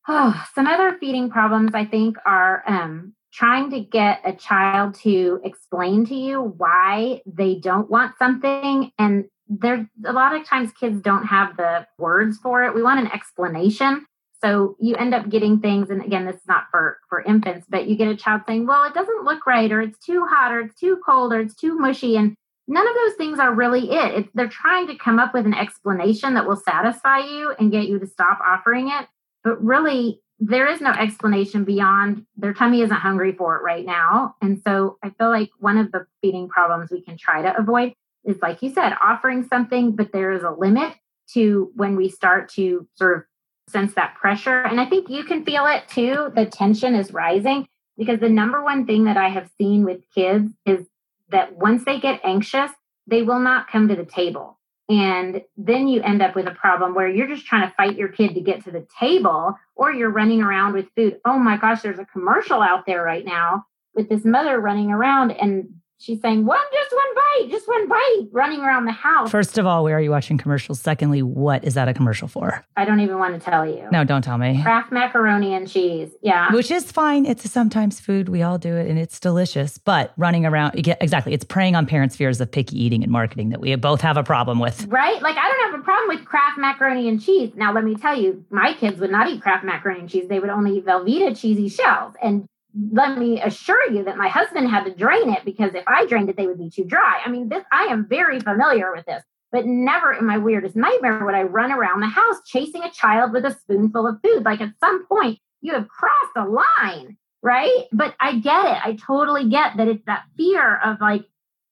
oh, 0.08 0.44
some 0.54 0.66
other 0.66 0.96
feeding 0.98 1.30
problems 1.30 1.72
i 1.74 1.84
think 1.84 2.16
are 2.26 2.62
um, 2.66 3.14
trying 3.32 3.68
to 3.70 3.80
get 3.80 4.20
a 4.24 4.32
child 4.32 4.94
to 4.94 5.40
explain 5.44 6.06
to 6.06 6.14
you 6.14 6.54
why 6.56 7.20
they 7.26 7.56
don't 7.56 7.90
want 7.90 8.16
something 8.16 8.92
and 8.98 9.24
there 9.48 9.88
a 10.06 10.12
lot 10.12 10.34
of 10.34 10.46
times 10.46 10.72
kids 10.72 11.00
don't 11.00 11.26
have 11.26 11.56
the 11.56 11.86
words 11.98 12.38
for 12.38 12.64
it. 12.64 12.74
We 12.74 12.82
want 12.82 13.00
an 13.00 13.12
explanation. 13.12 14.06
So 14.42 14.76
you 14.80 14.94
end 14.96 15.14
up 15.14 15.28
getting 15.28 15.60
things 15.60 15.90
and 15.90 16.02
again 16.02 16.26
this 16.26 16.36
is 16.36 16.46
not 16.46 16.64
for 16.70 16.98
for 17.08 17.22
infants 17.22 17.66
but 17.68 17.88
you 17.88 17.96
get 17.96 18.08
a 18.08 18.16
child 18.16 18.42
saying 18.46 18.66
well 18.66 18.84
it 18.84 18.92
doesn't 18.92 19.24
look 19.24 19.46
right 19.46 19.72
or 19.72 19.80
it's 19.80 19.98
too 19.98 20.26
hot 20.28 20.52
or 20.52 20.60
it's 20.60 20.78
too 20.78 21.00
cold 21.06 21.32
or 21.32 21.40
it's 21.40 21.54
too 21.54 21.76
mushy 21.78 22.16
and 22.16 22.34
none 22.68 22.86
of 22.86 22.94
those 22.94 23.14
things 23.14 23.38
are 23.38 23.54
really 23.54 23.90
it. 23.90 24.28
They're 24.34 24.48
trying 24.48 24.86
to 24.88 24.96
come 24.96 25.18
up 25.18 25.34
with 25.34 25.46
an 25.46 25.54
explanation 25.54 26.34
that 26.34 26.46
will 26.46 26.56
satisfy 26.56 27.18
you 27.18 27.54
and 27.58 27.72
get 27.72 27.88
you 27.88 27.98
to 27.98 28.06
stop 28.06 28.38
offering 28.46 28.88
it 28.88 29.06
but 29.44 29.62
really 29.62 30.20
there 30.40 30.66
is 30.66 30.80
no 30.80 30.90
explanation 30.90 31.64
beyond 31.64 32.26
their 32.36 32.52
tummy 32.52 32.80
isn't 32.80 32.96
hungry 32.96 33.32
for 33.32 33.56
it 33.56 33.62
right 33.62 33.86
now 33.86 34.34
and 34.42 34.60
so 34.66 34.98
i 35.04 35.10
feel 35.10 35.30
like 35.30 35.50
one 35.58 35.78
of 35.78 35.92
the 35.92 36.04
feeding 36.20 36.48
problems 36.48 36.90
we 36.90 37.00
can 37.02 37.16
try 37.16 37.40
to 37.42 37.56
avoid 37.56 37.92
is 38.24 38.40
like 38.42 38.62
you 38.62 38.72
said, 38.72 38.94
offering 39.00 39.46
something, 39.46 39.92
but 39.92 40.12
there 40.12 40.32
is 40.32 40.42
a 40.42 40.50
limit 40.50 40.94
to 41.32 41.70
when 41.74 41.96
we 41.96 42.08
start 42.08 42.50
to 42.50 42.86
sort 42.94 43.18
of 43.18 43.24
sense 43.70 43.94
that 43.94 44.14
pressure. 44.14 44.62
And 44.62 44.80
I 44.80 44.86
think 44.86 45.08
you 45.08 45.24
can 45.24 45.44
feel 45.44 45.66
it 45.66 45.88
too. 45.88 46.30
The 46.34 46.46
tension 46.46 46.94
is 46.94 47.12
rising 47.12 47.66
because 47.96 48.20
the 48.20 48.28
number 48.28 48.62
one 48.62 48.86
thing 48.86 49.04
that 49.04 49.16
I 49.16 49.28
have 49.28 49.50
seen 49.58 49.84
with 49.84 50.00
kids 50.14 50.52
is 50.66 50.86
that 51.30 51.56
once 51.56 51.84
they 51.84 51.98
get 51.98 52.20
anxious, 52.24 52.70
they 53.06 53.22
will 53.22 53.40
not 53.40 53.68
come 53.68 53.88
to 53.88 53.96
the 53.96 54.04
table. 54.04 54.58
And 54.88 55.40
then 55.56 55.88
you 55.88 56.02
end 56.02 56.20
up 56.20 56.34
with 56.34 56.46
a 56.46 56.54
problem 56.54 56.94
where 56.94 57.08
you're 57.08 57.26
just 57.26 57.46
trying 57.46 57.68
to 57.68 57.74
fight 57.74 57.96
your 57.96 58.08
kid 58.08 58.34
to 58.34 58.40
get 58.40 58.64
to 58.64 58.70
the 58.70 58.86
table, 59.00 59.54
or 59.74 59.92
you're 59.92 60.10
running 60.10 60.42
around 60.42 60.74
with 60.74 60.86
food. 60.94 61.18
Oh 61.24 61.38
my 61.38 61.56
gosh, 61.56 61.82
there's 61.82 61.98
a 61.98 62.04
commercial 62.04 62.60
out 62.60 62.84
there 62.86 63.02
right 63.02 63.24
now 63.24 63.64
with 63.94 64.08
this 64.08 64.24
mother 64.24 64.60
running 64.60 64.90
around 64.90 65.30
and 65.30 65.68
she's 66.04 66.20
saying 66.20 66.44
one 66.44 66.60
just 66.72 66.92
one 66.92 67.14
bite 67.14 67.50
just 67.50 67.66
one 67.66 67.88
bite 67.88 68.28
running 68.32 68.60
around 68.60 68.84
the 68.84 68.92
house. 68.92 69.30
First 69.30 69.58
of 69.58 69.66
all 69.66 69.82
where 69.84 69.96
are 69.96 70.00
you 70.00 70.10
watching 70.10 70.38
commercials? 70.38 70.80
Secondly 70.80 71.22
what 71.22 71.64
is 71.64 71.74
that 71.74 71.88
a 71.88 71.94
commercial 71.94 72.28
for? 72.28 72.64
I 72.76 72.84
don't 72.84 73.00
even 73.00 73.18
want 73.18 73.34
to 73.34 73.40
tell 73.40 73.66
you. 73.66 73.88
No 73.90 74.04
don't 74.04 74.22
tell 74.22 74.38
me. 74.38 74.62
Kraft 74.62 74.92
macaroni 74.92 75.54
and 75.54 75.68
cheese 75.68 76.10
yeah. 76.22 76.52
Which 76.52 76.70
is 76.70 76.92
fine. 76.92 77.26
It's 77.26 77.44
a 77.44 77.48
sometimes 77.48 78.00
food. 78.00 78.28
We 78.28 78.42
all 78.42 78.58
do 78.58 78.76
it 78.76 78.88
and 78.88 78.98
it's 78.98 79.18
delicious. 79.18 79.78
But 79.78 80.12
running 80.16 80.44
around 80.44 80.74
exactly 80.76 81.32
it's 81.32 81.44
preying 81.44 81.74
on 81.74 81.86
parents 81.86 82.16
fears 82.16 82.40
of 82.40 82.50
picky 82.50 82.82
eating 82.82 83.02
and 83.02 83.10
marketing 83.10 83.50
that 83.50 83.60
we 83.60 83.74
both 83.76 84.00
have 84.02 84.16
a 84.16 84.24
problem 84.24 84.58
with. 84.58 84.86
Right? 84.86 85.20
Like 85.22 85.36
i 85.36 85.48
don't 85.48 85.72
have 85.72 85.80
a 85.80 85.82
problem 85.82 86.16
with 86.16 86.26
kraft 86.26 86.58
macaroni 86.58 87.08
and 87.08 87.20
cheese. 87.20 87.52
Now 87.54 87.72
let 87.72 87.84
me 87.84 87.94
tell 87.94 88.18
you 88.18 88.44
my 88.50 88.74
kids 88.74 89.00
would 89.00 89.10
not 89.10 89.28
eat 89.28 89.40
kraft 89.40 89.64
macaroni 89.64 90.00
and 90.00 90.10
cheese. 90.10 90.28
They 90.28 90.38
would 90.38 90.50
only 90.50 90.78
eat 90.78 90.86
velveeta 90.86 91.38
cheesy 91.38 91.68
shells. 91.68 92.14
And 92.22 92.46
let 92.90 93.18
me 93.18 93.40
assure 93.40 93.90
you 93.90 94.04
that 94.04 94.16
my 94.16 94.28
husband 94.28 94.68
had 94.68 94.84
to 94.84 94.94
drain 94.94 95.30
it 95.30 95.44
because 95.44 95.74
if 95.74 95.84
I 95.86 96.06
drained 96.06 96.28
it, 96.28 96.36
they 96.36 96.46
would 96.46 96.58
be 96.58 96.70
too 96.70 96.84
dry. 96.84 97.20
I 97.24 97.30
mean, 97.30 97.48
this 97.48 97.64
I 97.72 97.84
am 97.84 98.06
very 98.08 98.40
familiar 98.40 98.92
with 98.94 99.06
this, 99.06 99.22
but 99.52 99.66
never 99.66 100.12
in 100.12 100.26
my 100.26 100.38
weirdest 100.38 100.74
nightmare 100.74 101.24
would 101.24 101.34
I 101.34 101.42
run 101.42 101.70
around 101.70 102.00
the 102.00 102.08
house 102.08 102.36
chasing 102.46 102.82
a 102.82 102.90
child 102.90 103.32
with 103.32 103.44
a 103.44 103.52
spoonful 103.52 104.06
of 104.06 104.20
food. 104.22 104.44
Like 104.44 104.60
at 104.60 104.72
some 104.80 105.06
point, 105.06 105.38
you 105.60 105.72
have 105.72 105.88
crossed 105.88 106.36
a 106.36 106.44
line, 106.44 107.16
right? 107.42 107.84
But 107.92 108.14
I 108.20 108.38
get 108.38 108.64
it. 108.64 108.84
I 108.84 108.96
totally 109.06 109.48
get 109.48 109.76
that 109.76 109.88
it's 109.88 110.04
that 110.06 110.24
fear 110.36 110.78
of 110.78 111.00
like, 111.00 111.24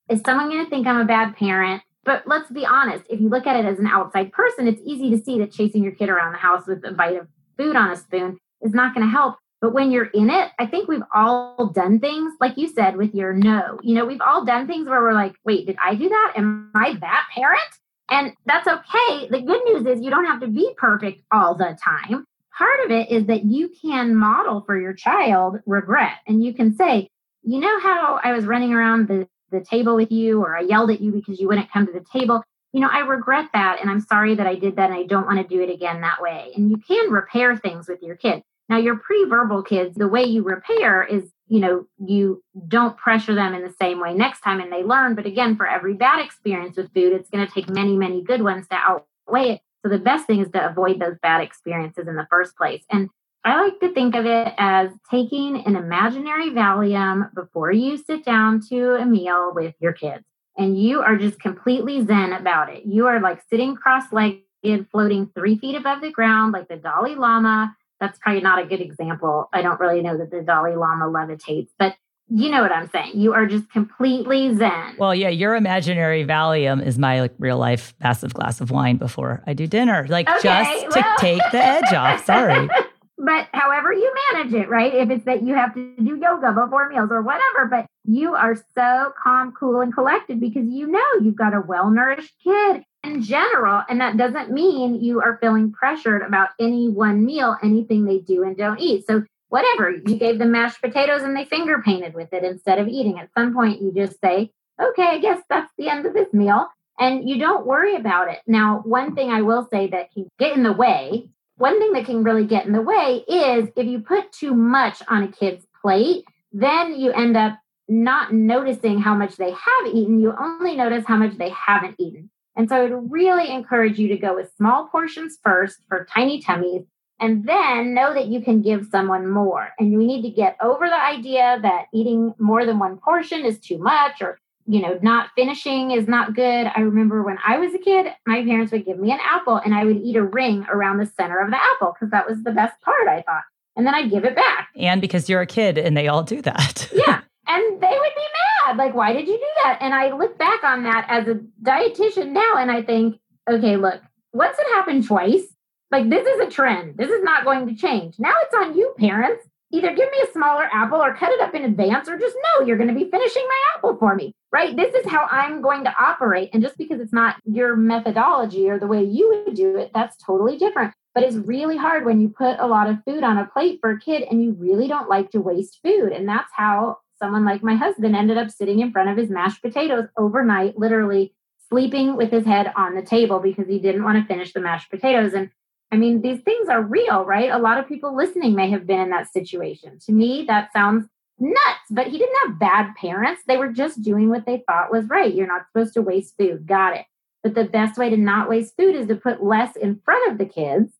is 0.09 0.21
someone 0.25 0.49
going 0.49 0.63
to 0.63 0.69
think 0.69 0.87
I'm 0.87 1.01
a 1.01 1.05
bad 1.05 1.35
parent? 1.35 1.81
But 2.05 2.23
let's 2.25 2.51
be 2.51 2.65
honest, 2.65 3.05
if 3.09 3.21
you 3.21 3.29
look 3.29 3.47
at 3.47 3.55
it 3.55 3.65
as 3.65 3.79
an 3.79 3.87
outside 3.87 4.31
person, 4.31 4.67
it's 4.67 4.81
easy 4.85 5.09
to 5.11 5.23
see 5.23 5.39
that 5.39 5.51
chasing 5.51 5.83
your 5.83 5.93
kid 5.93 6.09
around 6.09 6.33
the 6.33 6.37
house 6.37 6.67
with 6.67 6.83
a 6.85 6.91
bite 6.91 7.17
of 7.17 7.27
food 7.57 7.75
on 7.75 7.91
a 7.91 7.95
spoon 7.95 8.37
is 8.61 8.73
not 8.73 8.93
going 8.93 9.05
to 9.05 9.11
help. 9.11 9.35
But 9.63 9.71
when 9.71 9.91
you're 9.91 10.07
in 10.07 10.29
it, 10.29 10.51
I 10.59 10.65
think 10.65 10.89
we've 10.89 11.05
all 11.15 11.67
done 11.67 12.01
things, 12.01 12.33
like 12.41 12.57
you 12.57 12.67
said, 12.67 12.97
with 12.97 13.15
your 13.15 13.31
no. 13.31 13.79
You 13.81 13.95
know, 13.95 14.05
we've 14.05 14.19
all 14.19 14.43
done 14.43 14.67
things 14.67 14.89
where 14.89 14.99
we're 15.01 15.13
like, 15.13 15.35
wait, 15.45 15.67
did 15.67 15.77
I 15.81 15.95
do 15.95 16.09
that? 16.09 16.33
Am 16.35 16.69
I 16.75 16.95
that 16.99 17.27
parent? 17.33 17.61
And 18.09 18.33
that's 18.45 18.67
okay. 18.67 19.29
The 19.29 19.39
good 19.39 19.61
news 19.63 19.85
is 19.85 20.03
you 20.03 20.09
don't 20.09 20.25
have 20.25 20.41
to 20.41 20.47
be 20.47 20.73
perfect 20.75 21.21
all 21.31 21.55
the 21.55 21.77
time. 21.81 22.25
Part 22.57 22.79
of 22.83 22.91
it 22.91 23.09
is 23.09 23.27
that 23.27 23.45
you 23.45 23.69
can 23.81 24.17
model 24.17 24.63
for 24.65 24.77
your 24.77 24.91
child 24.91 25.61
regret 25.65 26.17
and 26.27 26.43
you 26.43 26.53
can 26.53 26.75
say, 26.75 27.07
you 27.43 27.61
know 27.61 27.79
how 27.79 28.19
I 28.21 28.33
was 28.33 28.43
running 28.43 28.73
around 28.73 29.07
the, 29.07 29.29
the 29.51 29.61
table 29.61 29.95
with 29.95 30.11
you 30.11 30.41
or 30.41 30.57
I 30.57 30.63
yelled 30.63 30.91
at 30.91 30.99
you 30.99 31.13
because 31.13 31.39
you 31.39 31.47
wouldn't 31.47 31.71
come 31.71 31.87
to 31.87 31.93
the 31.93 32.03
table? 32.11 32.43
You 32.73 32.81
know, 32.81 32.89
I 32.91 32.99
regret 32.99 33.45
that 33.53 33.77
and 33.79 33.89
I'm 33.89 34.01
sorry 34.01 34.35
that 34.35 34.45
I 34.45 34.55
did 34.55 34.75
that 34.75 34.89
and 34.89 34.99
I 34.99 35.03
don't 35.03 35.25
want 35.25 35.37
to 35.37 35.47
do 35.47 35.63
it 35.63 35.73
again 35.73 36.01
that 36.01 36.21
way. 36.21 36.51
And 36.53 36.69
you 36.69 36.75
can 36.85 37.11
repair 37.11 37.55
things 37.55 37.87
with 37.87 38.01
your 38.01 38.17
kids. 38.17 38.43
Now, 38.69 38.77
your 38.77 38.97
pre-verbal 38.97 39.63
kids, 39.63 39.95
the 39.95 40.07
way 40.07 40.23
you 40.23 40.43
repair 40.43 41.03
is, 41.03 41.29
you 41.47 41.59
know, 41.59 41.85
you 41.99 42.41
don't 42.67 42.97
pressure 42.97 43.35
them 43.35 43.53
in 43.53 43.61
the 43.61 43.73
same 43.79 43.99
way 43.99 44.13
next 44.13 44.41
time 44.41 44.59
and 44.59 44.71
they 44.71 44.83
learn. 44.83 45.15
But 45.15 45.25
again, 45.25 45.55
for 45.55 45.67
every 45.67 45.93
bad 45.93 46.23
experience 46.23 46.77
with 46.77 46.93
food, 46.93 47.13
it's 47.13 47.29
going 47.29 47.45
to 47.45 47.53
take 47.53 47.69
many, 47.69 47.97
many 47.97 48.23
good 48.23 48.41
ones 48.41 48.67
to 48.69 48.75
outweigh 48.75 49.55
it. 49.55 49.61
So 49.83 49.89
the 49.89 49.99
best 49.99 50.27
thing 50.27 50.39
is 50.39 50.49
to 50.51 50.65
avoid 50.65 50.99
those 50.99 51.17
bad 51.21 51.41
experiences 51.41 52.07
in 52.07 52.15
the 52.15 52.27
first 52.29 52.55
place. 52.55 52.83
And 52.89 53.09
I 53.43 53.61
like 53.61 53.79
to 53.81 53.93
think 53.93 54.15
of 54.15 54.25
it 54.25 54.53
as 54.57 54.89
taking 55.11 55.65
an 55.65 55.75
imaginary 55.75 56.51
Valium 56.51 57.33
before 57.35 57.73
you 57.73 57.97
sit 57.97 58.23
down 58.23 58.61
to 58.69 58.95
a 58.95 59.05
meal 59.05 59.51
with 59.53 59.75
your 59.81 59.91
kids. 59.91 60.23
And 60.57 60.81
you 60.81 61.01
are 61.01 61.17
just 61.17 61.41
completely 61.41 62.05
zen 62.05 62.31
about 62.31 62.69
it. 62.69 62.85
You 62.85 63.07
are 63.07 63.19
like 63.19 63.41
sitting 63.49 63.75
cross 63.75 64.13
legged, 64.13 64.87
floating 64.91 65.29
three 65.35 65.57
feet 65.57 65.75
above 65.75 65.99
the 65.99 66.11
ground 66.11 66.53
like 66.53 66.69
the 66.69 66.77
Dalai 66.77 67.15
Lama 67.15 67.75
that's 68.03 68.19
probably 68.19 68.41
not 68.41 68.61
a 68.61 68.65
good 68.65 68.81
example. 68.81 69.49
I 69.53 69.61
don't 69.61 69.79
really 69.79 70.01
know 70.01 70.17
that 70.17 70.29
the 70.29 70.41
Dalai 70.41 70.75
Lama 70.75 71.05
levitates, 71.05 71.69
but 71.79 71.95
you 72.29 72.49
know 72.49 72.61
what 72.61 72.71
I'm 72.71 72.89
saying. 72.89 73.11
You 73.15 73.33
are 73.33 73.45
just 73.45 73.69
completely 73.71 74.55
zen. 74.55 74.95
Well, 74.97 75.15
yeah, 75.15 75.29
your 75.29 75.55
imaginary 75.55 76.25
Valium 76.25 76.85
is 76.85 76.97
my 76.97 77.21
like 77.21 77.33
real 77.39 77.57
life 77.57 77.93
massive 78.01 78.33
glass 78.33 78.59
of 78.59 78.71
wine 78.71 78.97
before 78.97 79.41
I 79.47 79.53
do 79.53 79.67
dinner, 79.67 80.05
like 80.09 80.29
okay, 80.29 80.41
just 80.41 80.95
well. 80.95 81.17
to 81.17 81.21
take 81.21 81.41
the 81.51 81.63
edge 81.63 81.93
off. 81.93 82.25
Sorry. 82.25 82.67
but 83.17 83.47
however 83.53 83.93
you 83.93 84.13
manage 84.33 84.53
it, 84.53 84.69
right? 84.69 84.93
If 84.93 85.09
it's 85.09 85.25
that 85.25 85.43
you 85.43 85.53
have 85.55 85.73
to 85.75 85.95
do 85.97 86.17
yoga 86.17 86.51
before 86.51 86.89
meals 86.89 87.09
or 87.09 87.21
whatever, 87.21 87.67
but 87.69 87.85
you 88.03 88.35
are 88.35 88.55
so 88.75 89.13
calm, 89.21 89.53
cool, 89.57 89.79
and 89.79 89.93
collected 89.93 90.41
because 90.41 90.65
you 90.67 90.87
know 90.87 90.99
you've 91.21 91.37
got 91.37 91.53
a 91.53 91.61
well 91.61 91.89
nourished 91.89 92.33
kid 92.43 92.83
in 93.03 93.21
general. 93.21 93.83
And 93.87 94.01
that 94.01 94.17
doesn't 94.17 94.51
mean 94.51 95.03
you 95.03 95.21
are 95.21 95.37
feeling 95.39 95.71
pressured 95.71 96.21
about 96.21 96.49
any 96.59 96.89
one 96.89 97.25
meal, 97.25 97.57
anything 97.61 98.05
they 98.05 98.19
do 98.19 98.43
and 98.43 98.57
don't 98.57 98.79
eat. 98.79 99.05
So, 99.05 99.23
whatever, 99.49 99.91
you 99.91 100.15
gave 100.15 100.39
them 100.39 100.51
mashed 100.51 100.81
potatoes 100.81 101.21
and 101.21 101.35
they 101.35 101.45
finger 101.45 101.81
painted 101.83 102.13
with 102.13 102.33
it 102.33 102.43
instead 102.43 102.79
of 102.79 102.87
eating. 102.87 103.19
At 103.19 103.29
some 103.37 103.53
point, 103.53 103.81
you 103.81 103.93
just 103.93 104.19
say, 104.19 104.51
okay, 104.81 105.03
I 105.03 105.19
guess 105.19 105.41
that's 105.49 105.71
the 105.77 105.89
end 105.89 106.05
of 106.05 106.13
this 106.13 106.33
meal. 106.33 106.67
And 106.99 107.27
you 107.27 107.37
don't 107.37 107.65
worry 107.65 107.95
about 107.95 108.29
it. 108.29 108.39
Now, 108.47 108.81
one 108.85 109.15
thing 109.15 109.29
I 109.29 109.41
will 109.41 109.67
say 109.71 109.87
that 109.87 110.11
can 110.13 110.27
get 110.39 110.55
in 110.55 110.63
the 110.63 110.73
way, 110.73 111.29
one 111.57 111.79
thing 111.79 111.93
that 111.93 112.05
can 112.05 112.23
really 112.23 112.45
get 112.45 112.65
in 112.65 112.71
the 112.71 112.81
way 112.81 113.23
is 113.27 113.69
if 113.75 113.85
you 113.85 113.99
put 113.99 114.31
too 114.31 114.53
much 114.53 115.01
on 115.07 115.23
a 115.23 115.27
kid's 115.27 115.65
plate, 115.81 116.25
then 116.51 116.99
you 116.99 117.11
end 117.11 117.35
up 117.35 117.57
not 117.87 118.33
noticing 118.33 118.99
how 118.99 119.15
much 119.15 119.35
they 119.37 119.51
have 119.51 119.87
eaten. 119.93 120.19
You 120.19 120.33
only 120.39 120.75
notice 120.75 121.05
how 121.05 121.17
much 121.17 121.37
they 121.37 121.49
haven't 121.49 121.95
eaten. 121.99 122.29
And 122.55 122.69
so 122.69 122.75
I 122.75 122.83
would 122.83 123.11
really 123.11 123.49
encourage 123.49 123.97
you 123.97 124.07
to 124.09 124.17
go 124.17 124.35
with 124.35 124.53
small 124.55 124.87
portions 124.87 125.37
first 125.43 125.79
for 125.87 126.07
tiny 126.13 126.41
tummies, 126.41 126.83
and 127.19 127.47
then 127.47 127.93
know 127.93 128.13
that 128.13 128.27
you 128.27 128.41
can 128.41 128.61
give 128.61 128.87
someone 128.91 129.29
more. 129.29 129.69
And 129.79 129.97
we 129.97 130.05
need 130.05 130.23
to 130.23 130.29
get 130.29 130.57
over 130.61 130.87
the 130.87 131.01
idea 131.01 131.59
that 131.61 131.85
eating 131.93 132.33
more 132.37 132.65
than 132.65 132.79
one 132.79 132.97
portion 132.97 133.45
is 133.45 133.59
too 133.59 133.77
much 133.77 134.21
or 134.21 134.39
you 134.65 134.81
know, 134.81 134.97
not 135.01 135.29
finishing 135.35 135.91
is 135.91 136.07
not 136.07 136.35
good. 136.35 136.71
I 136.73 136.79
remember 136.81 137.21
when 137.21 137.37
I 137.45 137.57
was 137.57 137.73
a 137.73 137.77
kid, 137.77 138.07
my 138.25 138.43
parents 138.43 138.71
would 138.71 138.85
give 138.85 138.99
me 138.99 139.11
an 139.11 139.19
apple 139.21 139.57
and 139.57 139.73
I 139.73 139.83
would 139.83 139.97
eat 139.97 140.15
a 140.15 140.23
ring 140.23 140.65
around 140.69 140.99
the 140.99 141.05
center 141.05 141.39
of 141.39 141.51
the 141.51 141.61
apple 141.61 141.93
because 141.93 142.11
that 142.11 142.27
was 142.27 142.41
the 142.43 142.51
best 142.51 142.79
part, 142.81 143.07
I 143.07 143.23
thought. 143.23 143.43
And 143.75 143.85
then 143.85 143.95
I'd 143.95 144.09
give 144.09 144.23
it 144.23 144.35
back. 144.35 144.69
And 144.75 145.01
because 145.01 145.27
you're 145.27 145.41
a 145.41 145.45
kid 145.47 145.77
and 145.77 145.97
they 145.97 146.07
all 146.07 146.23
do 146.23 146.41
that. 146.41 146.89
yeah. 146.93 147.21
And 147.45 147.81
they 147.81 147.89
would 147.89 148.15
be 148.15 148.21
mad. 148.21 148.52
Like, 148.75 148.93
why 148.93 149.13
did 149.13 149.27
you 149.27 149.37
do 149.37 149.49
that? 149.63 149.77
And 149.81 149.93
I 149.93 150.15
look 150.15 150.37
back 150.37 150.63
on 150.63 150.83
that 150.83 151.05
as 151.09 151.27
a 151.27 151.39
dietitian 151.61 152.31
now 152.31 152.55
and 152.57 152.71
I 152.71 152.81
think, 152.81 153.19
okay, 153.49 153.77
look, 153.77 154.01
once 154.31 154.57
it 154.57 154.73
happened 154.73 155.05
twice, 155.05 155.45
like 155.91 156.09
this 156.09 156.25
is 156.25 156.39
a 156.39 156.49
trend. 156.49 156.97
This 156.97 157.09
is 157.09 157.23
not 157.23 157.45
going 157.45 157.67
to 157.67 157.75
change. 157.75 158.15
Now 158.17 158.33
it's 158.41 158.55
on 158.55 158.75
you, 158.75 158.93
parents. 158.97 159.45
either 159.73 159.89
give 159.89 160.09
me 160.11 160.17
a 160.23 160.31
smaller 160.31 160.69
apple 160.71 161.01
or 161.01 161.15
cut 161.15 161.31
it 161.31 161.41
up 161.41 161.55
in 161.55 161.65
advance 161.65 162.07
or 162.07 162.17
just 162.17 162.35
no, 162.35 162.65
you're 162.65 162.77
going 162.77 162.89
to 162.89 162.95
be 162.95 163.09
finishing 163.09 163.43
my 163.47 163.59
apple 163.75 163.97
for 163.97 164.13
me, 164.15 164.33
right? 164.51 164.75
This 164.75 164.93
is 164.93 165.05
how 165.07 165.27
I'm 165.31 165.61
going 165.61 165.83
to 165.83 165.93
operate. 165.99 166.51
And 166.53 166.61
just 166.61 166.77
because 166.77 166.99
it's 167.01 167.13
not 167.13 167.37
your 167.43 167.75
methodology 167.75 168.69
or 168.69 168.77
the 168.79 168.87
way 168.87 169.03
you 169.03 169.43
would 169.45 169.55
do 169.55 169.77
it, 169.77 169.89
that's 169.93 170.15
totally 170.17 170.57
different. 170.57 170.93
But 171.15 171.23
it's 171.23 171.35
really 171.35 171.77
hard 171.77 172.05
when 172.05 172.21
you 172.21 172.29
put 172.29 172.59
a 172.59 172.67
lot 172.67 172.89
of 172.89 172.97
food 173.03 173.23
on 173.23 173.37
a 173.39 173.47
plate 173.47 173.79
for 173.81 173.91
a 173.91 173.99
kid 173.99 174.23
and 174.29 174.43
you 174.43 174.55
really 174.57 174.87
don't 174.87 175.09
like 175.09 175.31
to 175.31 175.41
waste 175.41 175.79
food. 175.83 176.11
And 176.11 176.29
that's 176.29 176.51
how 176.55 176.97
someone 177.23 177.45
like 177.45 177.63
my 177.63 177.75
husband 177.75 178.17
ended 178.17 178.37
up 178.37 178.51
sitting 178.51 178.81
in 178.81 178.91
front 178.91 179.07
of 179.07 179.15
his 179.15 179.29
mashed 179.29 179.61
potatoes 179.61 180.09
overnight, 180.17 180.77
literally 180.77 181.33
sleeping 181.69 182.17
with 182.17 182.29
his 182.29 182.45
head 182.45 182.73
on 182.75 182.95
the 182.95 183.01
table 183.01 183.39
because 183.39 183.65
he 183.65 183.79
didn't 183.79 184.03
want 184.03 184.17
to 184.17 184.27
finish 184.27 184.51
the 184.51 184.59
mashed 184.59 184.91
potatoes. 184.91 185.33
And 185.33 185.49
I 185.89 185.95
mean, 185.95 186.21
these 186.21 186.41
things 186.41 186.67
are 186.67 186.81
real, 186.81 187.23
right? 187.23 187.49
A 187.49 187.59
lot 187.59 187.77
of 187.77 187.87
people 187.87 188.13
listening 188.13 188.55
may 188.55 188.69
have 188.71 188.85
been 188.85 188.99
in 188.99 189.09
that 189.11 189.31
situation. 189.31 189.99
To 190.05 190.11
me, 190.11 190.43
that 190.49 190.73
sounds 190.73 191.07
nuts, 191.39 191.87
but 191.89 192.07
he 192.07 192.17
didn't 192.17 192.39
have 192.45 192.59
bad 192.59 192.93
parents. 192.99 193.41
They 193.47 193.55
were 193.55 193.71
just 193.71 194.01
doing 194.01 194.27
what 194.27 194.45
they 194.45 194.61
thought 194.67 194.91
was 194.91 195.07
right. 195.07 195.33
You're 195.33 195.47
not 195.47 195.65
supposed 195.71 195.93
to 195.93 196.01
waste 196.01 196.33
food. 196.37 196.67
Got 196.67 196.97
it. 196.97 197.05
But 197.41 197.55
the 197.55 197.63
best 197.63 197.97
way 197.97 198.09
to 198.09 198.17
not 198.17 198.49
waste 198.49 198.73
food 198.77 198.95
is 198.95 199.07
to 199.07 199.15
put 199.15 199.41
less 199.41 199.77
in 199.77 200.01
front 200.03 200.29
of 200.29 200.37
the 200.37 200.45
kids 200.45 200.91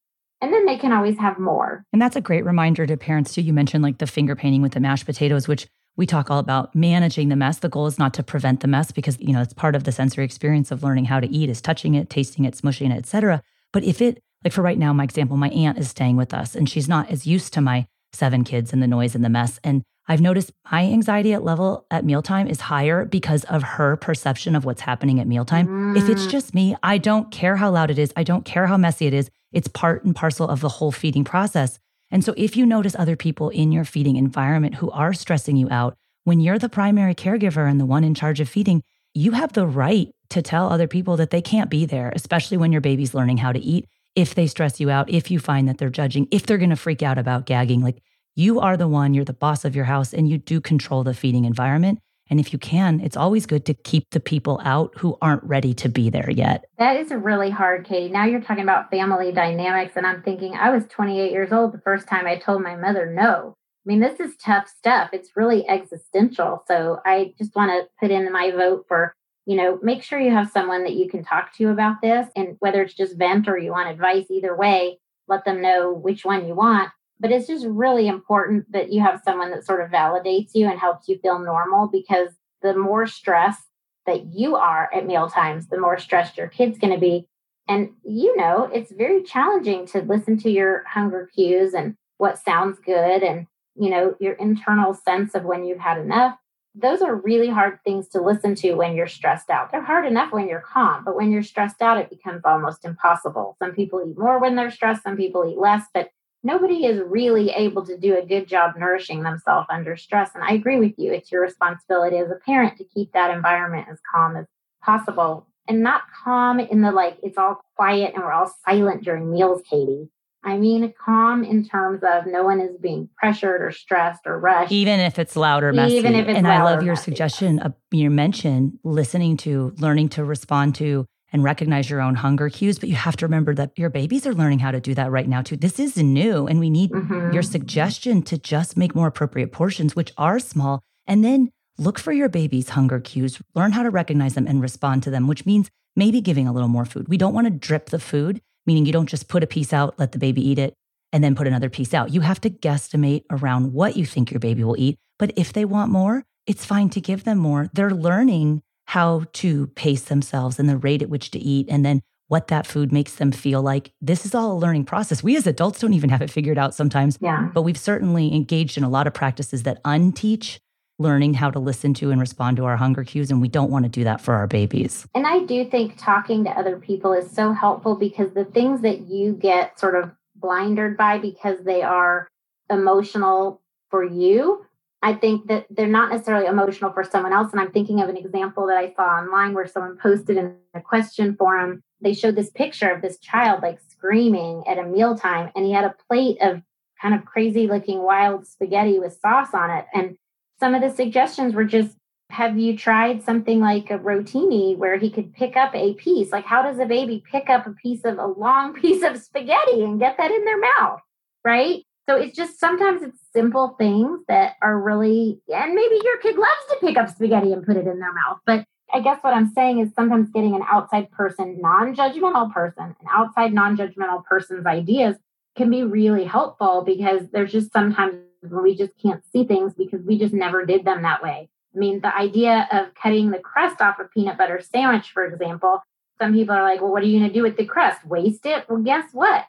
and 0.44 0.52
then 0.52 0.66
they 0.66 0.78
can 0.78 0.92
always 0.92 1.18
have 1.20 1.40
more. 1.40 1.86
And 1.94 2.02
that's 2.02 2.18
a 2.18 2.22
great 2.22 2.44
reminder 2.44 2.86
to 2.86 2.98
parents 2.98 3.34
too. 3.34 3.42
You 3.42 3.54
mentioned 3.54 3.82
like 3.82 4.00
the 4.00 4.08
finger 4.08 4.36
painting 4.36 4.62
with 4.62 4.74
the 4.74 4.82
mashed 4.82 5.06
potatoes, 5.06 5.48
which 5.48 5.68
we 5.96 6.06
talk 6.06 6.32
all 6.32 6.40
about 6.40 6.74
managing 6.74 7.30
the 7.30 7.36
mess. 7.36 7.60
The 7.60 7.70
goal 7.70 7.88
is 7.88 8.00
not 8.00 8.14
to 8.16 8.24
prevent 8.24 8.62
the 8.62 8.68
mess 8.68 8.92
because 8.92 9.20
you 9.20 9.34
know 9.34 9.42
it's 9.42 9.54
part 9.54 9.76
of 9.76 9.84
the 9.84 9.92
sensory 9.92 10.26
experience 10.26 10.72
of 10.72 10.84
learning 10.84 11.06
how 11.06 11.20
to 11.20 11.28
eat 11.28 11.50
is 11.50 11.62
touching 11.62 11.96
it, 11.96 12.10
tasting 12.10 12.46
it, 12.46 12.56
smushing 12.56 12.92
it, 12.92 12.98
etc. 12.98 13.42
But 13.72 13.84
if 13.84 14.02
it 14.02 14.20
like 14.44 14.54
for 14.54 14.62
right 14.62 14.78
now, 14.78 14.92
my 14.94 15.04
example, 15.04 15.38
my 15.38 15.50
aunt 15.50 15.78
is 15.78 15.90
staying 15.90 16.18
with 16.18 16.34
us 16.34 16.56
and 16.56 16.70
she's 16.70 16.90
not 16.90 17.10
as 17.10 17.26
used 17.26 17.54
to 17.54 17.62
my 17.62 17.88
seven 18.12 18.44
kids 18.44 18.74
and 18.74 18.82
the 18.82 18.88
noise 18.88 19.16
and 19.16 19.24
the 19.24 19.30
mess. 19.30 19.60
And 19.64 19.84
I've 20.08 20.22
noticed 20.22 20.52
my 20.70 20.84
anxiety 20.84 21.34
at 21.34 21.44
level 21.44 21.86
at 21.90 22.04
mealtime 22.04 22.48
is 22.48 22.62
higher 22.62 23.06
because 23.06 23.46
of 23.46 23.64
her 23.64 23.96
perception 23.96 24.56
of 24.56 24.66
what's 24.66 24.82
happening 24.82 25.20
at 25.20 25.28
mealtime. 25.28 25.68
Mm. 25.68 25.98
If 25.98 26.10
it's 26.10 26.26
mm. 26.26 26.30
just 26.30 26.54
me, 26.54 26.76
I 26.84 26.98
don't 26.98 27.32
care 27.32 27.56
how 27.56 27.72
loud 27.72 27.90
it 27.90 27.98
is. 27.98 28.12
I 28.18 28.24
don't 28.24 28.44
care 28.44 28.68
how 28.68 28.78
messy 28.78 29.08
it 29.08 29.14
is. 29.14 29.30
It's 29.54 29.68
part 29.68 30.04
and 30.04 30.16
parcel 30.16 30.50
of 30.50 30.60
the 30.60 30.70
whole 30.70 30.92
feeding 30.92 31.24
process. 31.24 31.80
And 32.14 32.24
so 32.24 32.36
if 32.38 32.56
you 32.56 32.68
notice 32.68 32.96
other 32.96 33.16
people 33.16 33.50
in 33.50 33.72
your 33.72 33.84
feeding 33.86 34.18
environment 34.18 34.76
who 34.76 34.92
are 34.92 35.14
stressing 35.14 35.58
you 35.58 35.68
out, 35.72 35.96
when 36.26 36.40
you're 36.40 36.60
the 36.60 36.70
primary 36.70 37.16
caregiver 37.16 37.68
and 37.68 37.80
the 37.80 37.88
one 37.88 38.04
in 38.04 38.14
charge 38.14 38.40
of 38.40 38.48
feeding, 38.48 38.84
you 39.16 39.32
have 39.32 39.54
the 39.54 39.66
right 39.66 40.10
to 40.30 40.44
tell 40.44 40.70
other 40.70 40.88
people 40.88 41.18
that 41.18 41.32
they 41.32 41.42
can't 41.42 41.72
be 41.72 41.88
there, 41.88 42.14
especially 42.16 42.58
when 42.58 42.72
your 42.72 42.82
baby's 42.82 43.16
learning 43.16 43.38
how 43.38 43.52
to 43.52 43.60
eat 43.60 43.90
if 44.16 44.36
they 44.36 44.46
stress 44.46 44.80
you 44.80 44.92
out, 44.92 45.10
if 45.10 45.32
you 45.32 45.40
find 45.40 45.68
that 45.68 45.80
they're 45.80 45.90
judging, 45.90 46.28
if 46.30 46.46
they're 46.46 46.60
going 46.60 46.70
to 46.70 46.76
freak 46.76 47.02
out 47.02 47.18
about 47.18 47.48
gagging. 47.48 47.82
Like 47.82 48.04
you 48.36 48.60
are 48.60 48.78
the 48.78 48.88
one, 48.88 49.16
you're 49.16 49.26
the 49.26 49.34
boss 49.34 49.66
of 49.66 49.76
your 49.76 49.86
house, 49.86 50.14
and 50.14 50.30
you 50.30 50.38
do 50.38 50.62
control 50.62 51.04
the 51.04 51.16
feeding 51.16 51.46
environment. 51.46 52.00
And 52.30 52.40
if 52.40 52.54
you 52.54 52.60
can, 52.60 53.00
it's 53.00 53.18
always 53.18 53.46
good 53.46 53.66
to 53.66 53.74
keep 53.74 54.10
the 54.12 54.20
people 54.20 54.62
out 54.64 54.94
who 54.98 55.18
aren't 55.22 55.44
ready 55.44 55.74
to 55.76 55.90
be 55.90 56.10
there 56.10 56.30
yet. 56.30 56.66
That 56.78 56.96
is 56.96 57.12
really 57.12 57.50
hard, 57.50 57.86
Katie. 57.86 58.12
Now 58.12 58.26
you're 58.26 58.42
talking 58.42 58.64
about 58.64 58.90
family 58.90 59.32
dynamics, 59.32 59.94
and 59.96 60.08
I'm 60.08 60.24
thinking 60.24 60.54
I 60.56 60.70
was 60.70 60.86
28 60.88 61.32
years 61.32 61.52
old 61.52 61.74
the 61.74 61.82
first 61.82 62.08
time 62.08 62.26
I 62.26 62.38
told 62.38 62.62
my 62.62 62.76
mother 62.76 63.12
no. 63.12 63.56
I 63.56 63.86
mean, 63.86 64.00
this 64.00 64.20
is 64.20 64.38
tough 64.38 64.68
stuff. 64.70 65.10
It's 65.12 65.36
really 65.36 65.68
existential. 65.68 66.64
So 66.68 67.00
I 67.06 67.34
just 67.38 67.56
want 67.56 67.72
to 67.72 67.90
put 68.00 68.12
in 68.12 68.32
my 68.32 68.52
vote 68.52 68.86
for 68.88 69.14
you 69.46 69.58
know, 69.58 69.80
make 69.82 70.04
sure 70.04 70.20
you 70.20 70.32
have 70.32 70.50
someone 70.50 70.84
that 70.84 70.94
you 70.94 71.10
can 71.10 71.24
talk 71.24 71.54
to 71.58 71.70
about 71.70 72.02
this. 72.02 72.28
And 72.36 72.56
whether 72.60 72.82
it's 72.82 72.94
just 72.94 73.18
vent 73.18 73.48
or 73.48 73.58
you 73.58 73.72
want 73.72 73.90
advice, 73.90 74.26
either 74.30 74.56
way, 74.56 75.00
let 75.28 75.46
them 75.46 75.62
know 75.62 75.92
which 75.92 76.24
one 76.24 76.48
you 76.48 76.56
want. 76.56 76.90
But 77.24 77.32
it's 77.32 77.48
just 77.48 77.66
really 77.66 78.10
important 78.10 78.70
that 78.74 78.92
you 78.92 79.02
have 79.02 79.22
someone 79.24 79.50
that 79.52 79.66
sort 79.66 79.80
of 79.80 79.90
validates 79.90 80.52
you 80.54 80.68
and 80.68 80.78
helps 80.78 81.08
you 81.08 81.18
feel 81.20 81.40
normal 81.40 81.88
because 81.88 82.28
the 82.62 82.76
more 82.76 83.08
stress 83.08 83.58
that 84.06 84.26
you 84.26 84.58
are 84.58 84.90
at 84.94 85.08
meal 85.08 85.30
times, 85.30 85.68
the 85.68 85.80
more 85.80 85.98
stressed 85.98 86.38
your 86.38 86.50
kid's 86.50 86.78
going 86.78 86.94
to 86.94 87.00
be. 87.00 87.26
And 87.70 87.92
you 88.04 88.36
know, 88.36 88.70
it's 88.74 88.92
very 88.92 89.24
challenging 89.24 89.88
to 89.88 90.02
listen 90.02 90.38
to 90.40 90.52
your 90.52 90.84
hunger 90.86 91.30
cues 91.34 91.74
and 91.74 91.96
what 92.18 92.38
sounds 92.38 92.78
good 92.80 93.24
and, 93.24 93.48
you 93.76 93.90
know, 93.90 94.16
your 94.20 94.34
internal 94.34 94.94
sense 94.94 95.34
of 95.34 95.46
when 95.46 95.64
you've 95.64 95.80
had 95.80 95.98
enough 95.98 96.38
those 96.76 97.02
are 97.02 97.16
really 97.16 97.50
hard 97.50 97.78
things 97.84 98.08
to 98.10 98.22
listen 98.22 98.56
to 98.56 98.74
when 98.74 98.96
you're 98.96 99.08
stressed 99.08 99.50
out. 99.50 99.72
They're 99.72 99.84
hard 99.84 100.08
enough 100.08 100.32
when 100.32 100.48
you're 100.48 100.60
calm, 100.60 101.04
but 101.04 101.16
when 101.16 101.32
you're 101.32 101.44
stressed 101.44 101.82
out, 101.82 102.00
it 102.00 102.10
becomes 102.10 102.42
almost 102.46 102.84
impossible. 102.84 103.56
Some 103.60 103.74
people 103.74 104.04
eat 104.08 104.18
more 104.18 104.40
when 104.40 104.56
they're 104.56 104.72
stressed, 104.72 105.04
some 105.04 105.16
people 105.16 105.48
eat 105.48 105.60
less, 105.60 105.84
but 105.94 106.10
nobody 106.44 106.86
is 106.86 107.02
really 107.06 107.50
able 107.52 107.86
to 107.86 107.98
do 107.98 108.18
a 108.18 108.26
good 108.26 108.48
job 108.48 108.76
nourishing 108.78 109.24
themselves 109.24 109.68
under 109.70 109.96
stress. 109.96 110.32
And 110.36 110.44
I 110.44 110.54
agree 110.54 110.80
with 110.80 110.94
you. 110.98 111.12
It's 111.14 111.32
your 111.32 111.42
responsibility 111.42 112.18
as 112.18 112.30
a 112.30 112.36
parent 112.46 112.78
to 112.78 112.84
keep 112.84 113.14
that 113.14 113.32
environment 113.32 113.88
as 113.90 114.00
calm 114.14 114.36
as 114.36 114.46
possible 114.84 115.48
and 115.68 115.82
not 115.82 116.04
calm 116.24 116.60
in 116.60 116.82
the 116.82 116.92
like, 116.92 117.18
it's 117.24 117.38
all 117.38 117.62
quiet 117.76 118.14
and 118.14 118.24
we're 118.24 118.34
all 118.34 118.54
silent 118.66 119.04
during 119.04 119.32
meals, 119.32 119.62
Katie. 119.70 120.10
I 120.46 120.58
mean 120.58 120.94
calm 121.04 121.46
in 121.46 121.64
terms 121.64 122.02
of 122.04 122.26
no 122.26 122.44
one 122.44 122.60
is 122.60 122.76
being 122.78 123.08
pressured 123.16 123.62
or 123.62 123.72
stressed 123.72 124.24
or 124.26 124.38
rushed. 124.38 124.74
Even 124.74 125.00
if 125.00 125.18
it's 125.18 125.38
loud 125.38 125.64
or 125.64 125.72
messy. 125.72 125.96
Even 125.96 126.16
if 126.16 126.28
it's 126.28 126.38
and 126.38 126.48
I 126.48 126.62
love 126.64 126.84
your 126.84 126.96
messy. 126.96 127.12
suggestion 127.12 127.60
of 127.60 127.74
you 127.92 128.10
mentioned 128.10 128.78
listening 128.84 129.38
to, 129.38 129.74
learning 129.78 130.10
to 130.10 130.26
respond 130.26 130.76
to 130.76 131.06
and 131.34 131.44
recognize 131.44 131.90
your 131.90 132.00
own 132.00 132.16
hunger 132.16 132.50
cues. 132.50 132.80
But 132.80 132.90
you 132.90 132.96
have 132.96 133.18
to 133.18 133.26
remember 133.26 133.54
that 133.56 133.78
your 133.78 133.90
babies 133.90 134.26
are 134.26 134.34
learning 134.34 134.60
how 134.60 134.72
to 134.72 134.80
do 134.80 134.94
that 134.94 135.12
right 135.12 135.28
now 135.28 135.42
too. 135.42 135.58
This 135.58 135.80
is 135.80 135.98
new. 135.98 136.48
And 136.48 136.60
we 136.60 136.70
need 136.70 136.92
mm-hmm. 136.92 137.34
your 137.34 137.44
suggestion 137.44 138.22
to 138.24 138.38
just 138.38 138.78
make 138.78 138.96
more 138.96 139.08
appropriate 139.08 139.52
portions, 139.52 139.96
which 139.96 140.14
are 140.18 140.40
small. 140.40 140.82
And 141.06 141.26
then 141.26 141.52
look 141.78 142.00
for 142.00 142.14
your 142.14 142.30
baby's 142.30 142.70
hunger 142.70 143.00
cues, 143.00 143.42
learn 143.56 143.74
how 143.74 143.84
to 143.84 143.90
recognize 143.90 144.36
them 144.36 144.48
and 144.48 144.62
respond 144.62 145.04
to 145.04 145.10
them, 145.10 145.28
which 145.28 145.46
means 145.46 145.70
maybe 145.96 146.22
giving 146.22 146.48
a 146.48 146.54
little 146.54 146.70
more 146.70 146.86
food. 146.86 147.10
We 147.10 147.18
don't 147.18 147.34
want 147.34 147.48
to 147.48 147.52
drip 147.52 147.90
the 147.90 148.00
food 148.00 148.40
meaning 148.66 148.86
you 148.86 148.94
don't 148.94 149.10
just 149.10 149.28
put 149.28 149.44
a 149.44 149.48
piece 149.48 149.74
out, 149.74 149.98
let 150.00 150.12
the 150.12 150.20
baby 150.20 150.48
eat 150.48 150.60
it, 150.60 150.74
and 151.12 151.24
then 151.24 151.36
put 151.36 151.48
another 151.48 151.70
piece 151.70 151.94
out. 151.94 152.14
You 152.14 152.22
have 152.22 152.42
to 152.42 152.50
guesstimate 152.50 153.24
around 153.30 153.74
what 153.74 153.98
you 153.98 154.06
think 154.06 154.32
your 154.32 154.40
baby 154.40 154.64
will 154.64 154.78
eat. 154.78 154.98
But 155.20 155.34
if 155.36 155.54
they 155.54 155.66
want 155.66 155.92
more, 155.92 156.24
it's 156.48 156.66
fine 156.66 156.90
to 156.92 157.02
give 157.02 157.24
them 157.24 157.38
more. 157.38 157.70
They're 157.74 157.92
learning 157.92 158.62
how 158.86 159.24
to 159.34 159.68
pace 159.68 160.04
themselves 160.04 160.60
and 160.60 160.70
the 160.70 160.78
rate 160.78 161.02
at 161.02 161.10
which 161.10 161.32
to 161.32 161.40
eat, 161.40 161.68
and 161.70 161.86
then 161.86 162.02
what 162.28 162.48
that 162.48 162.66
food 162.66 162.92
makes 162.92 163.16
them 163.16 163.32
feel 163.32 163.62
like. 163.62 163.92
This 164.02 164.26
is 164.26 164.34
all 164.34 164.54
a 164.54 164.58
learning 164.58 164.86
process. 164.86 165.22
We 165.22 165.36
as 165.36 165.46
adults 165.46 165.80
don't 165.80 165.94
even 165.94 166.10
have 166.10 166.22
it 166.22 166.32
figured 166.32 166.58
out 166.58 166.74
sometimes. 166.74 167.18
Yeah. 167.22 167.50
But 167.54 167.62
we've 167.62 167.78
certainly 167.78 168.34
engaged 168.34 168.78
in 168.78 168.84
a 168.84 168.90
lot 168.90 169.08
of 169.08 169.14
practices 169.14 169.64
that 169.64 169.84
unteach 169.84 170.60
learning 171.00 171.34
how 171.34 171.50
to 171.52 171.60
listen 171.60 171.94
to 171.96 172.12
and 172.12 172.22
respond 172.22 172.58
to 172.58 172.66
our 172.66 172.78
hunger 172.78 173.04
cues. 173.04 173.32
And 173.32 173.42
we 173.42 173.48
don't 173.48 173.72
want 173.72 173.84
to 173.86 173.90
do 173.90 174.04
that 174.04 174.22
for 174.22 174.36
our 174.36 174.48
babies. 174.48 175.06
And 175.14 175.28
I 175.28 175.40
do 175.40 175.66
think 175.66 175.98
talking 175.98 176.44
to 176.46 176.52
other 176.52 176.78
people 176.78 177.14
is 177.14 177.30
so 177.30 177.52
helpful 177.52 177.96
because 177.96 178.34
the 178.34 178.46
things 178.46 178.82
that 178.82 179.02
you 179.02 179.34
get 179.34 179.80
sort 179.80 179.96
of 179.96 180.12
blinded 180.36 180.98
by 180.98 181.18
because 181.18 181.64
they 181.64 181.82
are 181.82 182.28
emotional 182.70 183.62
for 183.90 184.04
you, 184.04 184.66
I 185.04 185.14
think 185.14 185.48
that 185.48 185.68
they're 185.70 185.86
not 185.86 186.12
necessarily 186.12 186.48
emotional 186.48 186.94
for 186.94 187.04
someone 187.04 187.34
else. 187.34 187.52
And 187.52 187.60
I'm 187.60 187.72
thinking 187.72 188.02
of 188.02 188.08
an 188.08 188.16
example 188.16 188.68
that 188.68 188.78
I 188.78 188.94
saw 188.94 189.04
online 189.04 189.54
where 189.54 189.68
someone 189.68 189.98
posted 189.98 190.38
in 190.38 190.56
a 190.74 190.80
question 190.80 191.36
forum. 191.36 191.84
They 192.02 192.14
showed 192.14 192.38
this 192.38 192.50
picture 192.50 192.90
of 192.90 193.02
this 193.02 193.20
child 193.20 193.62
like 193.62 193.80
screaming 193.82 194.64
at 194.66 194.80
a 194.80 194.84
mealtime, 194.84 195.52
and 195.56 195.66
he 195.66 195.74
had 195.74 195.84
a 195.84 195.96
plate 196.10 196.38
of 196.42 196.62
kind 197.02 197.14
of 197.14 197.26
crazy 197.26 197.68
looking 197.68 198.02
wild 198.02 198.48
spaghetti 198.48 198.98
with 198.98 199.20
sauce 199.20 199.54
on 199.54 199.70
it. 199.72 199.86
And 199.94 200.16
some 200.58 200.74
of 200.74 200.82
the 200.82 200.90
suggestions 200.90 201.54
were 201.54 201.66
just 201.66 201.98
have 202.30 202.58
you 202.58 202.76
tried 202.76 203.22
something 203.22 203.60
like 203.60 203.92
a 203.92 204.00
rotini 204.00 204.76
where 204.76 204.98
he 204.98 205.12
could 205.12 205.34
pick 205.34 205.56
up 205.56 205.76
a 205.76 205.94
piece? 205.94 206.32
Like, 206.32 206.46
how 206.46 206.64
does 206.64 206.80
a 206.80 206.86
baby 206.86 207.24
pick 207.30 207.50
up 207.50 207.68
a 207.68 207.72
piece 207.74 208.06
of 208.06 208.18
a 208.18 208.26
long 208.26 208.74
piece 208.82 209.04
of 209.04 209.18
spaghetti 209.18 209.84
and 209.84 210.00
get 210.00 210.18
that 210.18 210.32
in 210.32 210.46
their 210.46 210.60
mouth? 210.60 211.02
Right. 211.44 211.84
So 212.08 212.18
it's 212.18 212.36
just 212.36 212.60
sometimes 212.60 213.02
it's 213.02 213.18
simple 213.32 213.76
things 213.78 214.20
that 214.28 214.56
are 214.62 214.80
really, 214.80 215.40
and 215.48 215.74
maybe 215.74 216.00
your 216.04 216.18
kid 216.18 216.36
loves 216.38 216.66
to 216.70 216.78
pick 216.82 216.98
up 216.98 217.10
spaghetti 217.10 217.54
and 217.54 217.66
put 217.66 217.78
it 217.78 217.88
in 217.88 218.00
their 218.00 218.14
mouth. 218.14 218.40
But 218.46 218.66
I 218.94 219.00
guess 219.00 219.20
what 219.22 219.34
I'm 219.34 219.52
saying 219.54 219.80
is 219.80 219.90
sometimes 219.96 220.30
getting 220.30 220.56
an 220.56 220.64
outside 220.70 221.10
person, 221.12 221.60
non 221.62 221.96
judgmental 221.96 222.54
person, 222.54 222.84
an 222.84 223.08
outside 223.10 223.54
non 223.54 223.78
judgmental 223.78 224.24
person's 224.26 224.66
ideas 224.66 225.16
can 225.56 225.70
be 225.70 225.84
really 225.84 226.26
helpful 226.26 226.84
because 226.86 227.22
there's 227.32 227.52
just 227.52 227.72
sometimes 227.72 228.16
when 228.42 228.64
we 228.64 228.76
just 228.76 228.92
can't 229.02 229.24
see 229.32 229.46
things 229.46 229.74
because 229.74 230.02
we 230.06 230.18
just 230.18 230.34
never 230.34 230.66
did 230.66 230.84
them 230.84 231.04
that 231.04 231.24
way. 231.24 231.50
I 231.76 231.80
mean, 231.80 232.02
the 232.02 232.16
idea 232.16 232.68
of 232.72 232.94
cutting 232.96 233.32
the 233.32 233.40
crust 233.40 233.82
off 233.82 234.00
a 234.00 234.06
peanut 234.06 234.38
butter 234.38 234.62
sandwich, 234.62 235.12
for 235.12 235.26
example, 235.26 235.82
some 236.22 236.34
people 236.34 236.54
are 236.54 236.64
like, 236.64 236.82
well, 236.82 236.92
what 236.92 237.02
are 237.02 237.06
you 237.06 237.20
going 237.20 237.32
to 237.32 237.34
do 237.34 237.42
with 237.42 237.58
the 237.58 237.66
crust? 237.66 238.06
Waste 238.06 238.46
it? 238.46 238.66
Well, 238.70 238.82
guess 238.82 239.06
what? 239.14 239.46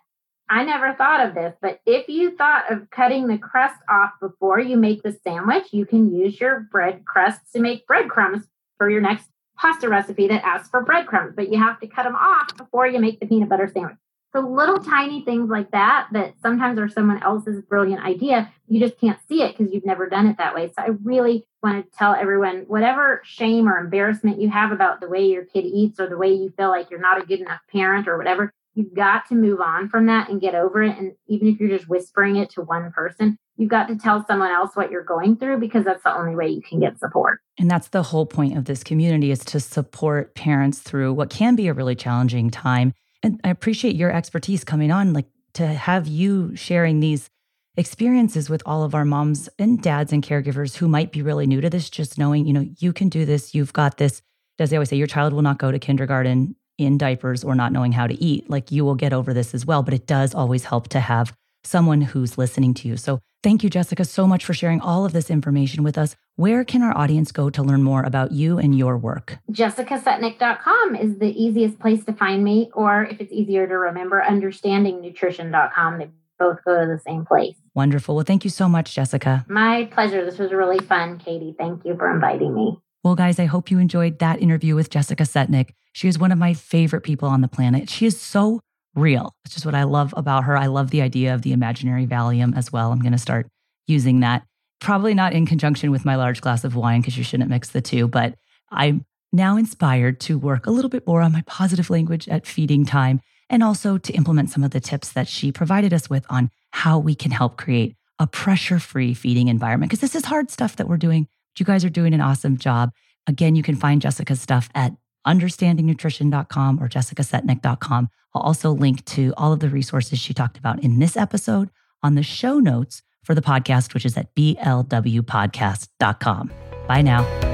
I 0.48 0.62
never 0.64 0.92
thought 0.92 1.26
of 1.26 1.34
this, 1.34 1.54
but 1.62 1.80
if 1.86 2.08
you 2.08 2.36
thought 2.36 2.70
of 2.70 2.90
cutting 2.90 3.26
the 3.26 3.38
crust 3.38 3.80
off 3.88 4.12
before 4.20 4.60
you 4.60 4.76
make 4.76 5.02
the 5.02 5.18
sandwich, 5.24 5.68
you 5.72 5.86
can 5.86 6.14
use 6.14 6.38
your 6.38 6.60
bread 6.70 7.04
crusts 7.06 7.52
to 7.52 7.60
make 7.60 7.86
breadcrumbs 7.86 8.46
for 8.76 8.90
your 8.90 9.00
next 9.00 9.26
pasta 9.56 9.88
recipe 9.88 10.28
that 10.28 10.44
asks 10.44 10.68
for 10.68 10.82
breadcrumbs, 10.82 11.32
but 11.34 11.50
you 11.50 11.58
have 11.58 11.80
to 11.80 11.86
cut 11.86 12.02
them 12.02 12.16
off 12.16 12.54
before 12.56 12.86
you 12.86 12.98
make 12.98 13.20
the 13.20 13.26
peanut 13.26 13.48
butter 13.48 13.70
sandwich. 13.72 13.96
So 14.34 14.40
little 14.40 14.80
tiny 14.80 15.22
things 15.22 15.48
like 15.48 15.70
that, 15.70 16.08
that 16.12 16.34
sometimes 16.42 16.76
are 16.78 16.88
someone 16.88 17.22
else's 17.22 17.62
brilliant 17.62 18.04
idea, 18.04 18.52
you 18.66 18.80
just 18.80 18.98
can't 18.98 19.18
see 19.28 19.42
it 19.42 19.56
because 19.56 19.72
you've 19.72 19.86
never 19.86 20.08
done 20.08 20.26
it 20.26 20.38
that 20.38 20.56
way. 20.56 20.72
So 20.76 20.82
I 20.82 20.88
really 21.04 21.46
want 21.62 21.90
to 21.90 21.96
tell 21.96 22.14
everyone 22.14 22.64
whatever 22.66 23.22
shame 23.24 23.68
or 23.68 23.78
embarrassment 23.78 24.40
you 24.40 24.50
have 24.50 24.72
about 24.72 25.00
the 25.00 25.08
way 25.08 25.26
your 25.26 25.44
kid 25.44 25.64
eats 25.64 26.00
or 26.00 26.08
the 26.08 26.18
way 26.18 26.34
you 26.34 26.52
feel 26.56 26.68
like 26.68 26.90
you're 26.90 27.00
not 27.00 27.22
a 27.22 27.26
good 27.26 27.40
enough 27.40 27.60
parent 27.70 28.08
or 28.08 28.18
whatever, 28.18 28.52
you've 28.74 28.94
got 28.94 29.28
to 29.28 29.34
move 29.34 29.60
on 29.60 29.88
from 29.88 30.06
that 30.06 30.28
and 30.28 30.40
get 30.40 30.54
over 30.54 30.82
it. 30.82 30.96
And 30.98 31.12
even 31.28 31.48
if 31.48 31.60
you're 31.60 31.76
just 31.76 31.88
whispering 31.88 32.36
it 32.36 32.50
to 32.50 32.62
one 32.62 32.90
person, 32.92 33.38
you've 33.56 33.70
got 33.70 33.88
to 33.88 33.96
tell 33.96 34.24
someone 34.26 34.50
else 34.50 34.74
what 34.74 34.90
you're 34.90 35.04
going 35.04 35.36
through 35.36 35.60
because 35.60 35.84
that's 35.84 36.02
the 36.02 36.14
only 36.14 36.34
way 36.34 36.48
you 36.48 36.62
can 36.62 36.80
get 36.80 36.98
support. 36.98 37.40
And 37.58 37.70
that's 37.70 37.88
the 37.88 38.02
whole 38.02 38.26
point 38.26 38.58
of 38.58 38.64
this 38.64 38.82
community 38.82 39.30
is 39.30 39.44
to 39.46 39.60
support 39.60 40.34
parents 40.34 40.80
through 40.80 41.12
what 41.12 41.30
can 41.30 41.54
be 41.54 41.68
a 41.68 41.72
really 41.72 41.94
challenging 41.94 42.50
time 42.50 42.92
and 43.24 43.40
I 43.42 43.48
appreciate 43.48 43.96
your 43.96 44.12
expertise 44.12 44.64
coming 44.64 44.90
on, 44.90 45.14
like 45.14 45.26
to 45.54 45.66
have 45.66 46.06
you 46.06 46.54
sharing 46.54 47.00
these 47.00 47.30
experiences 47.74 48.50
with 48.50 48.62
all 48.66 48.84
of 48.84 48.94
our 48.94 49.06
moms 49.06 49.48
and 49.58 49.82
dads 49.82 50.12
and 50.12 50.22
caregivers 50.22 50.76
who 50.76 50.86
might 50.86 51.10
be 51.10 51.22
really 51.22 51.46
new 51.46 51.62
to 51.62 51.70
this, 51.70 51.88
just 51.88 52.18
knowing, 52.18 52.46
you 52.46 52.52
know, 52.52 52.66
you 52.78 52.92
can 52.92 53.08
do 53.08 53.24
this, 53.24 53.54
you've 53.54 53.72
got 53.72 53.96
this. 53.96 54.20
As 54.58 54.70
they 54.70 54.76
always 54.76 54.90
say, 54.90 54.96
your 54.96 55.06
child 55.06 55.32
will 55.32 55.42
not 55.42 55.58
go 55.58 55.72
to 55.72 55.78
kindergarten 55.78 56.54
in 56.78 56.98
diapers 56.98 57.44
or 57.44 57.54
not 57.54 57.72
knowing 57.72 57.92
how 57.92 58.06
to 58.06 58.14
eat. 58.22 58.48
Like 58.50 58.72
you 58.72 58.84
will 58.84 58.94
get 58.94 59.12
over 59.12 59.32
this 59.32 59.54
as 59.54 59.64
well. 59.66 59.82
But 59.82 59.94
it 59.94 60.06
does 60.06 60.34
always 60.34 60.64
help 60.64 60.88
to 60.88 61.00
have 61.00 61.32
someone 61.64 62.02
who's 62.02 62.38
listening 62.38 62.74
to 62.74 62.88
you. 62.88 62.96
So 62.96 63.20
thank 63.42 63.62
you, 63.62 63.70
Jessica, 63.70 64.04
so 64.04 64.26
much 64.26 64.44
for 64.44 64.54
sharing 64.54 64.80
all 64.80 65.04
of 65.04 65.12
this 65.12 65.30
information 65.30 65.82
with 65.82 65.96
us. 65.98 66.14
Where 66.36 66.64
can 66.64 66.82
our 66.82 66.96
audience 66.96 67.32
go 67.32 67.48
to 67.50 67.62
learn 67.62 67.82
more 67.82 68.02
about 68.02 68.32
you 68.32 68.58
and 68.58 68.76
your 68.76 68.98
work? 68.98 69.38
JessicaSetnick.com 69.52 70.96
is 70.96 71.18
the 71.18 71.30
easiest 71.30 71.78
place 71.78 72.04
to 72.04 72.12
find 72.12 72.42
me, 72.42 72.70
or 72.74 73.04
if 73.04 73.20
it's 73.20 73.32
easier 73.32 73.66
to 73.66 73.74
remember, 73.74 74.22
understandingnutrition.com. 74.28 75.98
They 75.98 76.10
both 76.38 76.64
go 76.64 76.80
to 76.80 76.86
the 76.86 76.98
same 76.98 77.24
place. 77.24 77.54
Wonderful. 77.74 78.16
Well, 78.16 78.24
thank 78.24 78.44
you 78.44 78.50
so 78.50 78.68
much, 78.68 78.94
Jessica. 78.94 79.44
My 79.48 79.88
pleasure. 79.92 80.24
This 80.24 80.38
was 80.38 80.52
really 80.52 80.80
fun, 80.80 81.18
Katie. 81.18 81.54
Thank 81.56 81.84
you 81.84 81.96
for 81.96 82.12
inviting 82.12 82.54
me. 82.54 82.78
Well, 83.04 83.14
guys, 83.14 83.38
I 83.38 83.44
hope 83.44 83.70
you 83.70 83.78
enjoyed 83.78 84.18
that 84.20 84.40
interview 84.40 84.74
with 84.74 84.88
Jessica 84.88 85.24
Setnick. 85.24 85.74
She 85.92 86.08
is 86.08 86.18
one 86.18 86.32
of 86.32 86.38
my 86.38 86.54
favorite 86.54 87.02
people 87.02 87.28
on 87.28 87.42
the 87.42 87.48
planet. 87.48 87.90
She 87.90 88.06
is 88.06 88.18
so 88.18 88.60
real. 88.94 89.34
It's 89.44 89.52
just 89.52 89.66
what 89.66 89.74
I 89.74 89.82
love 89.82 90.14
about 90.16 90.44
her. 90.44 90.56
I 90.56 90.68
love 90.68 90.88
the 90.88 91.02
idea 91.02 91.34
of 91.34 91.42
the 91.42 91.52
imaginary 91.52 92.06
Valium 92.06 92.56
as 92.56 92.72
well. 92.72 92.92
I'm 92.92 93.00
going 93.00 93.12
to 93.12 93.18
start 93.18 93.46
using 93.86 94.20
that. 94.20 94.46
Probably 94.80 95.12
not 95.12 95.34
in 95.34 95.44
conjunction 95.44 95.90
with 95.90 96.06
my 96.06 96.16
large 96.16 96.40
glass 96.40 96.64
of 96.64 96.76
wine 96.76 97.02
because 97.02 97.18
you 97.18 97.24
shouldn't 97.24 97.50
mix 97.50 97.68
the 97.68 97.82
two, 97.82 98.08
but 98.08 98.36
I'm 98.70 99.04
now 99.34 99.58
inspired 99.58 100.18
to 100.20 100.38
work 100.38 100.66
a 100.66 100.70
little 100.70 100.88
bit 100.88 101.06
more 101.06 101.20
on 101.20 101.32
my 101.32 101.42
positive 101.46 101.90
language 101.90 102.26
at 102.30 102.46
feeding 102.46 102.86
time 102.86 103.20
and 103.50 103.62
also 103.62 103.98
to 103.98 104.12
implement 104.14 104.48
some 104.48 104.64
of 104.64 104.70
the 104.70 104.80
tips 104.80 105.12
that 105.12 105.28
she 105.28 105.52
provided 105.52 105.92
us 105.92 106.08
with 106.08 106.24
on 106.30 106.50
how 106.70 106.98
we 106.98 107.14
can 107.14 107.32
help 107.32 107.58
create 107.58 107.96
a 108.18 108.26
pressure 108.26 108.78
free 108.78 109.12
feeding 109.12 109.48
environment. 109.48 109.90
Because 109.90 110.00
this 110.00 110.14
is 110.14 110.24
hard 110.24 110.50
stuff 110.50 110.76
that 110.76 110.88
we're 110.88 110.96
doing. 110.96 111.28
You 111.58 111.66
guys 111.66 111.84
are 111.84 111.90
doing 111.90 112.14
an 112.14 112.20
awesome 112.20 112.58
job. 112.58 112.92
Again, 113.26 113.56
you 113.56 113.62
can 113.62 113.76
find 113.76 114.02
Jessica's 114.02 114.40
stuff 114.40 114.68
at 114.74 114.92
understandingnutrition.com 115.26 116.82
or 116.82 116.88
jessicasetnick.com. 116.88 118.08
I'll 118.34 118.42
also 118.42 118.72
link 118.72 119.04
to 119.06 119.32
all 119.36 119.52
of 119.52 119.60
the 119.60 119.68
resources 119.68 120.18
she 120.18 120.34
talked 120.34 120.58
about 120.58 120.82
in 120.82 120.98
this 120.98 121.16
episode 121.16 121.70
on 122.02 122.14
the 122.14 122.22
show 122.22 122.58
notes 122.58 123.02
for 123.22 123.34
the 123.34 123.42
podcast, 123.42 123.94
which 123.94 124.04
is 124.04 124.16
at 124.16 124.34
blwpodcast.com. 124.34 126.50
Bye 126.86 127.02
now. 127.02 127.53